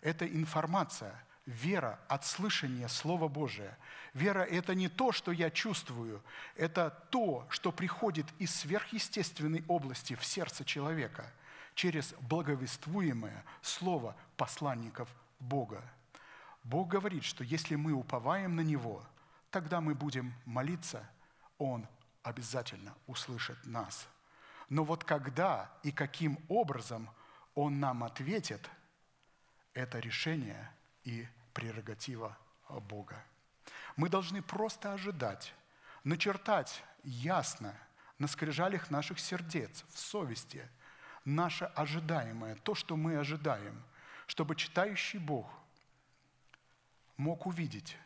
это 0.00 0.26
информация, 0.26 1.14
вера 1.46 2.00
от 2.08 2.24
слышания 2.24 2.88
Слова 2.88 3.28
Божия. 3.28 3.78
Вера– 4.14 4.40
это 4.50 4.74
не 4.74 4.88
то, 4.88 5.12
что 5.12 5.30
я 5.30 5.50
чувствую, 5.50 6.22
это 6.56 6.90
то, 7.10 7.46
что 7.50 7.70
приходит 7.70 8.26
из 8.38 8.54
сверхъестественной 8.54 9.64
области 9.68 10.14
в 10.14 10.24
сердце 10.24 10.64
человека– 10.64 11.30
через 11.74 12.14
благовествуемое 12.20 13.44
слово 13.62 14.16
посланников 14.36 15.08
Бога. 15.38 15.82
Бог 16.64 16.88
говорит, 16.88 17.24
что 17.24 17.44
если 17.44 17.74
мы 17.74 17.92
уповаем 17.92 18.56
на 18.56 18.60
Него, 18.60 19.04
тогда 19.50 19.80
мы 19.80 19.94
будем 19.94 20.32
молиться, 20.44 21.08
Он 21.58 21.86
обязательно 22.22 22.94
услышит 23.06 23.58
нас. 23.66 24.08
Но 24.68 24.84
вот 24.84 25.04
когда 25.04 25.70
и 25.82 25.90
каким 25.90 26.38
образом 26.48 27.10
Он 27.54 27.80
нам 27.80 28.04
ответит, 28.04 28.70
это 29.74 29.98
решение 29.98 30.70
и 31.04 31.26
прерогатива 31.54 32.36
Бога. 32.68 33.22
Мы 33.96 34.08
должны 34.08 34.42
просто 34.42 34.92
ожидать, 34.92 35.54
начертать 36.04 36.84
ясно 37.02 37.74
на 38.18 38.28
скрижалях 38.28 38.90
наших 38.90 39.18
сердец, 39.18 39.84
в 39.92 39.98
совести– 39.98 40.68
наше 41.24 41.66
ожидаемое, 41.74 42.56
то, 42.56 42.74
что 42.74 42.96
мы 42.96 43.16
ожидаем, 43.18 43.82
чтобы 44.26 44.56
читающий 44.56 45.18
Бог 45.18 45.46
мог 47.16 47.46
увидеть, 47.46 47.96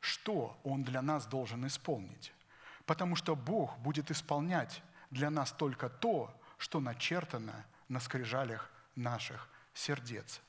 что 0.00 0.58
Он 0.64 0.82
для 0.82 1.02
нас 1.02 1.26
должен 1.26 1.66
исполнить. 1.66 2.32
Потому 2.86 3.16
что 3.16 3.36
Бог 3.36 3.78
будет 3.78 4.10
исполнять 4.10 4.82
для 5.10 5.30
нас 5.30 5.52
только 5.52 5.88
то, 5.88 6.34
что 6.56 6.80
начертано 6.80 7.64
на 7.88 8.00
скрижалях 8.00 8.70
наших 8.94 9.48
сердец. 9.74 10.40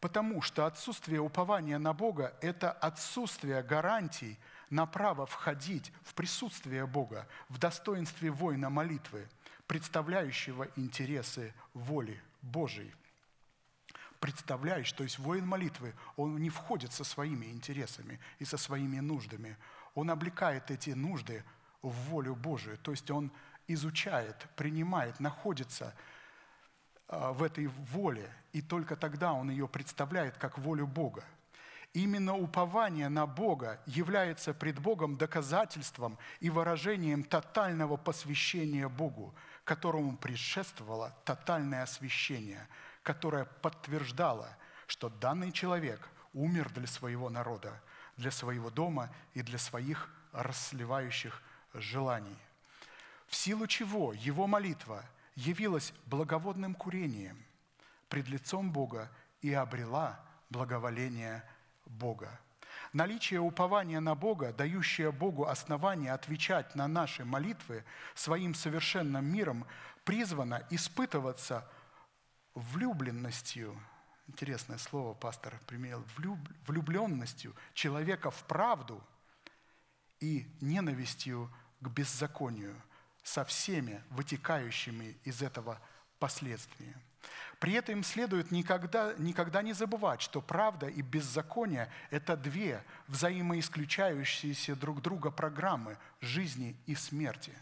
Потому 0.00 0.42
что 0.42 0.66
отсутствие 0.66 1.20
упования 1.20 1.78
на 1.78 1.92
Бога– 1.92 2.34
это 2.40 2.70
отсутствие 2.70 3.62
гарантий 3.62 4.38
на 4.70 4.86
право 4.86 5.26
входить 5.26 5.92
в 6.04 6.14
присутствие 6.14 6.86
Бога 6.86 7.26
в 7.48 7.58
достоинстве 7.58 8.30
воина 8.30 8.70
молитвы, 8.70 9.28
представляющего 9.68 10.66
интересы 10.74 11.54
воли 11.74 12.20
Божией. 12.42 12.92
Представляющий, 14.18 14.96
то 14.96 15.04
есть 15.04 15.20
воин 15.20 15.46
молитвы, 15.46 15.94
он 16.16 16.38
не 16.38 16.50
входит 16.50 16.92
со 16.92 17.04
своими 17.04 17.46
интересами 17.46 18.18
и 18.40 18.44
со 18.44 18.56
своими 18.56 18.98
нуждами. 18.98 19.56
Он 19.94 20.10
облекает 20.10 20.72
эти 20.72 20.90
нужды 20.90 21.44
в 21.82 21.90
волю 21.90 22.34
Божию, 22.34 22.78
то 22.78 22.90
есть 22.90 23.08
он 23.12 23.30
изучает, 23.68 24.48
принимает, 24.56 25.20
находится 25.20 25.94
а, 27.06 27.32
в 27.32 27.42
этой 27.44 27.66
воле, 27.66 28.28
и 28.52 28.60
только 28.60 28.96
тогда 28.96 29.32
он 29.32 29.50
ее 29.50 29.68
представляет 29.68 30.36
как 30.38 30.58
волю 30.58 30.86
Бога. 30.86 31.22
Именно 31.94 32.36
упование 32.36 33.08
на 33.08 33.26
Бога 33.26 33.80
является 33.86 34.52
пред 34.52 34.78
Богом 34.78 35.16
доказательством 35.16 36.18
и 36.40 36.50
выражением 36.50 37.22
тотального 37.22 37.96
посвящения 37.96 38.88
Богу, 38.88 39.34
которому 39.68 40.16
предшествовало 40.16 41.14
тотальное 41.24 41.82
освящение, 41.82 42.66
которое 43.02 43.44
подтверждало, 43.44 44.48
что 44.86 45.10
данный 45.10 45.52
человек 45.52 46.08
умер 46.32 46.70
для 46.70 46.86
своего 46.86 47.28
народа, 47.30 47.80
для 48.16 48.30
своего 48.30 48.70
дома 48.70 49.10
и 49.34 49.42
для 49.42 49.58
своих 49.58 50.10
расливающих 50.32 51.42
желаний. 51.74 52.38
В 53.26 53.36
силу 53.36 53.66
чего 53.66 54.12
его 54.12 54.46
молитва– 54.46 55.04
явилась 55.38 55.94
благоводным 56.06 56.74
курением 56.74 57.44
пред 58.08 58.28
лицом 58.28 58.72
Бога 58.72 59.08
и 59.40 59.52
обрела 59.52 60.20
благоволение 60.50 61.48
Бога. 61.86 62.40
Наличие 62.92 63.40
упования 63.40 64.00
на 64.00 64.14
Бога, 64.14 64.52
дающее 64.52 65.12
Богу 65.12 65.46
основание 65.46 66.12
отвечать 66.12 66.74
на 66.74 66.88
наши 66.88 67.24
молитвы 67.24 67.84
своим 68.14 68.54
совершенным 68.54 69.24
миром, 69.24 69.66
призвано 70.04 70.66
испытываться 70.70 71.68
влюбленностью, 72.54 73.78
интересное 74.26 74.78
слово 74.78 75.14
пастор 75.14 75.60
применил, 75.66 76.04
влюбленностью 76.66 77.54
человека 77.74 78.30
в 78.30 78.42
правду 78.44 79.02
и 80.20 80.46
ненавистью 80.60 81.52
к 81.80 81.88
беззаконию– 81.88 82.80
со 83.28 83.44
всеми 83.44 84.02
вытекающими 84.08 85.18
из 85.24 85.42
этого 85.42 85.78
последствиями. 86.18 86.96
При 87.58 87.72
этом 87.72 88.04
следует 88.04 88.52
никогда, 88.52 89.14
никогда 89.18 89.62
не 89.62 89.72
забывать, 89.72 90.22
что 90.22 90.40
правда 90.40 90.86
и 90.86 91.02
беззаконие– 91.02 91.90
это 92.10 92.36
две 92.36 92.84
взаимоисключающиеся 93.08 94.76
друг 94.76 95.02
друга 95.02 95.32
программы 95.32 95.98
жизни 96.20 96.76
и 96.86 96.94
смерти, 96.94 97.52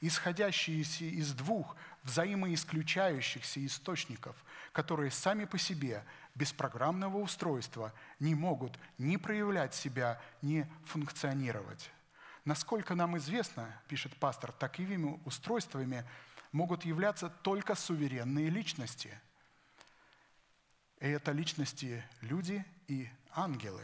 исходящиеся 0.00 1.04
из 1.04 1.32
двух 1.32 1.76
взаимоисключающихся 2.02 3.64
источников, 3.64 4.34
которые 4.72 5.12
сами 5.12 5.44
по 5.44 5.58
себе 5.58 6.02
без 6.34 6.52
программного 6.52 7.18
устройства 7.18 7.92
не 8.18 8.34
могут 8.34 8.76
ни 8.98 9.16
проявлять 9.16 9.76
себя, 9.76 10.20
ни 10.42 10.68
функционировать. 10.86 11.90
Насколько 12.44 12.96
нам 12.96 13.16
известно, 13.18 13.80
пишет 13.86 14.16
пастор, 14.16 14.50
такими 14.50 15.20
устройствами 15.24 16.04
могут 16.50 16.84
являться 16.84 17.28
только 17.28 17.76
суверенные 17.76 18.50
личности. 18.50 19.16
И 21.00 21.08
это 21.08 21.32
личности 21.32 22.02
люди 22.20 22.64
и 22.88 23.08
ангелы. 23.32 23.82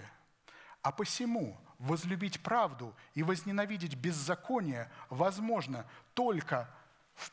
А 0.82 0.92
посему 0.92 1.58
возлюбить 1.78 2.42
правду 2.42 2.94
и 3.14 3.22
возненавидеть 3.22 3.96
беззаконие 3.96 4.90
возможно 5.10 5.86
только 6.14 6.68
в 7.14 7.30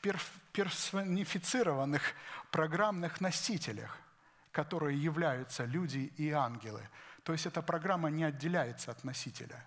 персонифицированных 0.52 2.14
программных 2.52 3.22
носителях, 3.22 3.98
которые 4.52 5.02
являются 5.02 5.66
люди 5.66 6.12
и 6.18 6.32
ангелы. 6.32 6.88
То 7.24 7.32
есть 7.34 7.46
эта 7.46 7.62
программа 7.62 8.10
не 8.10 8.24
отделяется 8.24 8.92
от 8.92 9.04
носителя 9.04 9.66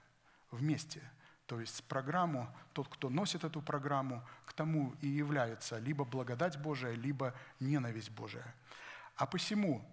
вместе– 0.51 1.02
то 1.52 1.60
есть 1.60 1.84
программу, 1.84 2.48
тот, 2.72 2.89
кто 2.89 3.10
носит 3.10 3.44
эту 3.44 3.60
программу, 3.60 4.26
к 4.47 4.55
тому 4.55 4.94
и 5.02 5.06
является 5.06 5.78
либо 5.78 6.02
благодать 6.02 6.59
Божия, 6.59 6.94
либо 6.94 7.34
ненависть 7.60 8.10
Божия. 8.10 8.55
А 9.16 9.26
посему, 9.26 9.84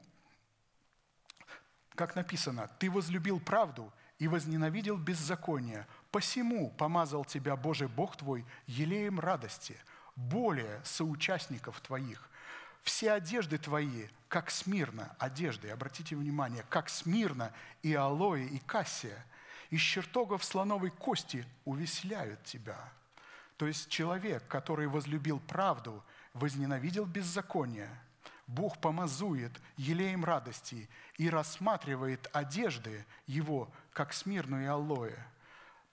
как 1.99 2.15
написано, 2.15 2.69
«Ты 2.79 2.89
возлюбил 2.89 3.41
правду 3.41 3.91
и 4.19 4.29
возненавидел 4.29 4.95
беззаконие, 4.95 5.85
посему 6.11 6.71
помазал 6.71 7.25
тебя 7.25 7.57
Божий 7.57 7.89
Бог 7.89 8.15
твой 8.15 8.45
елеем 8.67 9.19
радости, 9.19 9.75
более 10.15 10.79
соучастников 10.85 11.81
твоих. 11.81 12.29
Все 12.83 13.11
одежды 13.11 13.57
твои, 13.57 14.07
как 14.29 14.49
смирно, 14.49 15.13
одежды, 15.19 15.71
обратите 15.71 16.15
внимание, 16.15 16.63
как 16.69 16.87
смирно 16.87 17.51
и 17.83 17.93
алоэ, 17.93 18.45
и 18.45 18.59
кассия, 18.59 19.25
из 19.69 19.81
чертогов 19.81 20.45
слоновой 20.45 20.91
кости 20.91 21.45
увеселяют 21.65 22.41
тебя». 22.45 22.77
То 23.57 23.67
есть 23.67 23.89
человек, 23.89 24.47
который 24.47 24.87
возлюбил 24.87 25.41
правду, 25.41 26.01
возненавидел 26.33 27.05
беззаконие, 27.05 27.89
Бог 28.49 28.81
помазует 28.81 29.61
елеем 29.77 30.25
радости 30.25 30.89
и 31.17 31.29
рассматривает 31.29 32.27
одежды 32.33 33.05
его, 33.27 33.71
как 33.93 34.11
смирную 34.11 34.73
алоэ. 34.73 35.15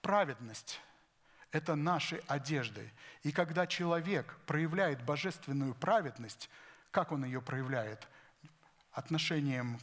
Праведность– 0.01 0.81
это 1.53 1.75
наши 1.75 2.23
одежды. 2.29 2.91
И 3.25 3.31
когда 3.31 3.67
человек 3.67 4.39
проявляет 4.47 5.05
божественную 5.05 5.75
праведность, 5.75 6.49
как 6.93 7.13
он 7.13 7.27
ее 7.27 7.43
проявляет? 7.43 8.09
Отношением 8.91 9.79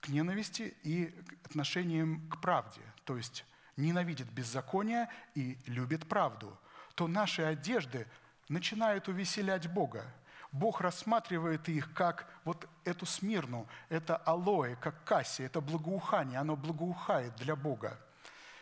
к 0.00 0.08
ненависти 0.08 0.76
и 0.82 1.18
отношением 1.44 2.28
к 2.28 2.38
правде. 2.42 2.82
То 3.04 3.16
есть 3.16 3.46
ненавидит 3.78 4.30
беззаконие 4.30 5.08
и 5.34 5.56
любит 5.64 6.06
правду. 6.06 6.54
То 6.94 7.08
наши 7.08 7.40
одежды 7.40 8.06
начинают 8.50 9.08
увеселять 9.08 9.72
Бога. 9.72 10.04
Бог 10.52 10.80
рассматривает 10.80 11.68
их 11.68 11.92
как 11.92 12.26
вот 12.44 12.68
эту 12.84 13.04
смирну, 13.06 13.66
это 13.88 14.16
алоэ, 14.16 14.76
как 14.76 15.04
касси, 15.04 15.42
это 15.42 15.60
благоухание, 15.60 16.38
оно 16.38 16.56
благоухает 16.56 17.34
для 17.36 17.54
Бога. 17.54 17.98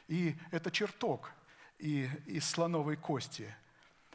И 0.08 0.36
это 0.50 0.70
чертог 0.70 1.30
и, 1.78 2.10
из 2.26 2.48
слоновой 2.48 2.96
кости. 2.96 3.54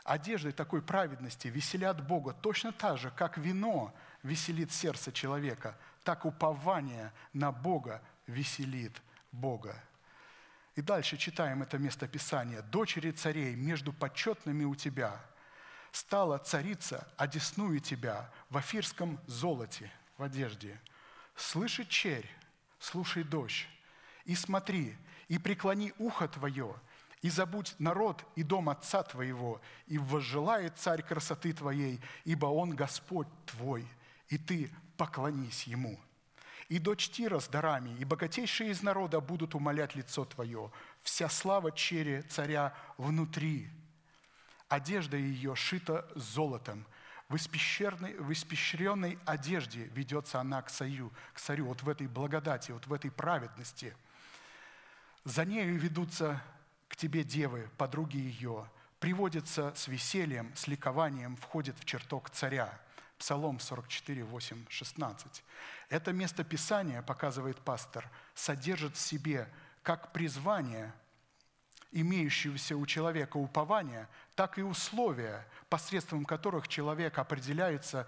Одежды 0.04 0.52
такой 0.52 0.82
праведности 0.82 1.48
веселят 1.48 2.06
Бога 2.06 2.34
точно 2.34 2.72
так 2.72 2.98
же, 2.98 3.12
как 3.12 3.38
вино 3.38 3.94
веселит 4.24 4.72
сердце 4.72 5.12
человека, 5.12 5.78
так 6.04 6.26
упование 6.26 7.14
на 7.34 7.52
Бога 7.52 8.02
веселит 8.28 9.02
Бога. 9.32 9.76
И 10.76 10.82
дальше 10.82 11.18
читаем 11.18 11.62
это 11.62 11.78
местописание. 11.78 12.62
«Дочери 12.62 13.12
царей 13.12 13.56
между 13.56 13.92
почетными 13.94 14.64
у 14.64 14.74
тебя, 14.74 15.22
стала 15.92 16.38
царица, 16.38 17.08
одесную 17.18 17.80
тебя 17.80 18.30
в 18.50 18.58
афирском 18.58 19.20
золоте, 19.28 19.92
в 20.18 20.24
одежде. 20.24 20.80
Слышит 21.36 21.90
черь, 21.90 22.30
слушай 22.80 23.24
дождь, 23.24 23.68
и 24.26 24.36
смотри, 24.36 24.96
и 25.28 25.38
преклони 25.38 25.94
ухо 25.98 26.28
твое, 26.28 26.76
и 27.22 27.30
забудь 27.30 27.76
народ 27.78 28.24
и 28.36 28.44
дом 28.44 28.70
отца 28.70 29.04
твоего, 29.04 29.62
и 29.88 29.98
возжелает 29.98 30.78
царь 30.78 31.04
красоты 31.04 31.54
твоей, 31.54 32.02
ибо 32.26 32.48
он 32.48 32.72
Господь 32.72 33.28
твой, 33.46 33.88
и 34.30 34.38
ты 34.38 34.72
поклонись 34.98 35.64
ему. 35.64 36.00
И 36.70 36.80
дочь 36.80 37.10
Тира 37.10 37.40
с 37.40 37.50
дарами, 37.50 37.90
и 38.00 38.06
богатейшие 38.06 38.72
из 38.72 38.82
народа 38.82 39.20
будут 39.20 39.56
умолять 39.56 39.94
лицо 39.94 40.24
твое, 40.24 40.72
вся 41.02 41.28
слава 41.28 41.72
чере 41.72 42.22
царя 42.24 42.74
внутри– 42.98 43.70
Одежда 44.72 45.18
ее 45.18 45.54
шита 45.54 46.08
золотом. 46.16 46.86
В 47.28 47.36
испещренной, 47.36 48.18
в 48.18 48.32
испещренной 48.32 49.20
одежде 49.26 49.84
ведется 49.94 50.40
она 50.40 50.62
к 50.62 50.72
царю, 50.72 51.12
к 51.34 51.42
царю, 51.42 51.66
вот 51.66 51.84
в 51.84 51.90
этой 51.90 52.08
благодати, 52.08 52.72
вот 52.72 52.88
в 52.88 52.94
этой 52.94 53.12
праведности. 53.12 53.94
За 55.26 55.44
нею 55.44 55.78
ведутся 55.78 56.42
к 56.88 56.96
тебе 56.96 57.26
девы, 57.26 57.70
подруги 57.78 58.16
ее, 58.16 58.66
приводятся 59.02 59.74
с 59.76 59.90
весельем, 59.90 60.56
с 60.56 60.68
ликованием, 60.68 61.36
входят 61.36 61.78
в 61.78 61.84
чертог 61.84 62.30
царя. 62.30 62.80
Псалом 63.18 63.60
44, 63.60 64.24
8, 64.24 64.68
16. 64.70 65.44
Это 65.90 66.14
место 66.14 66.46
Писания, 66.46 67.02
показывает 67.02 67.60
пастор, 67.60 68.10
содержит 68.36 68.96
в 68.96 69.02
себе 69.02 69.50
как 69.84 70.14
призвание– 70.14 70.94
имеющегося 71.92 72.78
у 72.78 72.86
человека 72.86 73.38
упования, 73.38 74.08
так 74.36 74.58
и 74.58 74.62
условия, 74.62 75.46
посредством 75.70 76.26
которых 76.26 76.68
человек 76.68 77.18
определяется, 77.20 78.08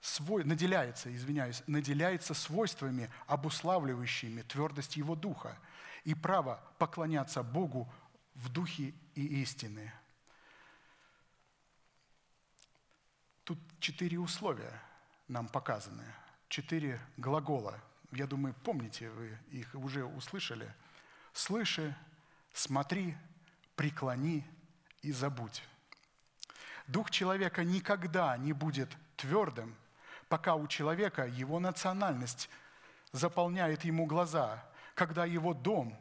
свой, 0.00 0.44
наделяется, 0.44 1.14
извиняюсь, 1.14 1.62
наделяется 1.66 2.34
свойствами, 2.34 3.10
обуславливающими 3.26 4.42
твердость 4.42 4.96
его 4.96 5.14
духа 5.14 5.58
и 6.04 6.14
право 6.14 6.62
поклоняться 6.78 7.42
Богу 7.42 7.92
в 8.34 8.48
духе 8.50 8.94
и 9.14 9.42
истины. 9.42 9.92
Тут 13.44 13.58
четыре 13.80 14.18
условия 14.18 14.80
нам 15.28 15.48
показаны, 15.48 16.04
четыре 16.48 17.00
глагола. 17.16 17.80
Я 18.10 18.26
думаю, 18.26 18.54
помните, 18.62 19.10
вы 19.10 19.38
их 19.50 19.74
уже 19.74 20.04
услышали. 20.04 20.72
«Слыши», 21.32 21.96
смотри, 22.52 23.16
преклони 23.76 24.44
и 25.02 25.12
забудь. 25.12 25.62
Дух 26.86 27.10
человека 27.10 27.64
никогда 27.64 28.36
не 28.36 28.52
будет 28.52 28.90
твердым, 29.16 29.74
пока 30.28 30.54
у 30.54 30.66
человека 30.66 31.26
его 31.26 31.60
национальность 31.60 32.48
заполняет 33.12 33.84
ему 33.84 34.06
глаза, 34.06 34.64
когда 34.94 35.24
его 35.24 35.54
дом, 35.54 35.96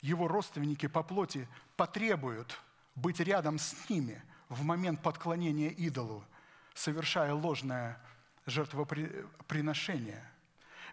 его 0.00 0.28
родственники 0.28 0.86
по 0.86 1.02
плоти 1.02 1.48
потребуют 1.76 2.60
быть 2.94 3.20
рядом 3.20 3.58
с 3.58 3.88
ними 3.88 4.22
в 4.48 4.62
момент 4.62 5.02
подклонения 5.02 5.70
идолу, 5.70 6.24
совершая 6.74 7.32
ложное 7.32 8.00
жертвоприношение– 8.46 10.28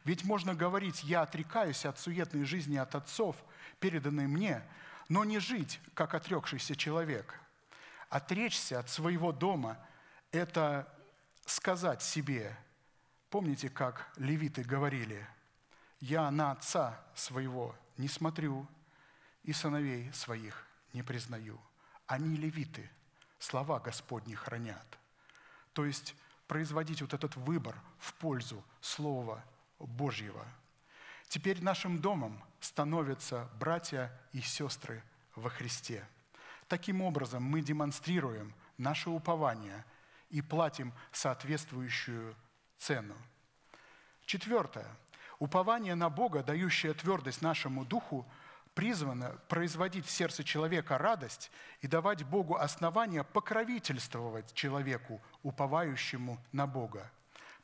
ведь 0.04 0.24
можно 0.24 0.56
говорить, 0.56 1.04
я 1.04 1.22
отрекаюсь 1.22 1.86
от 1.86 2.00
суетной 2.00 2.46
жизни 2.46 2.78
от 2.78 2.96
отцов, 2.96 3.36
переданной 3.80 4.28
мне, 4.28 4.64
но 5.10 5.24
не 5.24 5.40
жить, 5.40 5.80
как 5.94 6.14
отрекшийся 6.14 6.76
человек. 6.76 7.40
Отречься 8.10 8.80
от 8.80 8.90
своего 8.90 9.32
дома– 9.32 9.78
это 10.32 10.92
сказать 11.46 12.02
себе, 12.02 12.58
помните, 13.30 13.70
как 13.70 14.12
левиты 14.18 14.64
говорили, 14.64 15.28
«Я 16.00 16.32
на 16.32 16.52
отца 16.52 17.00
своего 17.14 17.76
не 17.98 18.08
смотрю 18.08 18.68
и 19.44 19.54
сыновей 19.54 20.12
своих 20.14 20.66
не 20.94 21.04
признаю». 21.04 21.60
Они 22.08 22.36
левиты, 22.36 22.90
слова 23.40 23.80
Господни 23.80 24.34
хранят. 24.34 24.98
То 25.74 25.86
есть 25.86 26.16
производить 26.48 27.02
вот 27.02 27.14
этот 27.14 27.36
выбор 27.38 27.80
в 28.00 28.14
пользу 28.16 28.62
Слова 28.82 29.44
Божьего. 29.88 30.46
Теперь 31.28 31.64
нашим 31.64 32.00
домом 32.00 32.44
становятся 32.60 33.50
братья 33.60 34.12
и 34.34 34.42
сестры 34.42 35.04
во 35.36 35.50
Христе. 35.50 36.08
Таким 36.68 37.02
образом, 37.02 37.44
мы 37.44 37.62
демонстрируем 37.62 38.54
наше 38.78 39.10
упование 39.10 39.86
и 40.30 40.42
платим 40.42 40.94
соответствующую 41.12 42.36
цену. 42.78 43.16
Четвертое. 44.26 44.88
Упование 45.40 45.96
на 45.96 46.10
Бога, 46.10 46.44
дающее 46.44 46.94
твердость 46.94 47.42
нашему 47.42 47.84
духу, 47.86 48.26
призвано 48.74 49.38
производить 49.50 50.06
в 50.06 50.12
сердце 50.12 50.44
человека 50.44 50.98
радость 50.98 51.52
и 51.82 51.88
давать 51.88 52.24
Богу 52.24 52.56
основания 52.56 53.24
покровительствовать 53.24 54.54
человеку, 54.54 55.22
уповающему 55.44 56.40
на 56.52 56.68
Бога. 56.68 57.12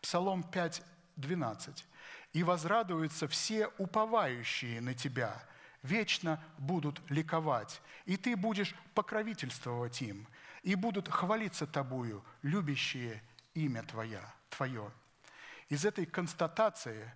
Псалом 0.02 0.44
5, 0.44 0.84
12 1.18 1.85
и 2.34 2.44
возрадуются 2.44 3.27
все 3.27 3.68
уповающие 3.77 4.81
на 4.81 4.94
Тебя, 4.94 5.44
вечно 5.84 6.44
будут 6.57 7.02
ликовать, 7.10 7.81
и 8.06 8.18
Ты 8.18 8.35
будешь 8.35 8.76
покровительствовать 8.94 10.02
им, 10.02 10.27
и 10.64 10.76
будут 10.76 11.10
хвалиться 11.10 11.68
Тобою, 11.68 12.23
любящие 12.41 13.22
имя 13.53 13.84
Твое. 13.84 14.22
Твое. 14.49 14.91
Из 15.69 15.84
этой 15.85 16.06
констатации 16.06 17.11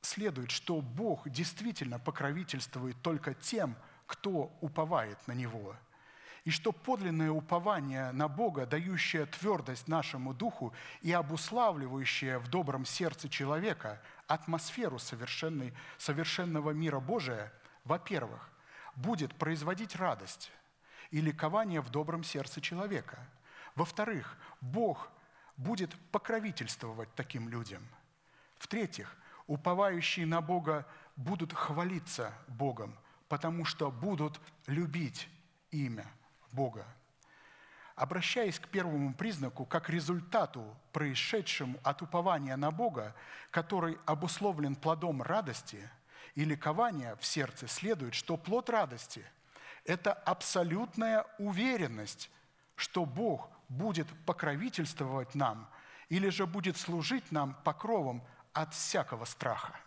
следует, 0.00 0.50
что 0.50 0.80
Бог 0.80 1.28
действительно 1.28 1.98
покровительствует 1.98 3.00
только 3.02 3.34
тем, 3.34 3.76
кто 4.06 4.56
уповает 4.60 5.18
на 5.26 5.32
Него– 5.32 5.76
и 6.44 6.50
что 6.50 6.72
подлинное 6.72 7.30
упование 7.30 8.12
на 8.12 8.28
Бога, 8.28 8.66
дающее 8.66 9.24
твердость 9.26 9.88
нашему 9.88 10.34
духу 10.34 10.74
и 11.00 11.10
обуславливающее 11.10 12.38
в 12.38 12.48
добром 12.48 12.84
сердце 12.84 13.28
человека 13.30 14.00
атмосферу 14.26 14.98
совершенной, 14.98 15.72
совершенного 15.96 16.72
мира 16.72 17.00
Божия, 17.00 17.52
во-первых, 17.84 18.50
будет 18.94 19.34
производить 19.34 19.96
радость 19.96 20.52
и 21.10 21.20
ликование 21.20 21.80
в 21.80 21.90
добром 21.90 22.22
сердце 22.22 22.60
человека. 22.60 23.26
Во-вторых, 23.74 24.36
Бог 24.60 25.10
будет 25.56 25.94
покровительствовать 26.10 27.12
таким 27.14 27.48
людям. 27.48 27.82
В-третьих, 28.58 29.16
уповающие 29.46 30.26
на 30.26 30.42
Бога 30.42 30.86
будут 31.16 31.54
хвалиться 31.54 32.34
Богом, 32.48 32.96
потому 33.28 33.64
что 33.64 33.90
будут 33.90 34.40
любить 34.66 35.28
имя 35.70 36.06
Бога. 36.54 36.86
Обращаясь 37.96 38.58
к 38.58 38.68
первому 38.68 39.14
признаку, 39.14 39.64
как 39.64 39.88
результату, 39.88 40.76
происшедшему 40.92 41.78
от 41.84 42.02
упования 42.02 42.56
на 42.56 42.70
Бога, 42.70 43.14
который 43.50 43.98
обусловлен 44.06 44.74
плодом 44.74 45.22
радости 45.22 45.88
и 46.34 46.44
ликования 46.44 47.14
в 47.16 47.24
сердце, 47.24 47.68
следует, 47.68 48.14
что 48.14 48.36
плод 48.36 48.70
радости– 48.70 49.24
это 49.84 50.12
абсолютная 50.12 51.24
уверенность, 51.38 52.30
что 52.74 53.04
Бог 53.04 53.48
будет 53.68 54.08
покровительствовать 54.26 55.34
нам 55.34 55.68
или 56.08 56.28
же 56.30 56.46
будет 56.46 56.76
служить 56.76 57.30
нам 57.30 57.54
покровом 57.64 58.26
от 58.52 58.74
всякого 58.74 59.24
страха. 59.24 59.78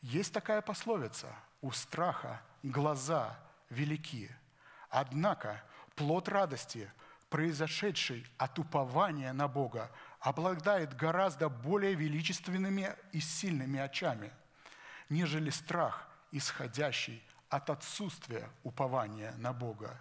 Есть 0.00 0.32
такая 0.32 0.60
пословица 0.60 1.34
«У 1.60 1.72
страха 1.72 2.40
глаза 2.62 3.36
велики». 3.70 4.30
Однако 4.94 5.60
плод 5.96 6.28
радости, 6.28 6.88
произошедший 7.28 8.24
от 8.38 8.60
упования 8.60 9.32
на 9.32 9.48
Бога, 9.48 9.90
обладает 10.20 10.96
гораздо 10.96 11.48
более 11.48 11.94
величественными 11.94 12.94
и 13.10 13.18
сильными 13.18 13.80
очами, 13.80 14.30
нежели 15.08 15.50
страх, 15.50 16.06
исходящий 16.30 17.20
от 17.48 17.70
отсутствия 17.70 18.48
упования 18.62 19.34
на 19.38 19.52
Бога. 19.52 19.98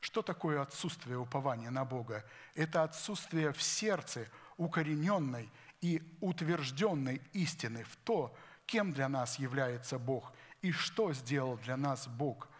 Что 0.00 0.20
такое 0.20 0.60
отсутствие 0.60 1.16
упования 1.16 1.70
на 1.70 1.84
Бога? 1.84 2.24
Это 2.56 2.82
отсутствие 2.82 3.52
в 3.52 3.62
сердце 3.62 4.26
укорененной 4.56 5.48
и 5.80 6.02
утвержденной 6.20 7.22
истины 7.34 7.84
в 7.84 7.94
то, 7.98 8.36
кем 8.66 8.92
для 8.92 9.08
нас 9.08 9.38
является 9.38 9.96
Бог 10.00 10.32
и 10.60 10.72
что 10.72 11.12
сделал 11.12 11.56
для 11.58 11.76
нас 11.76 12.08
Бог– 12.08 12.48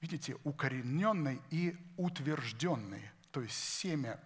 видите, 0.00 0.36
укорененный 0.44 1.40
и 1.50 1.76
утвержденный. 1.96 3.10
То 3.30 3.40
есть 3.40 3.56
семя 3.56 4.20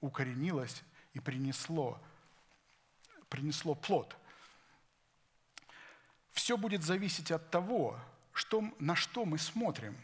укоренилось 0.00 0.82
и 1.14 1.20
принесло, 1.20 2.00
принесло 3.28 3.74
плод. 3.74 4.16
Все 6.32 6.56
будет 6.56 6.82
зависеть 6.82 7.30
от 7.30 7.50
того, 7.50 7.98
что, 8.32 8.64
на 8.78 8.96
что 8.96 9.24
мы 9.24 9.38
смотрим, 9.38 9.96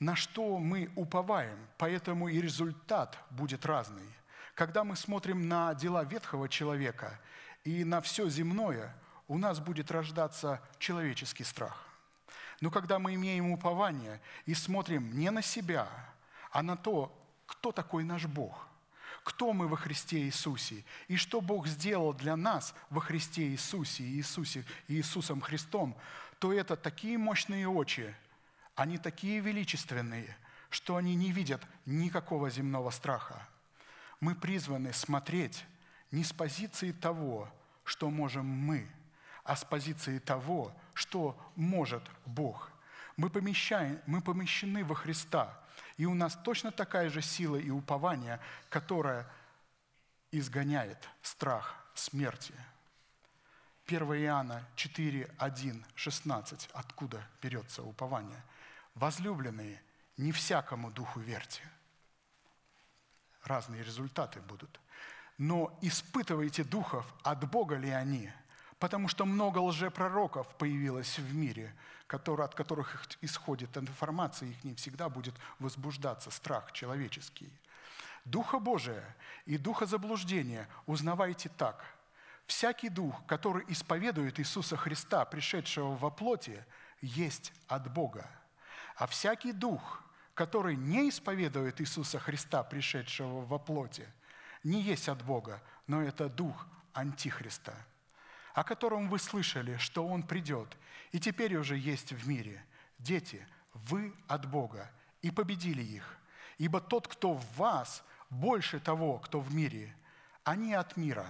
на 0.00 0.16
что 0.16 0.58
мы 0.58 0.90
уповаем, 0.96 1.58
поэтому 1.78 2.28
и 2.28 2.40
результат 2.40 3.18
будет 3.30 3.64
разный. 3.64 4.08
Когда 4.54 4.82
мы 4.82 4.96
смотрим 4.96 5.48
на 5.48 5.74
дела 5.74 6.04
ветхого 6.04 6.48
человека 6.48 7.20
и 7.64 7.84
на 7.84 8.00
все 8.00 8.28
земное, 8.28 8.94
у 9.28 9.38
нас 9.38 9.60
будет 9.60 9.90
рождаться 9.90 10.60
человеческий 10.78 11.44
страх. 11.44 11.89
Но 12.60 12.70
когда 12.70 12.98
мы 12.98 13.14
имеем 13.14 13.50
упование 13.50 14.20
и 14.44 14.54
смотрим 14.54 15.18
не 15.18 15.30
на 15.30 15.42
себя, 15.42 15.88
а 16.50 16.62
на 16.62 16.76
то, 16.76 17.16
кто 17.46 17.72
такой 17.72 18.04
наш 18.04 18.26
Бог, 18.26 18.66
кто 19.24 19.52
мы 19.52 19.66
во 19.66 19.76
Христе 19.76 20.18
Иисусе 20.20 20.84
и 21.08 21.16
что 21.16 21.40
Бог 21.40 21.66
сделал 21.66 22.12
для 22.12 22.36
нас 22.36 22.74
во 22.90 23.00
Христе 23.00 23.48
Иисусе 23.48 24.04
и 24.04 24.16
Иисусе, 24.16 24.64
Иисусом 24.88 25.40
Христом, 25.40 25.96
то 26.38 26.52
это 26.52 26.76
такие 26.76 27.18
мощные 27.18 27.66
очи, 27.68 28.14
они 28.74 28.98
такие 28.98 29.40
величественные, 29.40 30.36
что 30.68 30.96
они 30.96 31.14
не 31.14 31.32
видят 31.32 31.62
никакого 31.86 32.50
земного 32.50 32.90
страха. 32.90 33.46
Мы 34.20 34.34
призваны 34.34 34.92
смотреть 34.92 35.64
не 36.10 36.24
с 36.24 36.32
позиции 36.32 36.92
того, 36.92 37.48
что 37.84 38.10
можем 38.10 38.44
мы– 38.44 38.86
а 39.50 39.56
с 39.56 39.64
позиции 39.64 40.18
того, 40.18 40.72
что 41.00 41.34
может 41.56 42.02
Бог. 42.26 42.70
Мы, 43.16 43.30
помещаем, 43.30 43.98
мы 44.04 44.20
помещены 44.20 44.84
во 44.84 44.94
Христа, 44.94 45.58
и 45.96 46.04
у 46.04 46.12
нас 46.12 46.36
точно 46.44 46.72
такая 46.72 47.08
же 47.08 47.22
сила 47.22 47.56
и 47.56 47.70
упование, 47.70 48.38
которая 48.68 49.26
изгоняет 50.30 51.08
страх 51.22 51.74
смерти. 51.94 52.52
1 53.86 54.02
Иоанна 54.24 54.62
4, 54.76 55.34
1, 55.38 55.86
16. 55.94 56.68
Откуда 56.74 57.26
берется 57.40 57.82
упование? 57.82 58.42
«Возлюбленные, 58.94 59.80
не 60.18 60.32
всякому 60.32 60.90
духу 60.90 61.20
верьте». 61.20 61.62
Разные 63.44 63.82
результаты 63.82 64.40
будут. 64.42 64.78
«Но 65.38 65.78
испытывайте 65.80 66.62
духов, 66.62 67.06
от 67.22 67.50
Бога 67.50 67.76
ли 67.76 67.88
они, 67.88 68.30
Потому 68.80 69.08
что 69.08 69.26
много 69.26 69.58
лжепророков 69.58 70.48
появилось 70.56 71.18
в 71.18 71.34
мире, 71.34 71.72
которые, 72.06 72.46
от 72.46 72.54
которых 72.54 73.06
исходит 73.20 73.76
информация, 73.76 74.48
их 74.48 74.64
не 74.64 74.74
всегда 74.74 75.10
будет 75.10 75.34
возбуждаться 75.58 76.30
страх 76.30 76.72
человеческий. 76.72 77.52
Духа 78.24 78.58
Божия 78.58 79.04
и 79.44 79.58
духа 79.58 79.84
заблуждения 79.84 80.66
узнавайте 80.86 81.50
так. 81.50 81.84
Всякий 82.46 82.88
дух, 82.88 83.14
который 83.26 83.64
исповедует 83.68 84.40
Иисуса 84.40 84.78
Христа, 84.78 85.26
пришедшего 85.26 85.94
во 85.94 86.10
плоти, 86.10 86.64
есть 87.02 87.52
от 87.68 87.92
Бога. 87.92 88.26
А 88.96 89.06
всякий 89.06 89.52
дух, 89.52 90.02
который 90.32 90.74
не 90.74 91.10
исповедует 91.10 91.82
Иисуса 91.82 92.18
Христа, 92.18 92.62
пришедшего 92.62 93.44
во 93.44 93.58
плоти, 93.58 94.08
не 94.64 94.80
есть 94.80 95.10
от 95.10 95.22
Бога, 95.22 95.62
но 95.86 96.02
это 96.02 96.30
дух 96.30 96.66
Антихриста– 96.94 97.74
о 98.54 98.64
котором 98.64 99.08
вы 99.08 99.18
слышали, 99.18 99.76
что 99.76 100.06
Он 100.06 100.22
придет, 100.22 100.76
и 101.12 101.20
теперь 101.20 101.56
уже 101.56 101.76
есть 101.76 102.12
в 102.12 102.28
мире. 102.28 102.64
Дети, 102.98 103.46
вы 103.74 104.14
от 104.28 104.46
Бога, 104.46 104.90
и 105.22 105.30
победили 105.30 105.82
их. 105.82 106.18
Ибо 106.58 106.80
тот, 106.80 107.08
кто 107.08 107.34
в 107.34 107.56
вас, 107.56 108.04
больше 108.28 108.80
того, 108.80 109.18
кто 109.18 109.40
в 109.40 109.54
мире, 109.54 109.94
они 110.44 110.74
от 110.74 110.96
мира, 110.96 111.26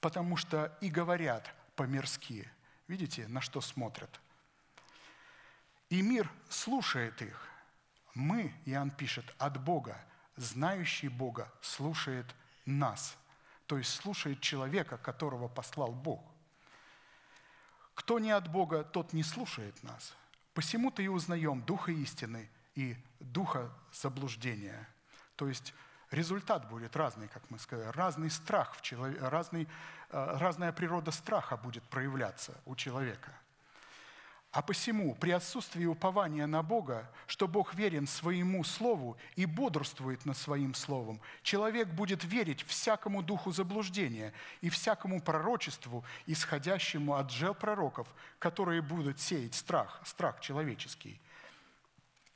потому 0.00 0.36
что 0.36 0.76
и 0.80 0.88
говорят 0.88 1.52
по-мирски. 1.76 2.48
Видите, 2.88 3.26
на 3.28 3.40
что 3.40 3.60
смотрят? 3.60 4.20
И 5.88 6.02
мир 6.02 6.30
слушает 6.48 7.20
их. 7.22 7.48
Мы, 8.14 8.52
Иоанн 8.66 8.90
пишет, 8.90 9.34
от 9.38 9.62
Бога, 9.62 9.96
знающий 10.36 11.08
Бога, 11.08 11.52
слушает 11.60 12.26
нас. 12.64 13.16
То 13.66 13.78
есть 13.78 13.94
слушает 13.94 14.40
человека, 14.40 14.98
которого 14.98 15.48
послал 15.48 15.92
Бог. 15.92 16.20
Кто 18.00 18.18
не 18.18 18.30
от 18.30 18.50
Бога, 18.50 18.82
тот 18.82 19.12
не 19.12 19.22
слушает 19.22 19.82
нас. 19.82 20.16
Посему-то 20.54 21.02
и 21.02 21.08
узнаем 21.08 21.60
духа 21.60 21.92
истины 21.92 22.48
и 22.74 22.96
духа 23.20 23.70
заблуждения. 23.92 24.88
То 25.36 25.46
есть 25.46 25.74
результат 26.10 26.66
будет 26.70 26.96
разный, 26.96 27.28
как 27.28 27.42
мы 27.50 27.58
сказали, 27.58 27.88
разный 27.90 28.30
страх 28.30 28.74
в 28.74 28.80
человеке, 28.80 29.20
разный, 29.28 29.68
э, 30.08 30.36
разная 30.38 30.72
природа 30.72 31.10
страха 31.10 31.58
будет 31.58 31.82
проявляться 31.84 32.58
у 32.64 32.74
человека– 32.74 33.32
а 34.52 34.62
посему, 34.62 35.14
при 35.14 35.30
отсутствии 35.30 35.84
упования 35.84 36.46
на 36.46 36.62
Бога, 36.62 37.08
что 37.28 37.46
Бог 37.46 37.74
верен 37.74 38.08
своему 38.08 38.64
Слову 38.64 39.16
и 39.36 39.46
бодрствует 39.46 40.26
над 40.26 40.36
своим 40.36 40.74
Словом, 40.74 41.20
человек 41.42 41.88
будет 41.88 42.24
верить 42.24 42.62
всякому 42.62 43.22
духу 43.22 43.52
заблуждения 43.52 44.32
и 44.60 44.68
всякому 44.68 45.20
пророчеству, 45.20 46.04
исходящему 46.26 47.14
от 47.14 47.30
жел 47.30 47.54
пророков, 47.54 48.08
которые 48.40 48.82
будут 48.82 49.20
сеять 49.20 49.54
страх, 49.54 50.00
страх 50.04 50.40
человеческий– 50.40 51.20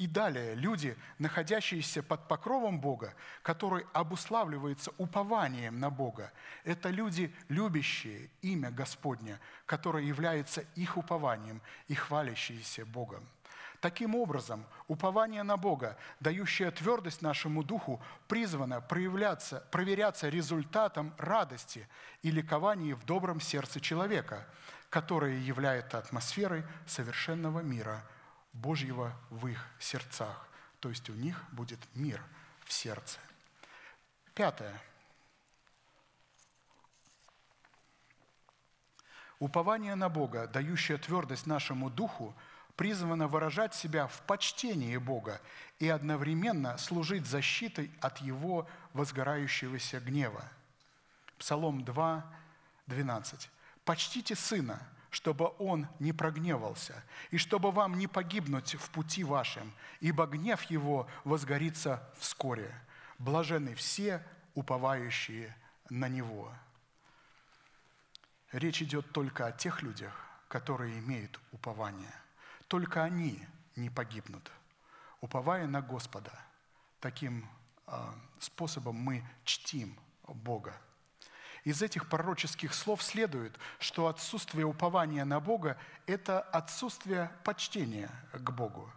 и 0.05 0.07
далее, 0.07 0.55
люди, 0.55 0.99
находящиеся 1.19 2.03
под 2.03 2.29
покровом 2.29 2.79
Бога, 2.79 3.15
который 3.41 3.87
обуславливается 3.95 4.93
упованием 4.99 5.81
на 5.81 5.89
Бога, 5.89 6.31
это 6.63 6.91
люди, 6.91 7.35
любящие 7.49 8.29
имя 8.43 8.71
Господня, 8.71 9.41
которое 9.65 10.05
является 10.05 10.61
их 10.75 10.99
упованием 10.99 11.63
и 11.89 11.95
хвалящиеся 11.95 12.85
Богом. 12.85 13.27
Таким 13.81 14.15
образом, 14.15 14.67
упование 14.89 15.43
на 15.43 15.57
Бога, 15.57 15.97
дающее 16.21 16.71
твердость 16.71 17.23
нашему 17.23 17.65
духу, 17.65 18.03
призвано 18.29 18.83
проявляться, 18.83 19.67
проверяться 19.73 20.29
результатом 20.29 21.15
радости 21.17 21.89
и 22.21 22.31
ликования 22.31 22.95
в 22.95 23.07
добром 23.07 23.41
сердце 23.41 23.81
человека, 23.81 24.47
которое 24.91 25.39
является 25.39 25.97
атмосферой 25.97 26.63
совершенного 26.85 27.61
мира– 27.61 28.05
Божьего 28.55 29.15
в 29.31 29.47
их 29.47 29.65
сердцах. 29.79 30.49
То 30.81 30.89
есть 30.89 31.11
у 31.11 31.13
них 31.13 31.43
будет 31.53 31.81
мир 31.95 32.23
в 32.65 32.73
сердце. 32.73 33.19
Пятое. 34.35 34.81
Упование 39.39 39.95
на 39.95 40.09
Бога, 40.09 40.47
дающее 40.47 40.97
твердость 40.97 41.47
нашему 41.47 41.91
духу, 41.91 42.35
призвано 42.77 43.29
выражать 43.29 43.75
себя 43.75 44.07
в 44.07 44.21
почтении 44.23 44.97
Бога 44.97 45.41
и 45.79 45.89
одновременно 45.89 46.79
служить 46.79 47.27
защитой 47.27 47.91
от 48.01 48.19
Его 48.19 48.69
возгорающегося 48.93 50.01
гнева. 50.01 50.45
Псалом 51.39 51.85
2, 51.85 52.25
12. 52.87 53.51
«Почтите 53.85 54.35
Сына, 54.35 54.81
чтобы 55.15 55.53
Он 55.61 55.87
не 56.01 56.13
прогневался, 56.13 57.05
и 57.31 57.39
чтобы 57.39 57.71
вам 57.71 57.97
не 57.97 58.09
погибнуть 58.09 58.75
в 58.75 58.91
пути 58.91 59.23
вашем, 59.23 59.73
ибо 60.01 60.27
гнев 60.27 60.63
Его 60.65 61.07
возгорится 61.23 62.03
вскоре. 62.19 62.75
Блажены 63.19 63.77
все, 63.77 64.27
уповающие 64.55 65.57
на 65.89 66.09
Него». 66.09 66.53
Речь 68.51 68.83
идет 68.83 69.13
только 69.13 69.47
о 69.47 69.53
тех 69.53 69.83
людях, 69.83 70.13
которые 70.49 70.99
имеют 70.99 71.41
упование. 71.53 72.15
Только 72.67 73.05
они 73.05 73.41
не 73.77 73.91
погибнут. 73.91 74.51
Уповая 75.21 75.69
на 75.69 75.81
Господа, 75.81 76.33
таким 77.01 77.49
а, 77.87 78.15
способом 78.41 78.97
мы 78.97 79.25
чтим 79.45 79.97
Бога. 80.27 80.75
Из 81.65 81.81
этих 81.81 82.09
пророческих 82.09 82.75
слов 82.75 83.03
следует, 83.03 83.59
что 83.79 84.07
отсутствие 84.07 84.67
упования 84.67 85.25
на 85.25 85.41
Бога– 85.41 85.79
это 86.07 86.41
отсутствие 86.41 87.33
почтения 87.43 88.11
к 88.33 88.51
Богу. 88.51 88.91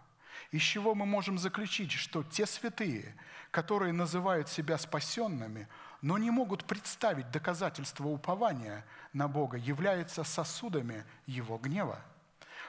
Из 0.52 0.62
чего 0.62 0.94
мы 0.94 1.06
можем 1.06 1.38
заключить, 1.38 1.94
что 1.94 2.24
те 2.24 2.46
святые, 2.46 3.16
которые 3.52 3.94
называют 3.94 4.50
себя 4.50 4.78
спасенными, 4.78 5.68
но 6.02 6.18
не 6.18 6.30
могут 6.30 6.66
представить 6.66 7.32
доказательства 7.32 8.06
упования 8.08 8.86
на 9.14 9.30
Бога, 9.30 9.58
являются 9.58 10.26
сосудами 10.26 11.06
Его 11.26 11.58
гнева. 11.58 12.02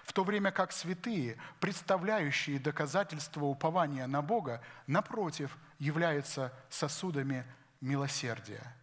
В 0.04 0.12
то 0.12 0.22
время 0.22 0.52
как 0.52 0.72
святые, 0.72 1.36
представляющие 1.60 2.60
доказательства 2.60 3.44
упования 3.44 4.06
на 4.06 4.22
Бога, 4.22 4.62
напротив, 4.86 5.58
являются 5.78 6.52
сосудами 6.70 7.44
милосердия. 7.80 8.77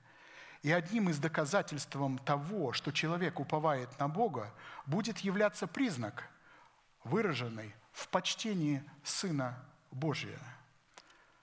И 0.65 0.71
одним 0.71 1.09
из 1.09 1.19
доказательств 1.19 1.95
того, 2.25 2.73
что 2.73 2.91
человек 2.91 3.39
уповает 3.39 3.87
на 3.99 4.07
Бога, 4.07 4.51
будет 4.87 5.19
являться 5.19 5.67
признак, 5.67 6.27
выраженный 7.03 7.75
в 7.91 8.07
почтении 8.07 8.83
Сына 9.03 9.63
Божия. 9.91 10.39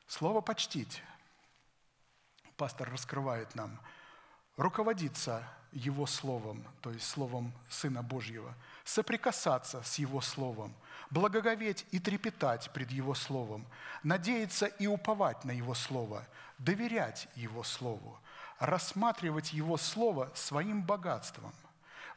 Слово 0.09 0.41
«почтить» 0.41 1.05
пастор 2.57 2.91
раскрывает 2.91 3.55
нам, 3.55 3.79
руководиться 4.57 5.49
Его 5.71 6.07
Словом, 6.07 6.65
то 6.81 6.91
есть 6.91 7.07
Словом 7.07 7.53
Сына 7.71 8.03
Божьего, 8.03 8.53
соприкасаться 8.85 9.85
с 9.85 10.01
Его 10.01 10.21
Словом, 10.21 10.75
благоговеть 11.11 11.87
и 11.93 12.01
трепетать 12.01 12.73
пред 12.73 12.91
Его 12.91 13.15
Словом, 13.15 13.69
надеяться 14.03 14.67
и 14.67 14.89
уповать 14.89 15.45
на 15.45 15.53
Его 15.53 15.75
Слово, 15.75 16.27
доверять 16.59 17.29
Его 17.37 17.63
Слову, 17.63 18.19
рассматривать 18.63 19.53
Его 19.53 19.77
Слово 19.77 20.31
своим 20.35 20.83
богатством, 20.83 21.53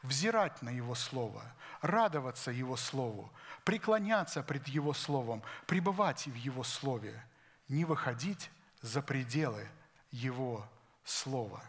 взирать 0.02 0.62
на 0.62 0.70
Его 0.70 0.94
Слово, 0.94 1.42
радоваться 1.82 2.52
Его 2.52 2.76
Слову, 2.76 3.28
преклоняться 3.64 4.44
пред 4.44 4.68
Его 4.68 4.94
Словом, 4.94 5.42
пребывать 5.66 6.26
в 6.26 6.34
Его 6.36 6.62
Слове, 6.62 7.20
не 7.68 7.84
выходить 7.84 8.48
за 8.80 9.02
пределы 9.02 9.68
Его 10.12 10.64
Слова. 11.04 11.60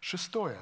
Шестое. 0.00 0.58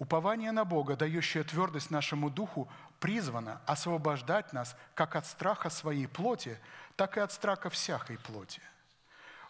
Упование 0.00 0.50
на 0.50 0.64
Бога, 0.64 0.96
дающее 0.96 1.44
твердость 1.44 1.92
нашему 1.92 2.30
духу, 2.30 2.68
призвано 2.98 3.60
освобождать 3.64 4.52
нас 4.52 4.74
как 4.94 5.14
от 5.14 5.24
страха 5.24 5.70
своей 5.70 6.08
плоти, 6.08 6.58
так 6.96 7.16
и 7.16 7.20
от 7.20 7.30
страха 7.30 7.70
всякой 7.70 8.18
плоти. 8.18 8.60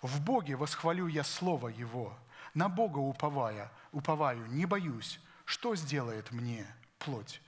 В 0.02 0.20
Боге 0.20 0.54
восхвалю 0.56 1.06
я 1.06 1.24
Слово 1.24 1.68
Его, 1.68 2.14
на 2.54 2.68
Бога 2.68 2.98
уповая, 2.98 3.70
уповаю, 3.92 4.46
не 4.46 4.66
боюсь, 4.66 5.20
что 5.44 5.74
сделает 5.74 6.30
мне 6.30 6.66
плоть. 6.98 7.40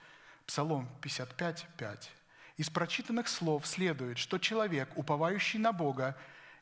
Псалом 0.47 0.89
55, 1.01 1.67
5. 1.77 2.11
Из 2.57 2.71
прочитанных 2.71 3.29
слов 3.29 3.67
следует, 3.67 4.19
что 4.19 4.39
человек, 4.39 4.91
уповающий 4.97 5.59
на 5.59 5.73
Бога, 5.73 6.17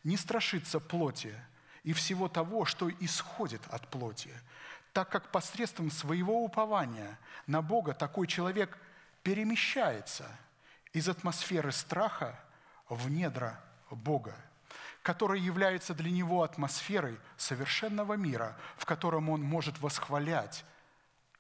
не 0.05 0.17
страшится 0.17 0.81
плоти 0.81 1.35
и 1.83 1.93
всего 1.93 2.29
того, 2.29 2.65
что 2.65 2.91
исходит 3.01 3.63
от 3.69 3.89
плоти, 3.89 4.33
так 4.93 5.09
как 5.09 5.31
посредством 5.31 5.91
своего 5.91 6.45
упования 6.45 7.19
на 7.47 7.63
Бога 7.63 7.95
такой 7.95 8.27
человек 8.27 8.79
перемещается 9.23 10.27
из 10.93 11.09
атмосферы 11.09 11.73
страха 11.73 12.39
в 12.89 13.11
недра 13.11 13.63
Бога, 13.91 14.35
которая 15.03 15.39
является 15.39 15.95
для 15.95 16.11
него 16.11 16.43
атмосферой 16.43 17.19
совершенного 17.37 18.15
мира, 18.15 18.57
в 18.77 18.85
котором 18.85 19.31
он 19.31 19.43
может 19.43 19.81
восхвалять 19.81 20.65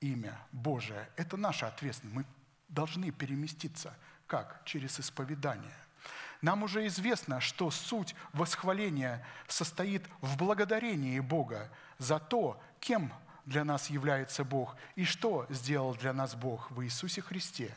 имя 0.00 0.38
Божие. 0.52 1.08
Это 1.16 1.36
наша 1.36 1.68
ответственность. 1.68 2.16
Мы 2.16 2.24
должны 2.68 3.10
переместиться. 3.10 3.94
Как? 4.26 4.62
Через 4.64 4.98
исповедание. 4.98 5.74
Нам 6.40 6.62
уже 6.62 6.86
известно, 6.86 7.40
что 7.40 7.70
суть 7.70 8.14
восхваления 8.32 9.26
состоит 9.46 10.08
в 10.22 10.38
благодарении 10.38 11.20
Бога 11.20 11.70
за 11.98 12.18
то, 12.18 12.60
кем 12.78 13.12
для 13.44 13.64
нас 13.64 13.90
является 13.90 14.44
Бог 14.44 14.76
и 14.94 15.04
что 15.04 15.46
сделал 15.50 15.94
для 15.94 16.12
нас 16.12 16.34
Бог 16.34 16.70
в 16.70 16.82
Иисусе 16.82 17.20
Христе. 17.20 17.74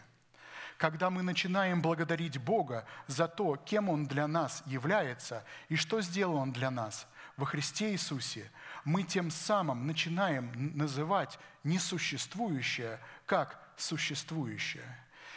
Когда 0.84 1.10
мы 1.10 1.24
начинаем 1.24 1.82
благодарить 1.82 2.38
Бога 2.38 2.86
за 3.08 3.30
то, 3.30 3.56
кем 3.56 3.88
Он 3.88 4.06
для 4.06 4.28
нас 4.28 4.62
является 4.66 5.46
и 5.70 5.78
что 5.78 6.02
сделал 6.02 6.36
Он 6.36 6.52
для 6.52 6.70
нас 6.72 7.08
во 7.38 7.46
Христе 7.46 7.94
Иисусе, 7.94 8.52
мы 8.84 9.04
тем 9.04 9.32
самым 9.32 9.88
начинаем 9.88 10.76
называть 10.76 11.40
несуществующее 11.64 13.00
как 13.26 13.64
существующее. 13.78 14.84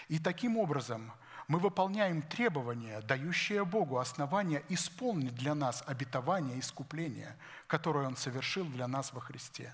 И 0.09 0.19
таким 0.19 0.57
образом 0.57 1.13
мы 1.47 1.61
выполняем 1.61 2.23
требования, 2.23 3.01
дающие 3.03 3.65
Богу 3.65 3.99
основания 3.99 4.65
исполнить 4.69 5.37
для 5.37 5.55
нас 5.55 5.85
обетование 5.87 6.59
искупления, 6.59 7.37
которое 7.69 8.09
Он 8.09 8.17
совершил 8.17 8.65
для 8.65 8.89
нас 8.89 9.13
во 9.13 9.21
Христе. 9.21 9.73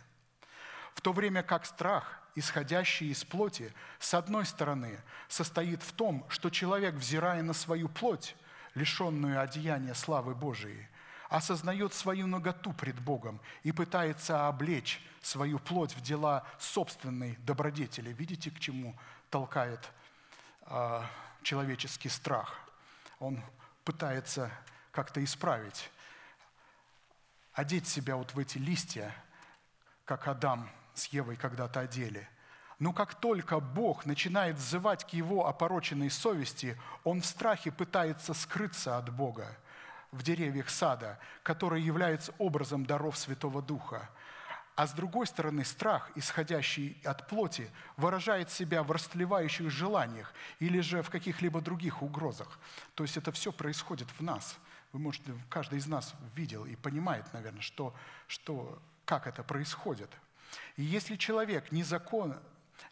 В 0.95 1.01
то 1.01 1.13
время 1.13 1.43
как 1.43 1.67
страх, 1.67 2.21
исходящий 2.35 3.11
из 3.11 3.25
плоти, 3.25 3.73
с 3.99 4.15
одной 4.15 4.47
стороны, 4.47 5.01
состоит 5.29 5.83
в 5.83 5.93
том, 5.93 6.25
что 6.29 6.51
человек, 6.51 6.95
взирая 6.95 7.43
на 7.43 7.53
свою 7.53 7.89
плоть, 7.89 8.37
лишенную 8.75 9.41
одеяния 9.41 9.95
славы 9.95 10.35
Божией, 10.35 10.89
осознает 11.29 11.95
свою 11.95 12.27
ноготу 12.27 12.73
пред 12.73 13.01
Богом 13.01 13.41
и 13.63 13.73
пытается 13.73 14.49
облечь 14.49 15.01
свою 15.23 15.59
плоть 15.59 15.95
в 15.95 16.03
дела 16.03 16.45
собственной 16.59 17.37
добродетели. 17.37 18.13
Видите, 18.13 18.51
к 18.51 18.59
чему 18.59 18.95
толкает 19.31 19.81
э, 20.67 21.03
человеческий 21.43 22.11
страх? 22.11 22.61
Он 23.19 23.43
пытается 23.85 24.51
как-то 24.91 25.25
исправить, 25.25 25.91
одеть 27.55 27.89
себя 27.89 28.17
вот 28.17 28.35
в 28.35 28.39
эти 28.39 28.59
листья, 28.59 29.15
как 30.05 30.29
Адам 30.29 30.69
с 30.95 31.07
Евой 31.07 31.37
когда-то 31.37 31.81
одели. 31.81 32.29
Но 32.79 32.93
как 32.93 33.15
только 33.15 33.61
Бог 33.61 34.07
начинает 34.07 34.57
взывать 34.57 35.05
к 35.05 35.11
его 35.11 35.47
опороченной 35.47 36.11
совести, 36.11 36.77
он 37.05 37.21
в 37.21 37.27
страхе 37.27 37.71
пытается 37.71 38.35
скрыться 38.35 38.99
от 38.99 39.15
Бога 39.15 39.57
в 40.11 40.23
деревьях 40.23 40.69
сада, 40.69 41.19
который 41.43 41.81
является 41.81 42.35
образом 42.39 42.85
даров 42.85 43.17
Святого 43.17 43.63
Духа. 43.63 44.11
А 44.75 44.87
с 44.87 44.93
другой 44.93 45.27
стороны, 45.27 45.65
страх, 45.65 46.11
исходящий 46.15 47.01
от 47.05 47.29
плоти, 47.29 47.71
выражает 47.97 48.51
себя 48.51 48.83
в 48.83 48.91
растлевающих 48.91 49.71
желаниях 49.71 50.33
или 50.61 50.81
же 50.81 51.03
в 51.03 51.11
каких-либо 51.11 51.61
других 51.61 52.03
угрозах. 52.03 52.59
То 52.95 53.05
есть 53.05 53.17
это 53.17 53.33
все 53.33 53.53
происходит 53.53 54.09
в 54.19 54.23
нас. 54.23 54.57
Вы 54.93 55.01
можете, 55.01 55.35
каждый 55.51 55.79
из 55.79 55.87
нас 55.87 56.15
видел 56.35 56.65
и 56.65 56.75
понимает, 56.75 57.33
наверное, 57.33 57.61
что, 57.61 57.95
что, 58.27 58.83
как 59.05 59.27
это 59.27 59.43
происходит. 59.43 60.11
И 60.77 60.83
если 60.83 61.17
человек 61.17 61.73
не, 61.73 61.83
закон, 61.83 62.37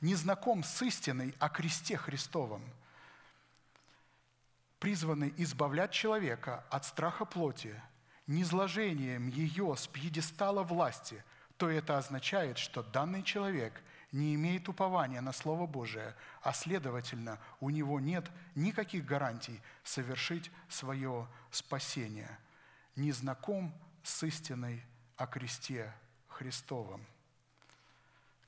не 0.01 0.15
знаком 0.15 0.63
с 0.63 0.83
истиной 0.83 1.35
о 1.39 1.49
кресте 1.49 1.97
Христовом, 1.97 2.63
призванный 4.79 5.35
избавлять 5.37 5.93
человека 5.93 6.65
от 6.71 6.85
страха 6.85 7.25
плоти, 7.25 7.81
низложением 8.27 9.29
ее 9.29 9.77
с 9.77 9.87
пьедестала 9.87 10.63
власти, 10.63 11.23
то 11.57 11.69
это 11.69 11.99
означает, 11.99 12.57
что 12.57 12.83
данный 12.83 13.23
человек 13.23 13.83
не 14.13 14.35
имеет 14.35 14.69
упования 14.69 15.21
на 15.21 15.33
Слово 15.33 15.67
Божие, 15.67 16.17
а 16.43 16.53
следовательно, 16.53 17.39
у 17.61 17.71
него 17.71 18.01
нет 18.01 18.31
никаких 18.55 19.05
гарантий 19.05 19.61
совершить 19.85 20.51
свое 20.69 21.29
спасение. 21.51 22.39
Не 22.97 23.13
знаком 23.13 23.75
с 24.03 24.23
истиной 24.23 24.83
о 25.17 25.27
кресте 25.27 25.93
Христовом. 26.29 27.05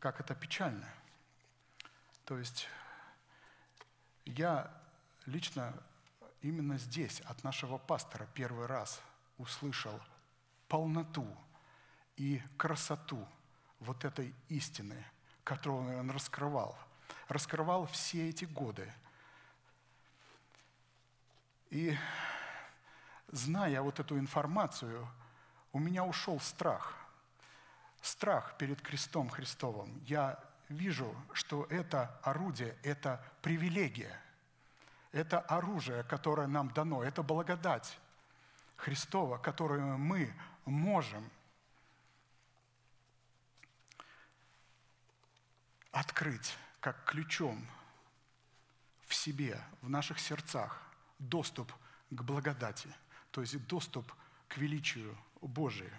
Как 0.03 0.19
это 0.19 0.35
печально. 0.35 0.89
То 2.25 2.37
есть 2.37 2.69
я 4.25 4.69
лично 5.27 5.73
именно 6.41 6.77
здесь 6.77 7.21
от 7.21 7.45
нашего 7.45 7.79
пастора 7.79 8.27
первый 8.35 8.67
раз 8.67 9.01
услышал 9.39 10.01
полноту 10.67 11.25
и 12.17 12.43
красоту 12.57 13.25
вот 13.79 14.05
этой 14.05 14.35
истины, 14.49 15.05
которую 15.45 16.01
Он 16.01 16.11
раскрывал. 16.11 16.77
Раскрывал 17.29 17.87
все 17.87 18.29
эти 18.29 18.45
годы. 18.45 18.93
И 21.71 21.97
зная 23.29 23.81
вот 23.83 24.01
эту 24.01 24.19
информацию, 24.19 25.09
у 25.73 25.79
меня 25.79 26.05
ушел 26.05 26.41
страх. 26.41 27.02
Страх 28.03 28.59
перед 28.59 28.83
крестом 28.83 29.31
Христовым. 29.31 30.03
Я 30.05 30.39
вижу, 30.69 31.15
что 31.33 31.67
это 31.71 32.19
орудие, 32.23 32.77
это 32.83 33.25
привилегия, 33.41 34.21
это 35.13 35.41
оружие, 35.41 36.03
которое 36.03 36.49
нам 36.49 36.71
дано, 36.73 37.03
это 37.03 37.23
благодать 37.23 37.99
Христова, 38.77 39.39
которую 39.39 39.99
мы 39.99 40.35
можем 40.65 41.31
открыть 45.93 46.57
как 46.81 47.05
ключом 47.05 47.65
в 49.07 49.15
себе, 49.15 49.63
в 49.83 49.89
наших 49.89 50.19
сердцах, 50.19 50.83
доступ 51.19 51.73
к 52.11 52.23
благодати, 52.23 52.89
то 53.31 53.43
есть 53.43 53.65
доступ 53.69 54.13
к 54.49 54.57
величию 54.57 55.17
Божию. 55.41 55.93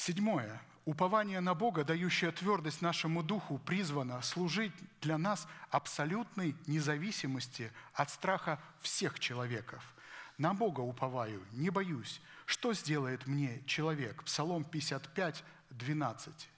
Седьмое. 0.00 0.58
Упование 0.86 1.40
на 1.40 1.54
Бога, 1.54 1.84
дающее 1.84 2.32
твердость 2.32 2.80
нашему 2.80 3.22
духу, 3.22 3.58
призвано 3.58 4.22
служить 4.22 4.72
для 5.02 5.18
нас 5.18 5.46
абсолютной 5.68 6.56
независимости 6.66 7.70
от 7.92 8.08
страха 8.08 8.58
всех 8.80 9.20
человеков. 9.20 9.84
На 10.38 10.54
Бога 10.54 10.80
уповаю, 10.80 11.44
не 11.52 11.68
боюсь. 11.68 12.22
Что 12.46 12.72
сделает 12.72 13.26
мне 13.26 13.62
человек? 13.66 14.24
Псалом 14.24 14.64
55, 14.64 15.44
12. 15.68 16.48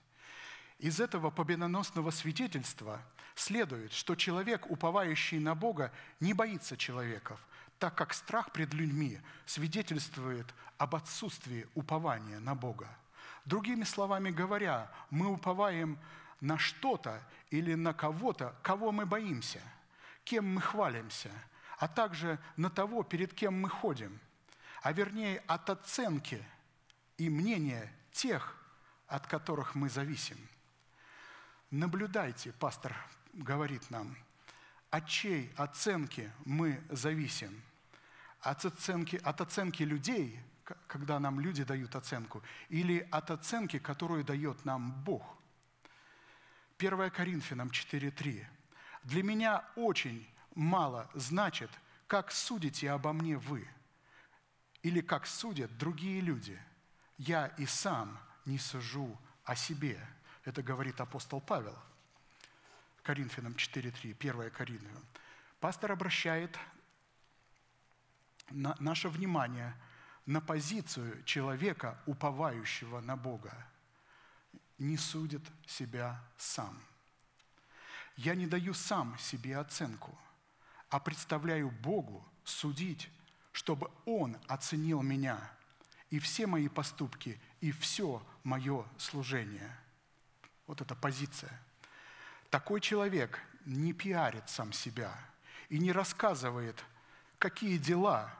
Из 0.79 1.01
этого 1.01 1.31
победоносного 1.31 2.13
свидетельства 2.13 3.03
следует, 3.35 3.93
что 3.93 4.15
человек, 4.15 4.71
уповающий 4.71 5.41
на 5.41 5.57
Бога, 5.57 5.91
не 6.21 6.33
боится 6.33 6.77
человеков, 6.77 7.41
так 7.81 7.97
как 7.97 8.15
страх 8.15 8.53
пред 8.53 8.73
людьми 8.73 9.19
свидетельствует 9.47 10.47
об 10.79 10.95
отсутствии 10.95 11.67
упования 11.75 12.39
на 12.39 12.55
Бога. 12.55 12.89
Другими 13.45 13.85
словами 13.85 14.31
говоря, 14.31 14.91
мы 15.11 15.27
уповаем 15.27 15.99
на 16.41 16.59
что-то 16.59 17.23
или 17.51 17.75
на 17.75 17.93
кого-то, 17.93 18.55
кого 18.63 18.93
мы 18.93 19.05
боимся, 19.05 19.61
кем 20.25 20.55
мы 20.55 20.61
хвалимся, 20.61 21.31
а 21.79 21.89
также 21.89 22.39
на 22.57 22.71
того, 22.71 23.03
перед 23.03 23.35
кем 23.35 23.61
мы 23.61 23.69
ходим, 23.69 24.19
а 24.83 24.93
вернее 24.93 25.43
от 25.47 25.71
оценки 25.71 26.45
и 27.19 27.29
мнения 27.29 27.93
тех, 28.13 28.57
от 29.09 29.27
которых 29.27 29.75
мы 29.75 29.89
зависим. 29.89 30.39
Наблюдайте, 31.71 32.53
пастор 32.53 32.95
говорит 33.33 33.91
нам, 33.91 34.17
от 34.91 35.09
чьей 35.09 35.53
оценки 35.57 36.31
мы 36.45 36.81
зависим. 36.91 37.63
От 38.41 38.65
оценки, 38.65 39.17
от 39.17 39.41
оценки 39.41 39.83
людей– 39.83 40.39
когда 40.65 41.19
нам 41.19 41.41
люди 41.41 41.65
дают 41.65 41.97
оценку, 41.97 42.43
или 42.69 43.07
от 43.11 43.31
оценки, 43.31 43.79
которую 43.79 44.25
дает 44.25 44.65
нам 44.65 44.93
Бог. 45.05 45.23
1 46.79 47.11
Коринфянам 47.11 47.69
4.3. 47.69 48.47
«Для 49.05 49.23
меня 49.23 49.65
очень 49.77 50.27
мало 50.55 51.11
значит, 51.15 51.71
как 52.07 52.31
судите 52.31 52.91
обо 52.91 53.13
мне 53.13 53.37
вы, 53.37 53.67
или 54.83 55.01
как 55.01 55.27
судят 55.27 55.77
другие 55.79 56.21
люди. 56.21 56.59
Я 57.19 57.47
и 57.59 57.67
сам 57.67 58.19
не 58.45 58.59
сужу 58.59 59.19
о 59.45 59.55
себе». 59.55 59.99
Это 60.45 60.63
говорит 60.63 61.01
апостол 61.01 61.41
Павел. 61.41 61.79
Коринфянам 63.05 63.53
4.3, 63.53 64.17
1 64.19 64.51
Коринфянам. 64.51 65.05
Пастор 65.61 65.93
обращает 65.93 66.59
на 68.51 68.77
наше 68.81 69.09
внимание– 69.09 69.75
на 70.27 70.41
позицию 70.41 71.23
человека, 71.25 71.99
уповающего 72.07 73.01
на 73.01 73.17
Бога, 73.17 73.53
не 74.79 74.97
судит 74.97 75.43
себя 75.67 76.21
сам. 76.37 76.81
Я 78.17 78.35
не 78.35 78.47
даю 78.47 78.75
сам 78.75 79.19
себе 79.19 79.57
оценку, 79.59 80.17
а 80.91 81.01
представляю 81.01 81.71
Богу 81.71 82.27
судить, 82.45 83.09
чтобы 83.53 83.91
Он 84.05 84.37
оценил 84.49 85.03
меня 85.03 85.41
и 86.11 86.19
все 86.19 86.47
мои 86.47 86.69
поступки, 86.69 87.41
и 87.63 87.73
все 87.73 88.23
мое 88.45 88.85
служение. 88.99 89.75
Вот 90.67 90.83
эта 90.83 90.95
позиция. 90.95 91.51
Такой 92.51 92.83
человек 92.83 93.41
не 93.65 93.95
пиарит 93.95 94.49
сам 94.51 94.75
себя 94.75 95.17
и 95.71 95.79
не 95.79 95.91
рассказывает, 95.91 96.85
какие 97.39 97.79
дела 97.79 98.31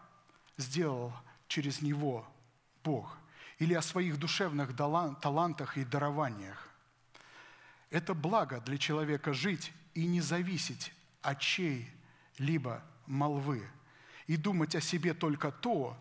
сделал 0.59 1.15
через 1.53 1.83
него 1.83 2.27
Бог, 2.83 3.19
или 3.59 3.75
о 3.75 3.83
своих 3.83 4.19
душевных 4.19 4.75
талантах 4.75 5.77
и 5.77 5.85
дарованиях. 5.85 6.67
Это 7.91 8.15
благо 8.15 8.59
для 8.63 8.79
человека 8.79 9.35
жить 9.35 9.71
и 9.93 10.07
не 10.07 10.23
зависеть 10.23 10.95
от 11.21 11.41
чьей-либо 11.41 12.83
молвы 13.05 13.69
и 14.27 14.39
думать 14.39 14.75
о 14.75 14.81
себе 14.81 15.13
только 15.13 15.53
то, 15.53 15.95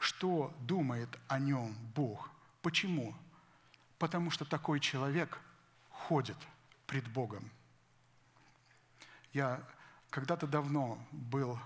что 0.00 0.52
думает 0.58 1.08
о 1.28 1.38
нем 1.38 1.72
Бог. 1.94 2.28
Почему? 2.60 3.14
Потому 3.96 4.32
что 4.32 4.44
такой 4.44 4.80
человек 4.80 5.40
ходит 5.90 6.36
пред 6.88 7.06
Богом. 7.12 7.48
Я 9.32 9.62
когда-то 10.10 10.48
давно 10.48 10.98
был 11.12 11.60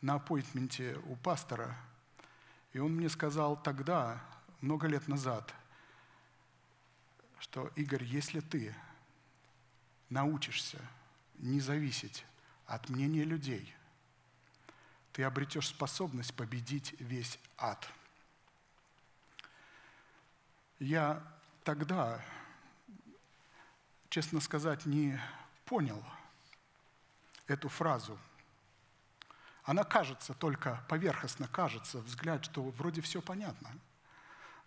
на 0.00 0.14
аппойтменте 0.14 0.98
у 1.06 1.14
пастора– 1.14 1.78
и 2.74 2.80
он 2.80 2.92
мне 2.96 3.08
сказал 3.08 3.56
тогда, 3.56 4.20
много 4.60 4.88
лет 4.88 5.06
назад, 5.06 5.54
что, 7.38 7.70
Игорь, 7.76 8.02
если 8.02 8.40
ты 8.40 8.74
научишься 10.10 10.80
не 11.36 11.60
зависеть 11.60 12.26
от 12.66 12.88
мнения 12.88 13.22
людей, 13.22 13.72
ты 15.12 15.22
обретешь 15.22 15.68
способность 15.68 16.34
победить 16.34 16.96
весь 16.98 17.38
ад. 17.56 17.88
Я 20.80 21.22
тогда, 21.62 22.20
честно 24.08 24.40
сказать, 24.40 24.84
не 24.84 25.18
понял 25.64 26.04
эту 27.46 27.68
фразу– 27.68 28.18
она 29.64 29.82
кажется 29.82 30.34
только, 30.34 30.84
поверхностно 30.88 31.48
кажется, 31.48 31.98
взгляд, 32.00 32.44
что 32.44 32.62
вроде 32.62 33.00
все 33.00 33.22
понятно. 33.22 33.70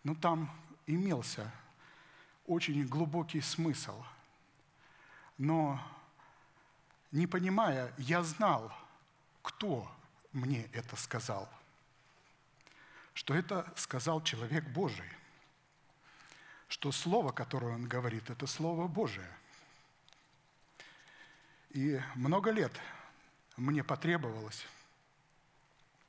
Но 0.04 0.16
там 0.16 0.52
имелся 0.88 1.52
очень 2.48 2.86
глубокий 2.88 3.42
смысл. 3.42 4.04
Но 5.38 5.80
не 7.12 7.28
понимая, 7.28 7.94
я 8.00 8.24
знал, 8.24 8.74
кто 9.44 9.90
мне 10.34 10.66
это 10.74 10.96
сказал. 10.96 11.48
Что 13.14 13.36
это 13.36 13.72
сказал 13.76 14.22
человек 14.24 14.68
Божий. 14.70 15.10
Что 16.70 16.92
слово, 16.92 17.32
которое 17.32 17.76
он 17.76 17.88
говорит, 17.88 18.32
это 18.32 18.48
слово 18.48 18.88
Божие. 18.88 19.30
И 21.70 22.02
много 22.16 22.50
лет 22.50 22.74
мне 23.58 23.84
потребовалось 23.84 24.66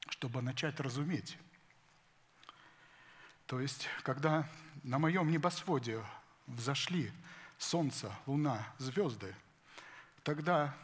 чтобы 0.09 0.43
начать 0.43 0.81
разуметь. 0.81 1.39
То 3.47 3.61
есть, 3.61 3.89
когда 4.03 4.49
на 4.83 4.99
моем 4.99 5.31
небосводе 5.31 6.03
взошли 6.47 7.13
солнце, 7.59 8.13
луна, 8.27 8.67
звезды, 8.79 9.35
тогда 10.23 10.75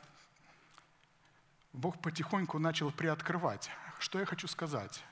Бог 1.73 2.01
потихоньку 2.01 2.59
начал 2.59 2.91
приоткрывать. 2.91 3.71
Что 3.99 4.19
я 4.19 4.27
хочу 4.27 4.49
сказать? 4.49 5.03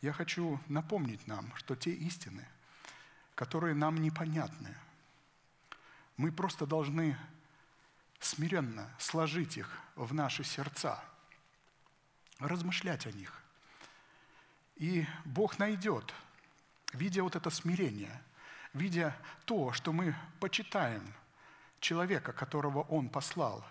Я 0.00 0.12
хочу 0.12 0.60
напомнить 0.68 1.26
нам, 1.26 1.54
что 1.56 1.74
те 1.76 1.92
истины, 1.92 2.46
которые 3.34 3.74
нам 3.74 4.00
непонятны, 4.00 4.74
мы 6.16 6.32
просто 6.32 6.66
должны 6.66 7.16
смиренно 8.20 8.90
сложить 8.98 9.56
их 9.56 9.70
в 9.94 10.12
наши 10.12 10.42
сердца, 10.44 11.02
размышлять 12.38 13.06
о 13.06 13.12
них– 13.12 13.42
и 14.78 15.06
Бог 15.24 15.58
найдет, 15.58 16.14
видя 16.92 17.22
вот 17.22 17.36
это 17.36 17.50
смирение, 17.50 18.22
видя 18.72 19.16
то, 19.44 19.72
что 19.72 19.92
мы 19.92 20.14
почитаем 20.40 21.12
человека, 21.80 22.32
которого 22.32 22.82
Он 22.82 23.08
послал, 23.08 23.64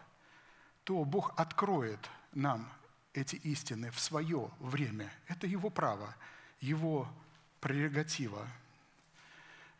то 0.84 1.04
Бог 1.06 1.34
откроет 1.38 2.10
нам 2.34 2.72
эти 3.14 3.36
истины 3.38 3.90
в 3.92 4.00
свое 4.00 4.52
время. 4.60 5.12
Это 5.28 5.48
Его 5.48 5.70
право, 5.70 6.14
Его 6.60 7.08
прерогатива. 7.62 8.46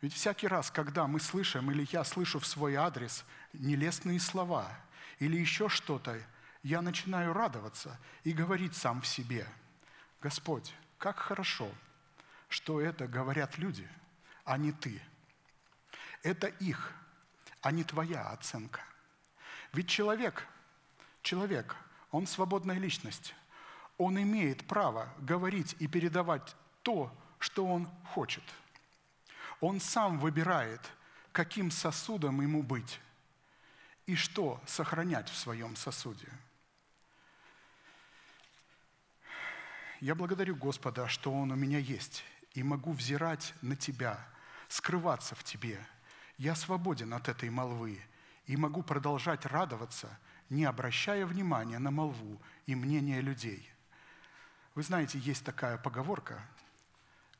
Ведь 0.00 0.14
всякий 0.14 0.46
раз, 0.46 0.70
когда 0.70 1.06
мы 1.06 1.20
слышим, 1.20 1.70
или 1.70 1.86
я 1.92 2.04
слышу 2.04 2.38
в 2.38 2.46
свой 2.46 2.76
адрес 2.76 3.24
нелестные 3.52 4.20
слова, 4.20 4.68
или 5.18 5.36
еще 5.36 5.68
что-то, 5.68 6.20
я 6.62 6.80
начинаю 6.82 7.32
радоваться 7.32 7.98
и 8.24 8.32
говорить 8.32 8.74
сам 8.74 9.00
в 9.02 9.06
себе, 9.06 9.46
Господь, 10.20 10.72
как 10.98 11.18
хорошо, 11.18 11.70
что 12.48 12.80
это 12.80 13.06
говорят 13.06 13.58
люди, 13.58 13.88
а 14.44 14.58
не 14.58 14.72
ты. 14.72 15.00
Это 16.22 16.48
их, 16.48 16.92
а 17.62 17.70
не 17.70 17.84
твоя 17.84 18.28
оценка. 18.30 18.80
Ведь 19.72 19.88
человек, 19.88 20.46
человек, 21.22 21.76
он 22.10 22.26
свободная 22.26 22.78
личность. 22.78 23.34
Он 23.96 24.20
имеет 24.20 24.66
право 24.66 25.12
говорить 25.18 25.76
и 25.78 25.86
передавать 25.86 26.56
то, 26.82 27.12
что 27.38 27.66
он 27.66 27.88
хочет. 28.12 28.44
Он 29.60 29.80
сам 29.80 30.18
выбирает, 30.18 30.80
каким 31.32 31.70
сосудом 31.70 32.40
ему 32.40 32.62
быть 32.62 33.00
и 34.06 34.14
что 34.14 34.60
сохранять 34.66 35.28
в 35.28 35.36
своем 35.36 35.76
сосуде. 35.76 36.28
Я 40.00 40.14
благодарю 40.14 40.54
Господа, 40.54 41.08
что 41.08 41.32
Он 41.32 41.50
у 41.50 41.56
меня 41.56 41.78
есть, 41.78 42.24
и 42.52 42.62
могу 42.62 42.92
взирать 42.92 43.52
на 43.62 43.74
Тебя, 43.74 44.24
скрываться 44.68 45.34
в 45.34 45.42
Тебе. 45.42 45.84
Я 46.36 46.54
свободен 46.54 47.12
от 47.14 47.28
этой 47.28 47.50
молвы 47.50 48.00
и 48.46 48.56
могу 48.56 48.82
продолжать 48.82 49.44
радоваться, 49.44 50.16
не 50.50 50.64
обращая 50.64 51.26
внимания 51.26 51.80
на 51.80 51.90
молву 51.90 52.40
и 52.66 52.76
мнение 52.76 53.20
людей. 53.20 53.68
Вы 54.76 54.84
знаете, 54.84 55.18
есть 55.18 55.44
такая 55.44 55.78
поговорка, 55.78 56.40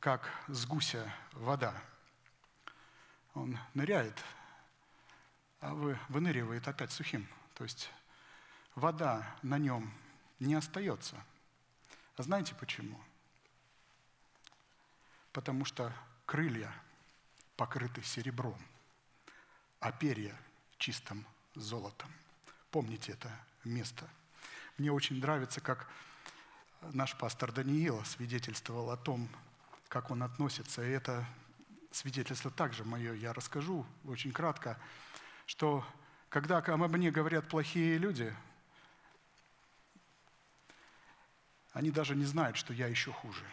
как 0.01 0.29
с 0.49 0.67
гуся 0.67 1.13
вода. 1.33 1.81
Он 3.35 3.57
ныряет, 3.75 4.19
а 5.61 5.75
вы, 5.75 5.97
выныривает 6.09 6.67
опять 6.67 6.91
сухим. 6.91 7.29
То 7.55 7.63
есть 7.63 7.89
вода 8.75 9.37
на 9.43 9.59
нем 9.59 9.93
не 10.41 10.55
остается– 10.55 11.15
а 12.19 12.23
знаете 12.23 12.55
почему? 12.55 12.99
Потому 15.33 15.65
что 15.65 15.93
крылья 16.27 16.73
покрыты 17.57 18.03
серебром, 18.03 18.61
а 19.81 19.93
перья 19.93 20.37
чистым 20.79 21.25
золотом. 21.55 22.11
Помните 22.71 23.13
это 23.13 23.31
место. 23.65 24.09
Мне 24.79 24.91
очень 24.93 25.21
нравится, 25.21 25.61
как 25.61 25.89
наш 26.93 27.17
пастор 27.17 27.53
Даниил 27.53 28.05
свидетельствовал 28.05 28.91
о 28.91 28.97
том, 28.97 29.29
как 29.89 30.11
он 30.11 30.23
относится. 30.23 30.83
И 30.83 30.91
это 30.91 31.25
свидетельство 31.91 32.51
также 32.51 32.85
мое, 32.85 33.15
я 33.15 33.33
расскажу 33.33 33.87
очень 34.05 34.33
кратко, 34.33 34.79
что 35.47 35.85
когда 36.29 36.59
обо 36.59 36.89
мне 36.89 37.11
говорят 37.11 37.49
плохие 37.49 37.97
люди, 37.97 38.35
Они 41.79 41.93
даже 41.93 42.17
не 42.17 42.25
знают, 42.25 42.57
что 42.57 42.73
я 42.73 42.89
еще 42.89 43.13
хуже. 43.13 43.45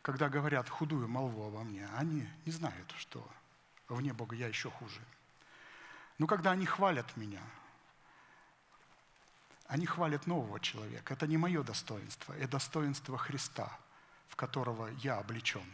Когда 0.00 0.28
говорят 0.28 0.68
худую 0.68 1.08
молву 1.08 1.48
обо 1.48 1.64
мне, 1.64 1.88
они 1.96 2.24
не 2.44 2.52
знают, 2.52 2.94
что 2.96 3.28
вне 3.88 4.12
Бога 4.12 4.36
я 4.36 4.46
еще 4.46 4.70
хуже. 4.70 5.00
Но 6.18 6.28
когда 6.28 6.52
они 6.52 6.66
хвалят 6.66 7.16
меня, 7.16 7.42
они 9.66 9.86
хвалят 9.86 10.28
нового 10.28 10.60
человека. 10.60 11.14
Это 11.14 11.26
не 11.26 11.36
мое 11.36 11.64
достоинство, 11.64 12.32
это 12.34 12.46
достоинство 12.46 13.18
Христа, 13.18 13.76
в 14.28 14.36
которого 14.36 14.86
я 15.02 15.18
облечен. 15.18 15.66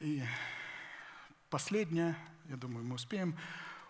И 0.00 0.24
последнее, 1.50 2.16
я 2.46 2.56
думаю, 2.56 2.84
мы 2.84 2.96
успеем, 2.96 3.38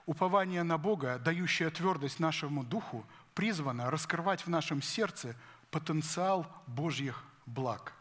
упование 0.05 0.65
на 0.65 0.77
Бога, 0.77 1.19
дающее 1.19 1.71
твердость 1.71 2.21
нашему 2.21 2.63
духу, 2.63 3.07
призвана 3.39 3.89
раскрывать 3.89 4.45
в 4.45 4.51
нашем 4.51 4.83
сердце 4.83 5.37
потенциал 5.71 6.45
Божьих 6.67 7.23
благ. 7.47 7.93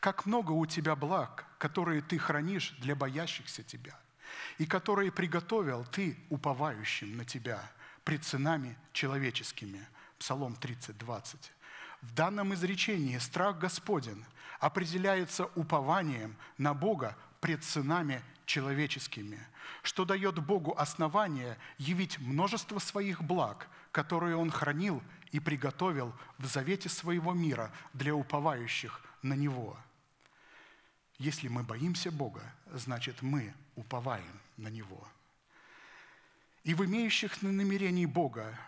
Как 0.00 0.26
много 0.26 0.52
у 0.52 0.66
тебя 0.66 0.94
благ, 0.94 1.46
которые 1.56 2.02
ты 2.02 2.18
хранишь 2.18 2.76
для 2.78 2.94
боящихся 2.94 3.62
тебя, 3.62 3.98
и 4.58 4.66
которые 4.66 5.12
приготовил 5.12 5.86
ты 5.86 6.18
уповающим 6.28 7.16
на 7.16 7.24
тебя 7.24 7.72
пред 8.04 8.22
ценами 8.22 8.76
человеческими. 8.92 9.88
Псалом 10.18 10.54
30, 10.54 10.98
20. 10.98 11.52
В 12.02 12.12
данном 12.12 12.52
изречении 12.52 13.16
страх 13.16 13.58
Господен 13.58 14.26
определяется 14.58 15.46
упованием 15.54 16.36
на 16.58 16.74
Бога 16.74 17.16
пред 17.40 17.64
сынами 17.64 18.22
человеческими, 18.44 19.40
что 19.82 20.04
дает 20.04 20.38
Богу 20.38 20.74
основание 20.76 21.56
явить 21.78 22.18
множество 22.18 22.78
своих 22.78 23.22
благ, 23.22 23.70
которые 23.92 24.36
Он 24.36 24.50
хранил 24.50 25.02
и 25.32 25.40
приготовил 25.40 26.14
в 26.38 26.46
завете 26.46 26.88
своего 26.88 27.32
мира 27.32 27.72
для 27.92 28.14
уповающих 28.14 29.00
на 29.22 29.34
Него. 29.34 29.76
Если 31.18 31.48
мы 31.48 31.62
боимся 31.62 32.10
Бога, 32.10 32.42
значит 32.66 33.22
мы 33.22 33.54
уповаем 33.76 34.40
на 34.56 34.68
Него. 34.68 35.06
И 36.64 36.74
в 36.74 36.84
имеющих 36.84 37.42
намерений 37.42 38.06
Бога 38.06 38.58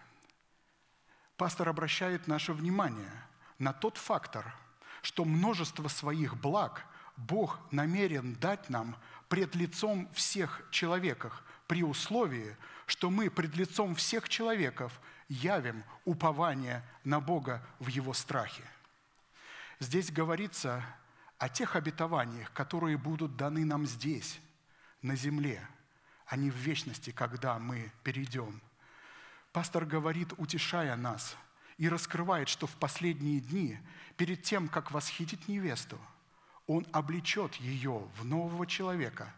пастор 1.37 1.69
обращает 1.69 2.27
наше 2.27 2.53
внимание 2.53 3.13
на 3.59 3.73
тот 3.73 3.97
фактор, 3.97 4.55
что 5.03 5.25
множество 5.25 5.89
своих 5.89 6.37
благ 6.37 6.87
Бог 7.17 7.61
намерен 7.71 8.35
дать 8.35 8.71
нам 8.71 8.97
пред 9.29 9.55
лицом 9.55 10.09
всех 10.13 10.63
человеков, 10.71 11.43
при 11.67 11.83
условии, 11.83 12.57
что 12.87 13.11
мы 13.11 13.31
пред 13.31 13.57
лицом 13.57 13.95
всех 13.95 14.29
человеков 14.29 15.01
явим 15.33 15.85
упование 16.05 16.85
на 17.05 17.21
Бога 17.21 17.65
в 17.79 17.89
Его 17.89 18.13
страхе. 18.15 18.63
Здесь 19.79 20.11
говорится 20.11 20.85
о 21.39 21.49
тех 21.49 21.75
обетованиях, 21.75 22.53
которые 22.53 22.97
будут 22.97 23.37
даны 23.37 23.65
нам 23.65 23.87
здесь, 23.87 24.41
на 25.01 25.17
земле, 25.17 25.67
а 26.27 26.37
не 26.37 26.51
в 26.51 26.55
вечности, 26.55 27.11
когда 27.11 27.59
мы 27.59 27.91
перейдем. 28.05 28.61
Пастор 29.53 29.85
говорит, 29.85 30.33
утешая 30.39 30.97
нас, 30.97 31.37
и 31.79 31.89
раскрывает, 31.89 32.49
что 32.49 32.67
в 32.67 32.77
последние 32.77 33.41
дни, 33.41 33.79
перед 34.17 34.43
тем, 34.43 34.69
как 34.69 34.93
восхитить 34.93 35.49
невесту– 35.49 35.99
он 36.67 36.87
облечет 36.93 37.55
ее 37.57 38.09
в 38.17 38.25
нового 38.25 38.67
человека, 38.67 39.33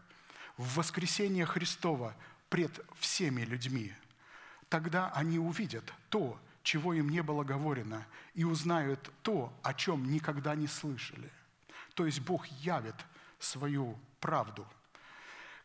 в 0.57 0.75
воскресение 0.75 1.45
Христова 1.45 2.15
пред 2.49 2.79
всеми 2.99 3.41
людьми. 3.41 3.93
Тогда 4.75 5.09
они 5.11 5.39
увидят 5.39 5.93
то, 6.09 6.37
чего 6.61 6.93
им 6.93 7.07
не 7.07 7.23
было 7.23 7.45
говорено, 7.45 8.05
и 8.33 8.43
узнают 8.43 9.09
то, 9.21 9.57
о 9.63 9.73
чем 9.73 10.11
никогда 10.11 10.53
не 10.53 10.67
слышали. 10.67 11.31
То 11.93 12.05
есть 12.05 12.19
Бог 12.19 12.45
явит 12.47 12.95
свою 13.39 13.97
правду. 14.19 14.67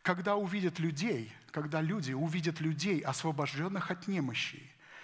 Когда 0.03 0.37
увидят 0.37 0.79
людей, 0.79 1.33
когда 1.51 1.81
люди 1.81 2.13
увидят 2.13 2.61
людей, 2.61 3.01
освобожденных 3.01 3.91
от 3.91 4.07
немощи, 4.07 4.63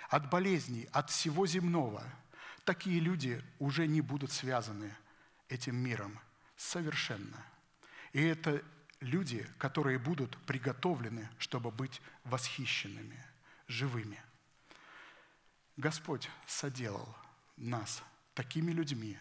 от 0.08 0.30
болезней, 0.30 0.88
от 0.92 1.10
всего 1.10 1.44
земного, 1.44 2.04
такие 2.62 3.00
люди 3.00 3.42
уже 3.58 3.88
не 3.88 4.02
будут 4.02 4.30
связаны 4.30 4.94
этим 5.48 5.74
миром– 5.74 6.16
совершенно. 6.56 7.44
И 8.12 8.22
это 8.22 8.62
люди, 9.00 9.44
которые 9.58 9.98
будут 9.98 10.38
приготовлены, 10.46 11.28
чтобы 11.38 11.72
быть 11.72 12.00
восхищенными, 12.22 13.20
живыми. 13.66 14.20
Господь 15.76 16.30
соделал 16.46 17.06
нас 17.56 18.02
такими 18.34 18.72
людьми 18.72 19.18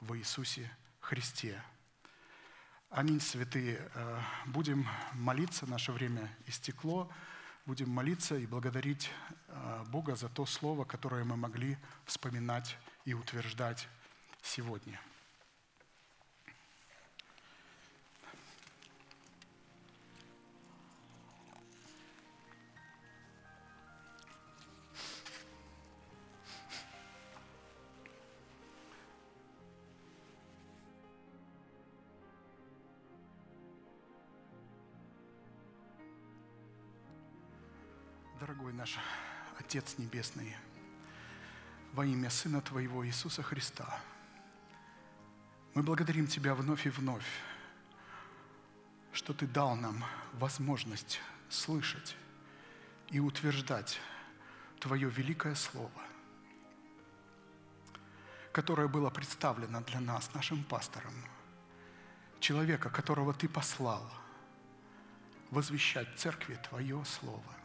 в 0.00 0.16
Иисусе 0.18 0.70
Христе. 1.00 1.62
Аминь, 2.90 3.20
святые. 3.20 3.90
Э, 3.94 4.20
будем 4.46 4.86
молиться, 5.14 5.66
наше 5.66 5.92
время 5.92 6.34
истекло. 6.46 7.10
Будем 7.66 7.88
молиться 7.88 8.36
и 8.36 8.46
благодарить 8.46 9.10
э, 9.48 9.84
Бога 9.88 10.14
за 10.14 10.28
то 10.28 10.46
слово, 10.46 10.84
которое 10.84 11.24
мы 11.24 11.36
могли 11.36 11.78
вспоминать 12.04 12.76
и 13.04 13.14
утверждать 13.14 13.88
сегодня. 14.42 15.00
Наш 38.84 38.98
Отец 39.58 39.96
Небесный, 39.96 40.54
во 41.94 42.04
имя 42.04 42.28
Сына 42.28 42.60
Твоего 42.60 43.06
Иисуса 43.06 43.42
Христа, 43.42 43.98
Мы 45.72 45.82
благодарим 45.82 46.26
Тебя 46.26 46.54
вновь 46.54 46.86
и 46.86 46.90
вновь, 46.90 47.24
что 49.14 49.32
Ты 49.32 49.46
дал 49.46 49.74
нам 49.74 50.04
возможность 50.34 51.18
слышать 51.48 52.14
и 53.08 53.20
утверждать 53.20 53.98
Твое 54.80 55.08
великое 55.08 55.54
Слово, 55.54 56.02
которое 58.52 58.86
было 58.86 59.08
представлено 59.08 59.80
для 59.80 60.00
нас 60.00 60.34
нашим 60.34 60.62
пастором, 60.62 61.14
человека, 62.38 62.90
которого 62.90 63.32
Ты 63.32 63.48
послал, 63.48 64.06
возвещать 65.50 66.18
церкви 66.18 66.60
Твое 66.68 67.02
Слово, 67.06 67.63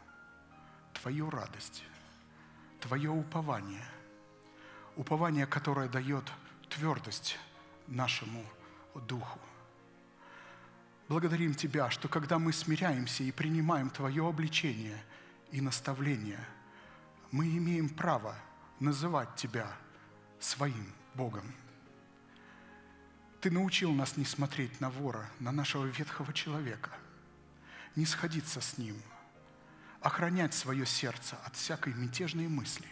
Твою 1.02 1.30
радость, 1.30 1.82
Твое 2.80 3.10
упование, 3.10 3.86
упование, 4.96 5.46
которое 5.46 5.88
дает 5.88 6.24
твердость 6.68 7.38
нашему 7.86 8.44
духу. 8.94 9.38
Благодарим 11.08 11.54
Тебя, 11.54 11.88
что 11.88 12.08
когда 12.08 12.38
мы 12.38 12.52
смиряемся 12.52 13.24
и 13.24 13.32
принимаем 13.32 13.88
Твое 13.88 14.28
обличение 14.28 15.02
и 15.52 15.62
наставление, 15.62 16.44
мы 17.30 17.46
имеем 17.46 17.88
право 17.88 18.34
называть 18.78 19.34
Тебя 19.36 19.72
своим 20.38 20.92
Богом. 21.14 21.50
Ты 23.40 23.50
научил 23.50 23.92
нас 23.92 24.18
не 24.18 24.26
смотреть 24.26 24.80
на 24.82 24.90
вора, 24.90 25.30
на 25.38 25.50
нашего 25.50 25.86
ветхого 25.86 26.34
человека, 26.34 26.90
не 27.96 28.04
сходиться 28.04 28.60
с 28.60 28.76
ним, 28.76 28.96
охранять 30.00 30.54
свое 30.54 30.86
сердце 30.86 31.36
от 31.44 31.56
всякой 31.56 31.94
мятежной 31.94 32.48
мысли 32.48 32.88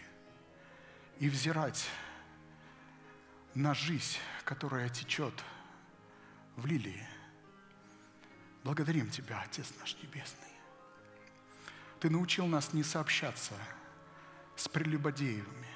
и 1.19 1.29
взирать 1.29 1.87
на 3.55 3.73
жизнь, 3.73 4.17
которая 4.45 4.89
течет 4.89 5.33
в 6.55 6.65
лилии. 6.65 7.07
Благодарим 8.63 9.09
Тебя, 9.09 9.41
Отец 9.41 9.73
наш 9.79 9.95
Небесный. 10.03 10.47
Ты 11.99 12.09
научил 12.09 12.45
нас 12.45 12.73
не 12.73 12.83
сообщаться 12.83 13.55
с 14.55 14.67
прелюбодеевыми, 14.67 15.67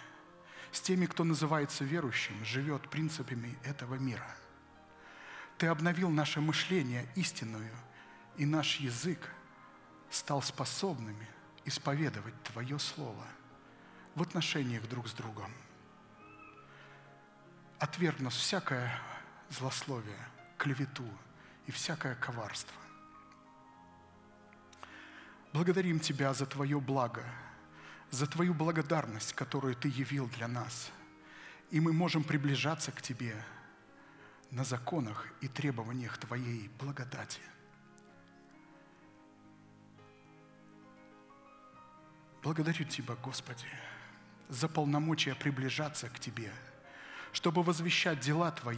с 0.71 0.81
теми, 0.81 1.05
кто 1.05 1.23
называется 1.23 1.83
верующим, 1.83 2.43
живет 2.45 2.89
принципами 2.89 3.57
этого 3.63 3.95
мира. 3.95 4.35
Ты 5.57 5.67
обновил 5.67 6.09
наше 6.09 6.41
мышление 6.41 7.07
истинную, 7.15 7.71
и 8.37 8.45
наш 8.45 8.77
язык 8.77 9.29
стал 10.13 10.41
способными 10.41 11.27
исповедовать 11.65 12.41
Твое 12.43 12.77
Слово 12.79 13.25
в 14.15 14.21
отношениях 14.21 14.87
друг 14.87 15.07
с 15.07 15.13
другом– 15.13 15.51
отвергнув 17.83 18.33
всякое 18.33 18.97
злословие, 19.49 20.25
клевету 20.57 21.07
и 21.67 21.71
всякое 21.71 22.15
коварство. 22.15 22.81
Благодарим 25.51 25.99
Тебя 25.99 26.33
за 26.33 26.45
Твое 26.45 26.79
благо, 26.79 27.25
за 28.09 28.25
Твою 28.25 28.53
благодарность, 28.53 29.33
которую 29.33 29.75
Ты 29.75 29.89
явил 29.89 30.29
для 30.29 30.47
нас. 30.47 30.91
И 31.71 31.81
мы 31.81 31.91
можем 31.91 32.23
приближаться 32.23 32.93
к 32.93 33.01
Тебе 33.01 33.35
на 34.49 34.63
законах 34.63 35.27
и 35.41 35.49
требованиях 35.49 36.17
Твоей 36.17 36.69
благодати. 36.79 37.41
Благодарю 42.43 42.85
Тебя, 42.85 43.15
Господи, 43.15 43.65
за 44.49 44.67
полномочия 44.67 45.33
приближаться 45.33 46.09
к 46.09 46.19
Тебе– 46.19 46.51
чтобы 47.33 47.63
возвещать 47.63 48.19
дела 48.19 48.51
Твои, 48.51 48.77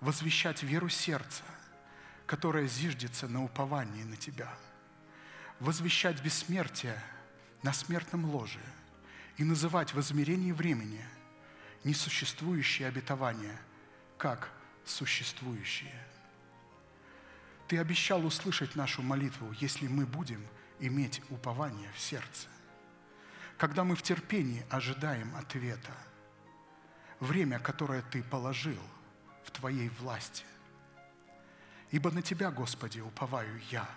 возвещать 0.00 0.62
веру 0.62 0.88
сердца, 0.88 1.42
которая 2.24 2.66
зиждется 2.66 3.28
на 3.28 3.44
уповании 3.44 4.04
на 4.04 4.16
Тебя, 4.16 4.48
возвещать 5.58 6.22
бессмертие 6.22 6.98
на 7.62 7.72
смертном 7.72 8.24
ложе 8.26 8.60
и 9.36 9.44
называть 9.44 9.92
в 9.92 10.00
измерении 10.00 10.52
времени 10.52 11.04
несуществующие 11.82 12.88
обетования 12.88 13.60
как 14.16 14.50
существующие. 14.84 15.94
Ты 17.66 17.78
обещал 17.78 18.24
услышать 18.24 18.76
нашу 18.76 19.02
молитву, 19.02 19.52
если 19.58 19.88
мы 19.88 20.06
будем 20.06 20.46
иметь 20.78 21.20
упование 21.30 21.90
в 21.96 22.00
сердце. 22.00 22.46
Когда 23.58 23.84
мы 23.84 23.94
в 23.94 24.02
терпении 24.02 24.64
ожидаем 24.70 25.34
ответа– 25.36 25.92
время, 27.24 27.58
которое 27.58 28.02
Ты 28.02 28.22
положил 28.22 28.78
в 29.44 29.50
Твоей 29.50 29.88
власти. 30.00 30.44
Ибо 31.90 32.10
на 32.10 32.22
Тебя, 32.22 32.50
Господи, 32.50 33.00
уповаю 33.00 33.60
я. 33.70 33.88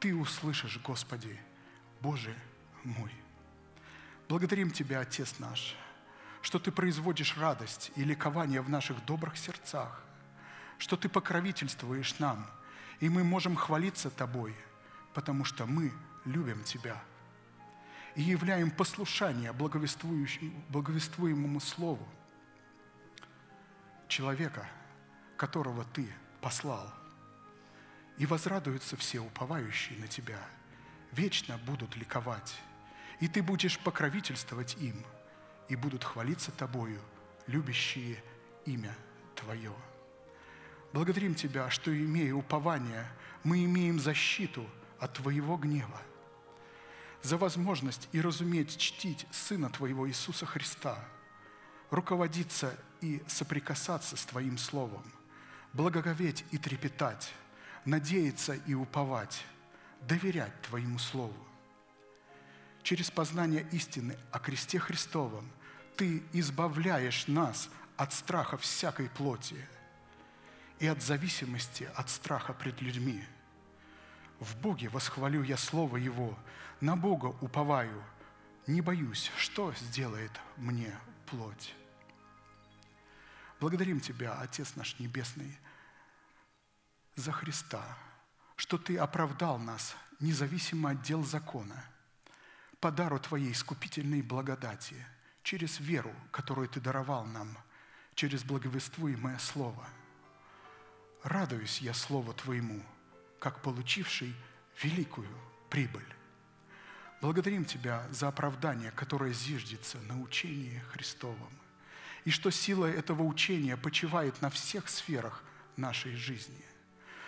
Ты 0.00 0.14
услышишь, 0.14 0.78
Господи, 0.82 1.38
Боже 2.00 2.34
мой. 2.84 3.12
Благодарим 4.28 4.70
Тебя, 4.70 5.00
Отец 5.00 5.38
наш, 5.38 5.76
что 6.42 6.58
Ты 6.58 6.72
производишь 6.72 7.36
радость 7.36 7.92
и 7.96 8.04
ликование 8.04 8.60
в 8.60 8.68
наших 8.68 9.04
добрых 9.04 9.36
сердцах, 9.36 10.02
что 10.78 10.96
Ты 10.96 11.08
покровительствуешь 11.08 12.18
нам, 12.18 12.46
и 13.00 13.08
мы 13.08 13.24
можем 13.24 13.56
хвалиться 13.56 14.10
Тобой, 14.10 14.54
потому 15.14 15.44
что 15.44 15.66
мы 15.66 15.92
любим 16.24 16.62
Тебя 16.64 17.02
и 18.16 18.22
являем 18.22 18.70
послушание 18.70 19.52
благовествуемому 19.52 21.60
Слову– 21.60 22.06
человека, 24.08 24.66
которого 25.36 25.84
Ты 25.84 26.08
послал. 26.40 26.92
И 28.18 28.26
возрадуются 28.26 28.96
все 28.96 29.20
уповающие 29.20 29.98
на 29.98 30.08
Тебя, 30.08 30.40
вечно 31.12 31.58
будут 31.58 31.96
ликовать, 31.96 32.58
и 33.20 33.28
Ты 33.28 33.42
будешь 33.42 33.78
покровительствовать 33.78 34.76
им, 34.80 35.04
и 35.68 35.76
будут 35.76 36.04
хвалиться 36.04 36.52
Тобою, 36.52 37.00
любящие 37.46 38.22
имя 38.64 38.94
Твое. 39.34 39.74
Благодарим 40.92 41.34
Тебя, 41.34 41.68
что, 41.68 41.96
имея 41.96 42.34
упование, 42.34 43.06
мы 43.44 43.64
имеем 43.64 44.00
защиту 44.00 44.66
от 44.98 45.14
Твоего 45.14 45.56
гнева, 45.56 46.00
за 47.26 47.36
возможность 47.36 48.08
и 48.12 48.20
разуметь 48.20 48.78
чтить 48.78 49.26
Сына 49.32 49.68
Твоего 49.68 50.08
Иисуса 50.08 50.46
Христа– 50.46 51.04
руководиться 51.90 52.78
и 53.00 53.20
соприкасаться 53.26 54.16
с 54.16 54.24
Твоим 54.24 54.58
Словом, 54.58 55.02
благоговеть 55.72 56.44
и 56.52 56.58
трепетать, 56.58 57.32
надеяться 57.84 58.54
и 58.54 58.74
уповать, 58.74 59.44
доверять 60.02 60.62
Твоему 60.62 60.98
Слову. 60.98 61.36
Через 62.84 63.10
познание 63.10 63.66
истины 63.72 64.16
о 64.30 64.38
кресте 64.38 64.78
Христовом 64.78 65.50
Ты 65.96 66.22
избавляешь 66.32 67.26
нас 67.26 67.68
от 67.96 68.12
страха 68.12 68.56
всякой 68.56 69.08
плоти 69.08 69.56
и 70.78 70.86
от 70.86 71.02
зависимости 71.02 71.88
от 71.96 72.08
страха 72.08 72.52
пред 72.52 72.80
людьми. 72.82 73.24
В 74.40 74.56
Боге 74.60 74.88
восхвалю 74.88 75.42
я 75.42 75.56
Слово 75.56 75.96
Его, 75.96 76.38
на 76.80 76.96
Бога 76.96 77.26
уповаю, 77.40 78.02
не 78.66 78.80
боюсь, 78.80 79.30
что 79.36 79.72
сделает 79.74 80.32
мне 80.56 80.94
плоть. 81.26 81.74
Благодарим 83.60 84.00
Тебя, 84.00 84.38
Отец 84.38 84.76
наш 84.76 84.98
Небесный, 84.98 85.58
за 87.14 87.32
Христа, 87.32 87.96
что 88.56 88.76
Ты 88.76 88.98
оправдал 88.98 89.58
нас, 89.58 89.96
независимо 90.20 90.90
от 90.90 91.02
дел 91.02 91.24
закона, 91.24 91.82
по 92.78 92.90
дару 92.90 93.18
Твоей 93.18 93.52
искупительной 93.52 94.20
благодати, 94.20 94.96
через 95.42 95.80
веру, 95.80 96.14
которую 96.30 96.68
Ты 96.68 96.80
даровал 96.80 97.24
нам, 97.24 97.56
через 98.14 98.44
благовествуемое 98.44 99.38
Слово. 99.38 99.88
Радуюсь 101.22 101.80
я 101.80 101.94
Слову 101.94 102.34
Твоему, 102.34 102.82
как 103.38 103.62
получивший 103.62 104.34
великую 104.82 105.28
прибыль. 105.70 106.06
Благодарим 107.20 107.64
Тебя 107.64 108.06
за 108.10 108.28
оправдание, 108.28 108.90
которое 108.90 109.32
зиждется 109.32 109.98
на 110.00 110.20
учении 110.20 110.82
Христовом, 110.92 111.50
и 112.24 112.30
что 112.30 112.50
сила 112.50 112.86
этого 112.86 113.22
учения 113.22 113.76
почивает 113.76 114.40
на 114.42 114.50
всех 114.50 114.88
сферах 114.88 115.42
нашей 115.76 116.14
жизни. 116.14 116.64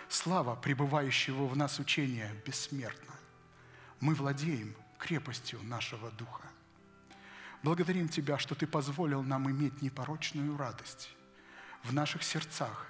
Слава 0.07 0.55
пребывающего 0.55 1.47
в 1.47 1.55
нас 1.55 1.79
учения 1.79 2.33
бессмертна. 2.45 3.13
Мы 3.99 4.15
владеем 4.15 4.75
крепостью 4.97 5.61
нашего 5.63 6.11
духа. 6.11 6.47
Благодарим 7.63 8.09
Тебя, 8.09 8.37
что 8.37 8.55
Ты 8.55 8.67
позволил 8.67 9.23
нам 9.23 9.49
иметь 9.49 9.81
непорочную 9.81 10.55
радость 10.57 11.09
в 11.83 11.93
наших 11.93 12.23
сердцах, 12.23 12.87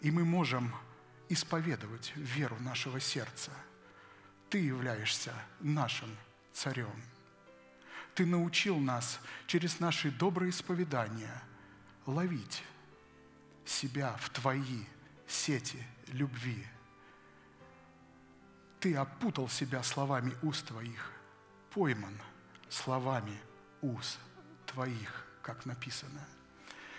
и 0.00 0.10
мы 0.10 0.24
можем 0.24 0.74
исповедовать 1.32 2.12
веру 2.16 2.56
нашего 2.60 3.00
сердца. 3.00 3.50
Ты 4.50 4.58
являешься 4.58 5.32
нашим 5.60 6.10
царем. 6.52 7.02
Ты 8.14 8.26
научил 8.26 8.78
нас 8.78 9.18
через 9.46 9.80
наши 9.80 10.10
добрые 10.10 10.50
исповедания 10.50 11.42
ловить 12.04 12.62
себя 13.64 14.16
в 14.20 14.28
Твои 14.30 14.84
сети 15.26 15.82
любви. 16.08 16.66
Ты 18.80 18.94
опутал 18.94 19.48
себя 19.48 19.82
словами 19.82 20.34
уст 20.42 20.66
Твоих, 20.66 21.12
пойман 21.70 22.20
словами 22.68 23.38
уст 23.80 24.18
Твоих, 24.66 25.26
как 25.42 25.64
написано. 25.64 26.26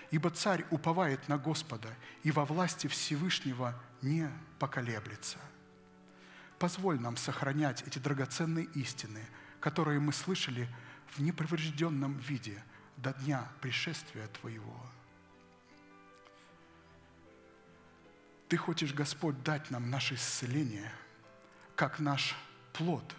Ибо 0.09 0.29
царь 0.31 0.65
уповает 0.71 1.27
на 1.27 1.37
Господа 1.37 1.89
и 2.23 2.31
во 2.31 2.45
власти 2.45 2.87
Всевышнего 2.87 3.79
не 4.03 4.29
поколеблется. 4.59 5.37
Позволь 6.59 6.99
нам 6.99 7.17
сохранять 7.17 7.83
эти 7.87 7.99
драгоценные 7.99 8.65
истины, 8.75 9.25
которые 9.59 9.99
мы 9.99 10.13
слышали 10.13 10.67
в 11.07 11.19
неповрежденном 11.19 12.17
виде 12.19 12.63
до 12.97 13.13
дня 13.13 13.47
пришествия 13.61 14.27
Твоего. 14.27 14.79
Ты 18.49 18.57
хочешь, 18.57 18.93
Господь, 18.93 19.41
дать 19.43 19.71
нам 19.71 19.89
наше 19.89 20.15
исцеление, 20.15 20.91
как 21.75 21.99
наш 21.99 22.35
плод, 22.71 23.15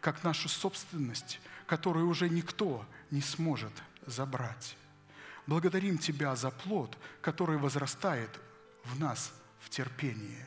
как 0.00 0.22
нашу 0.22 0.48
собственность, 0.48 1.40
которую 1.66 2.08
уже 2.08 2.28
никто 2.28 2.86
не 3.10 3.22
сможет 3.22 3.72
забрать. 4.06 4.76
Благодарим 5.46 5.98
Тебя 5.98 6.36
за 6.36 6.50
плод, 6.50 6.96
который 7.22 7.56
возрастает 7.56 8.38
в 8.84 9.00
нас 9.00 9.32
в 9.60 9.70
терпении. 9.70 10.44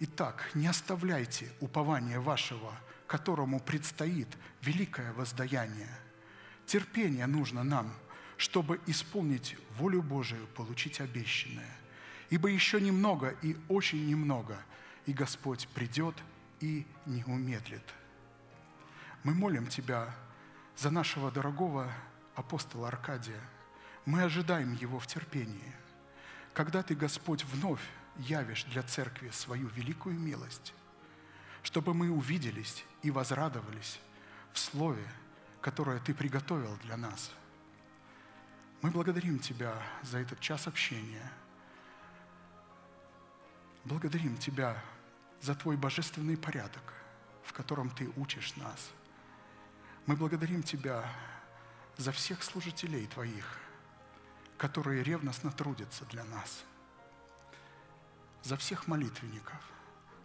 Итак, 0.00 0.50
не 0.54 0.66
оставляйте 0.66 1.50
упования 1.60 2.20
вашего, 2.20 2.72
которому 3.06 3.60
предстоит 3.60 4.28
великое 4.62 5.12
воздаяние. 5.12 5.98
Терпение 6.66 7.26
нужно 7.26 7.62
нам, 7.64 7.92
чтобы 8.36 8.80
исполнить 8.86 9.56
волю 9.78 10.02
Божию, 10.02 10.46
получить 10.48 11.00
обещанное– 11.00 11.76
Ибо 12.30 12.48
еще 12.48 12.80
немного 12.80 13.28
и 13.42 13.56
очень 13.68 14.06
немного, 14.08 14.58
и 15.06 15.12
Господь 15.12 15.68
придет 15.68 16.16
и 16.60 16.86
не 17.06 17.22
умедлит. 17.24 17.84
Мы 19.22 19.34
молим 19.34 19.66
Тебя 19.66 20.14
за 20.76 20.90
нашего 20.90 21.30
дорогого 21.30 21.92
апостола 22.34 22.88
Аркадия. 22.88 23.40
Мы 24.04 24.22
ожидаем 24.22 24.74
его 24.74 24.98
в 24.98 25.06
терпении. 25.06 25.72
Когда 26.54 26.82
Ты, 26.82 26.94
Господь, 26.94 27.44
вновь 27.44 27.82
явишь 28.16 28.64
для 28.64 28.82
церкви 28.82 29.30
свою 29.30 29.68
великую 29.68 30.18
милость, 30.18 30.72
чтобы 31.62 31.92
мы 31.94 32.10
увиделись 32.10 32.84
и 33.02 33.10
возрадовались 33.10 34.00
в 34.52 34.58
Слове, 34.58 35.06
которое 35.60 35.98
Ты 35.98 36.14
приготовил 36.14 36.76
для 36.84 36.96
нас. 36.96 37.30
Мы 38.80 38.90
благодарим 38.90 39.38
Тебя 39.38 39.74
за 40.02 40.18
этот 40.18 40.40
час 40.40 40.66
общения– 40.66 41.30
Благодарим 43.84 44.38
Тебя 44.38 44.82
за 45.42 45.54
Твой 45.54 45.76
божественный 45.76 46.38
порядок, 46.38 46.94
в 47.42 47.52
котором 47.52 47.90
Ты 47.90 48.10
учишь 48.16 48.56
нас. 48.56 48.90
Мы 50.06 50.16
благодарим 50.16 50.62
Тебя 50.62 51.04
за 51.98 52.10
всех 52.10 52.42
служителей 52.42 53.06
Твоих, 53.06 53.60
которые 54.56 55.02
ревностно 55.02 55.50
трудятся 55.50 56.04
для 56.06 56.24
нас, 56.24 56.64
за 58.42 58.56
всех 58.56 58.86
молитвенников, 58.86 59.60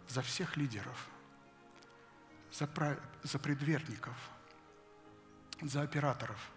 за 0.08 0.22
всех 0.22 0.56
лидеров, 0.56 1.08
за, 2.52 2.66
про... 2.66 2.98
за 3.22 3.38
предверников, 3.38 4.16
за 5.62 5.82
операторов, 5.82 6.50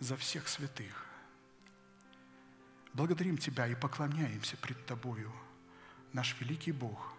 за 0.00 0.16
всех 0.16 0.48
святых– 0.48 1.06
Благодарим 2.96 3.36
Тебя 3.36 3.66
и 3.66 3.74
поклоняемся 3.74 4.56
пред 4.56 4.86
Тобою, 4.86 5.30
наш 6.14 6.34
великий 6.40 6.72
Бог, 6.72 7.12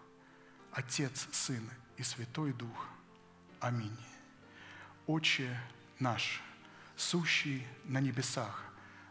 Отец, 0.72 1.27
Сын 1.31 1.69
и 1.97 2.01
Святой 2.01 2.51
Дух. 2.51 2.88
Аминь. 3.59 3.95
Отче 5.05 5.55
наш, 5.99 6.41
сущий 6.95 7.64
на 7.84 8.01
небесах, 8.01 8.64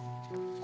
Собрания, 0.00 0.59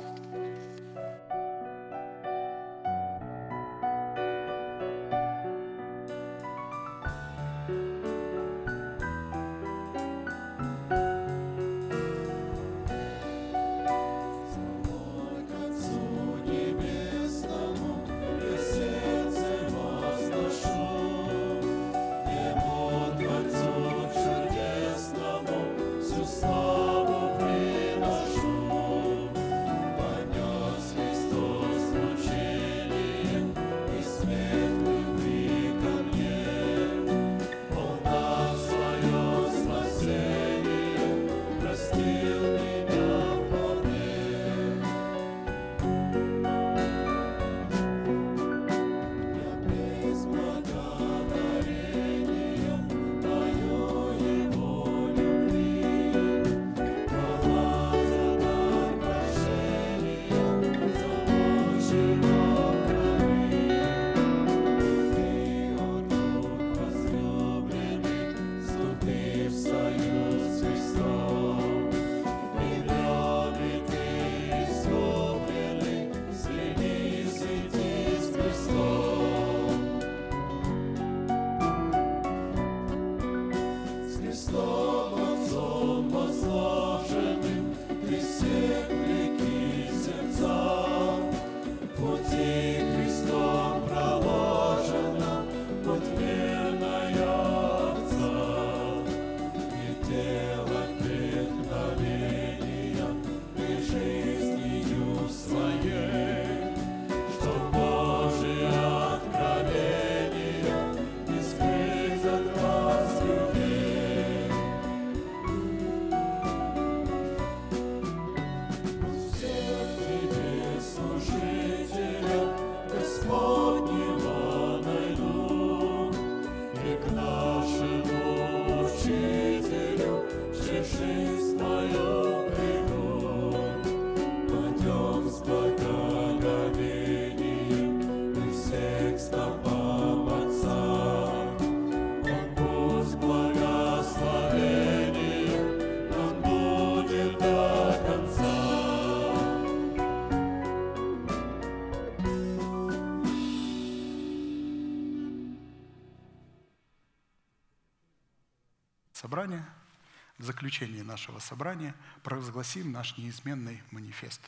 заключении 160.46 161.02
нашего 161.02 161.38
собрания 161.38 161.94
провозгласим 162.22 162.92
наш 162.92 163.16
неизменный 163.18 163.82
манифест. 163.90 164.40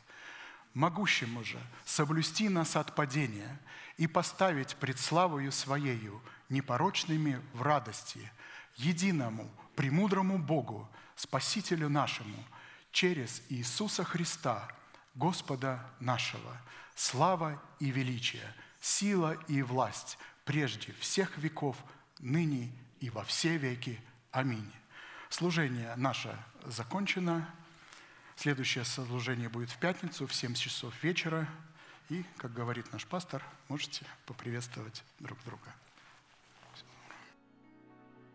«Могущему 0.75 1.45
же 1.45 1.59
соблюсти 1.85 2.49
нас 2.49 2.77
от 2.77 2.95
падения 2.95 3.61
и 3.97 4.07
поставить 4.07 4.77
пред 4.77 4.99
славою 4.99 5.53
Своею 5.53 6.23
непорочными 6.49 7.43
в 7.53 7.63
радости, 7.63 8.31
единому, 8.77 9.51
премудрому 9.77 10.39
Богу, 10.39 10.89
Спасителю 11.17 11.89
нашему, 11.89 12.45
через 12.93 13.43
Иисуса 13.49 14.05
Христа, 14.05 14.69
Господа 15.15 15.85
нашего, 16.01 16.57
слава 16.95 17.61
и 17.81 17.91
величие, 17.91 18.55
сила 18.81 19.37
и 19.49 19.63
власть 19.63 20.17
прежде 20.45 20.95
всех 21.01 21.37
веков, 21.39 21.77
ныне 22.21 22.73
и 23.01 23.11
во 23.11 23.25
все 23.25 23.57
веки. 23.57 24.01
Аминь. 24.31 24.73
Служение 25.31 25.95
наше 25.97 26.37
закончено. 26.67 27.49
Следующее 28.37 28.85
служение 28.85 29.49
будет 29.49 29.71
в 29.71 29.79
пятницу 29.79 30.27
в 30.27 30.35
7 30.35 30.55
часов 30.55 30.95
вечера. 31.03 31.47
И, 32.09 32.25
как 32.39 32.55
говорит 32.55 32.91
наш 32.93 33.07
пастор, 33.07 33.43
можете 33.69 34.07
поприветствовать 34.27 35.05
друг 35.19 35.39
друга. 35.45 35.75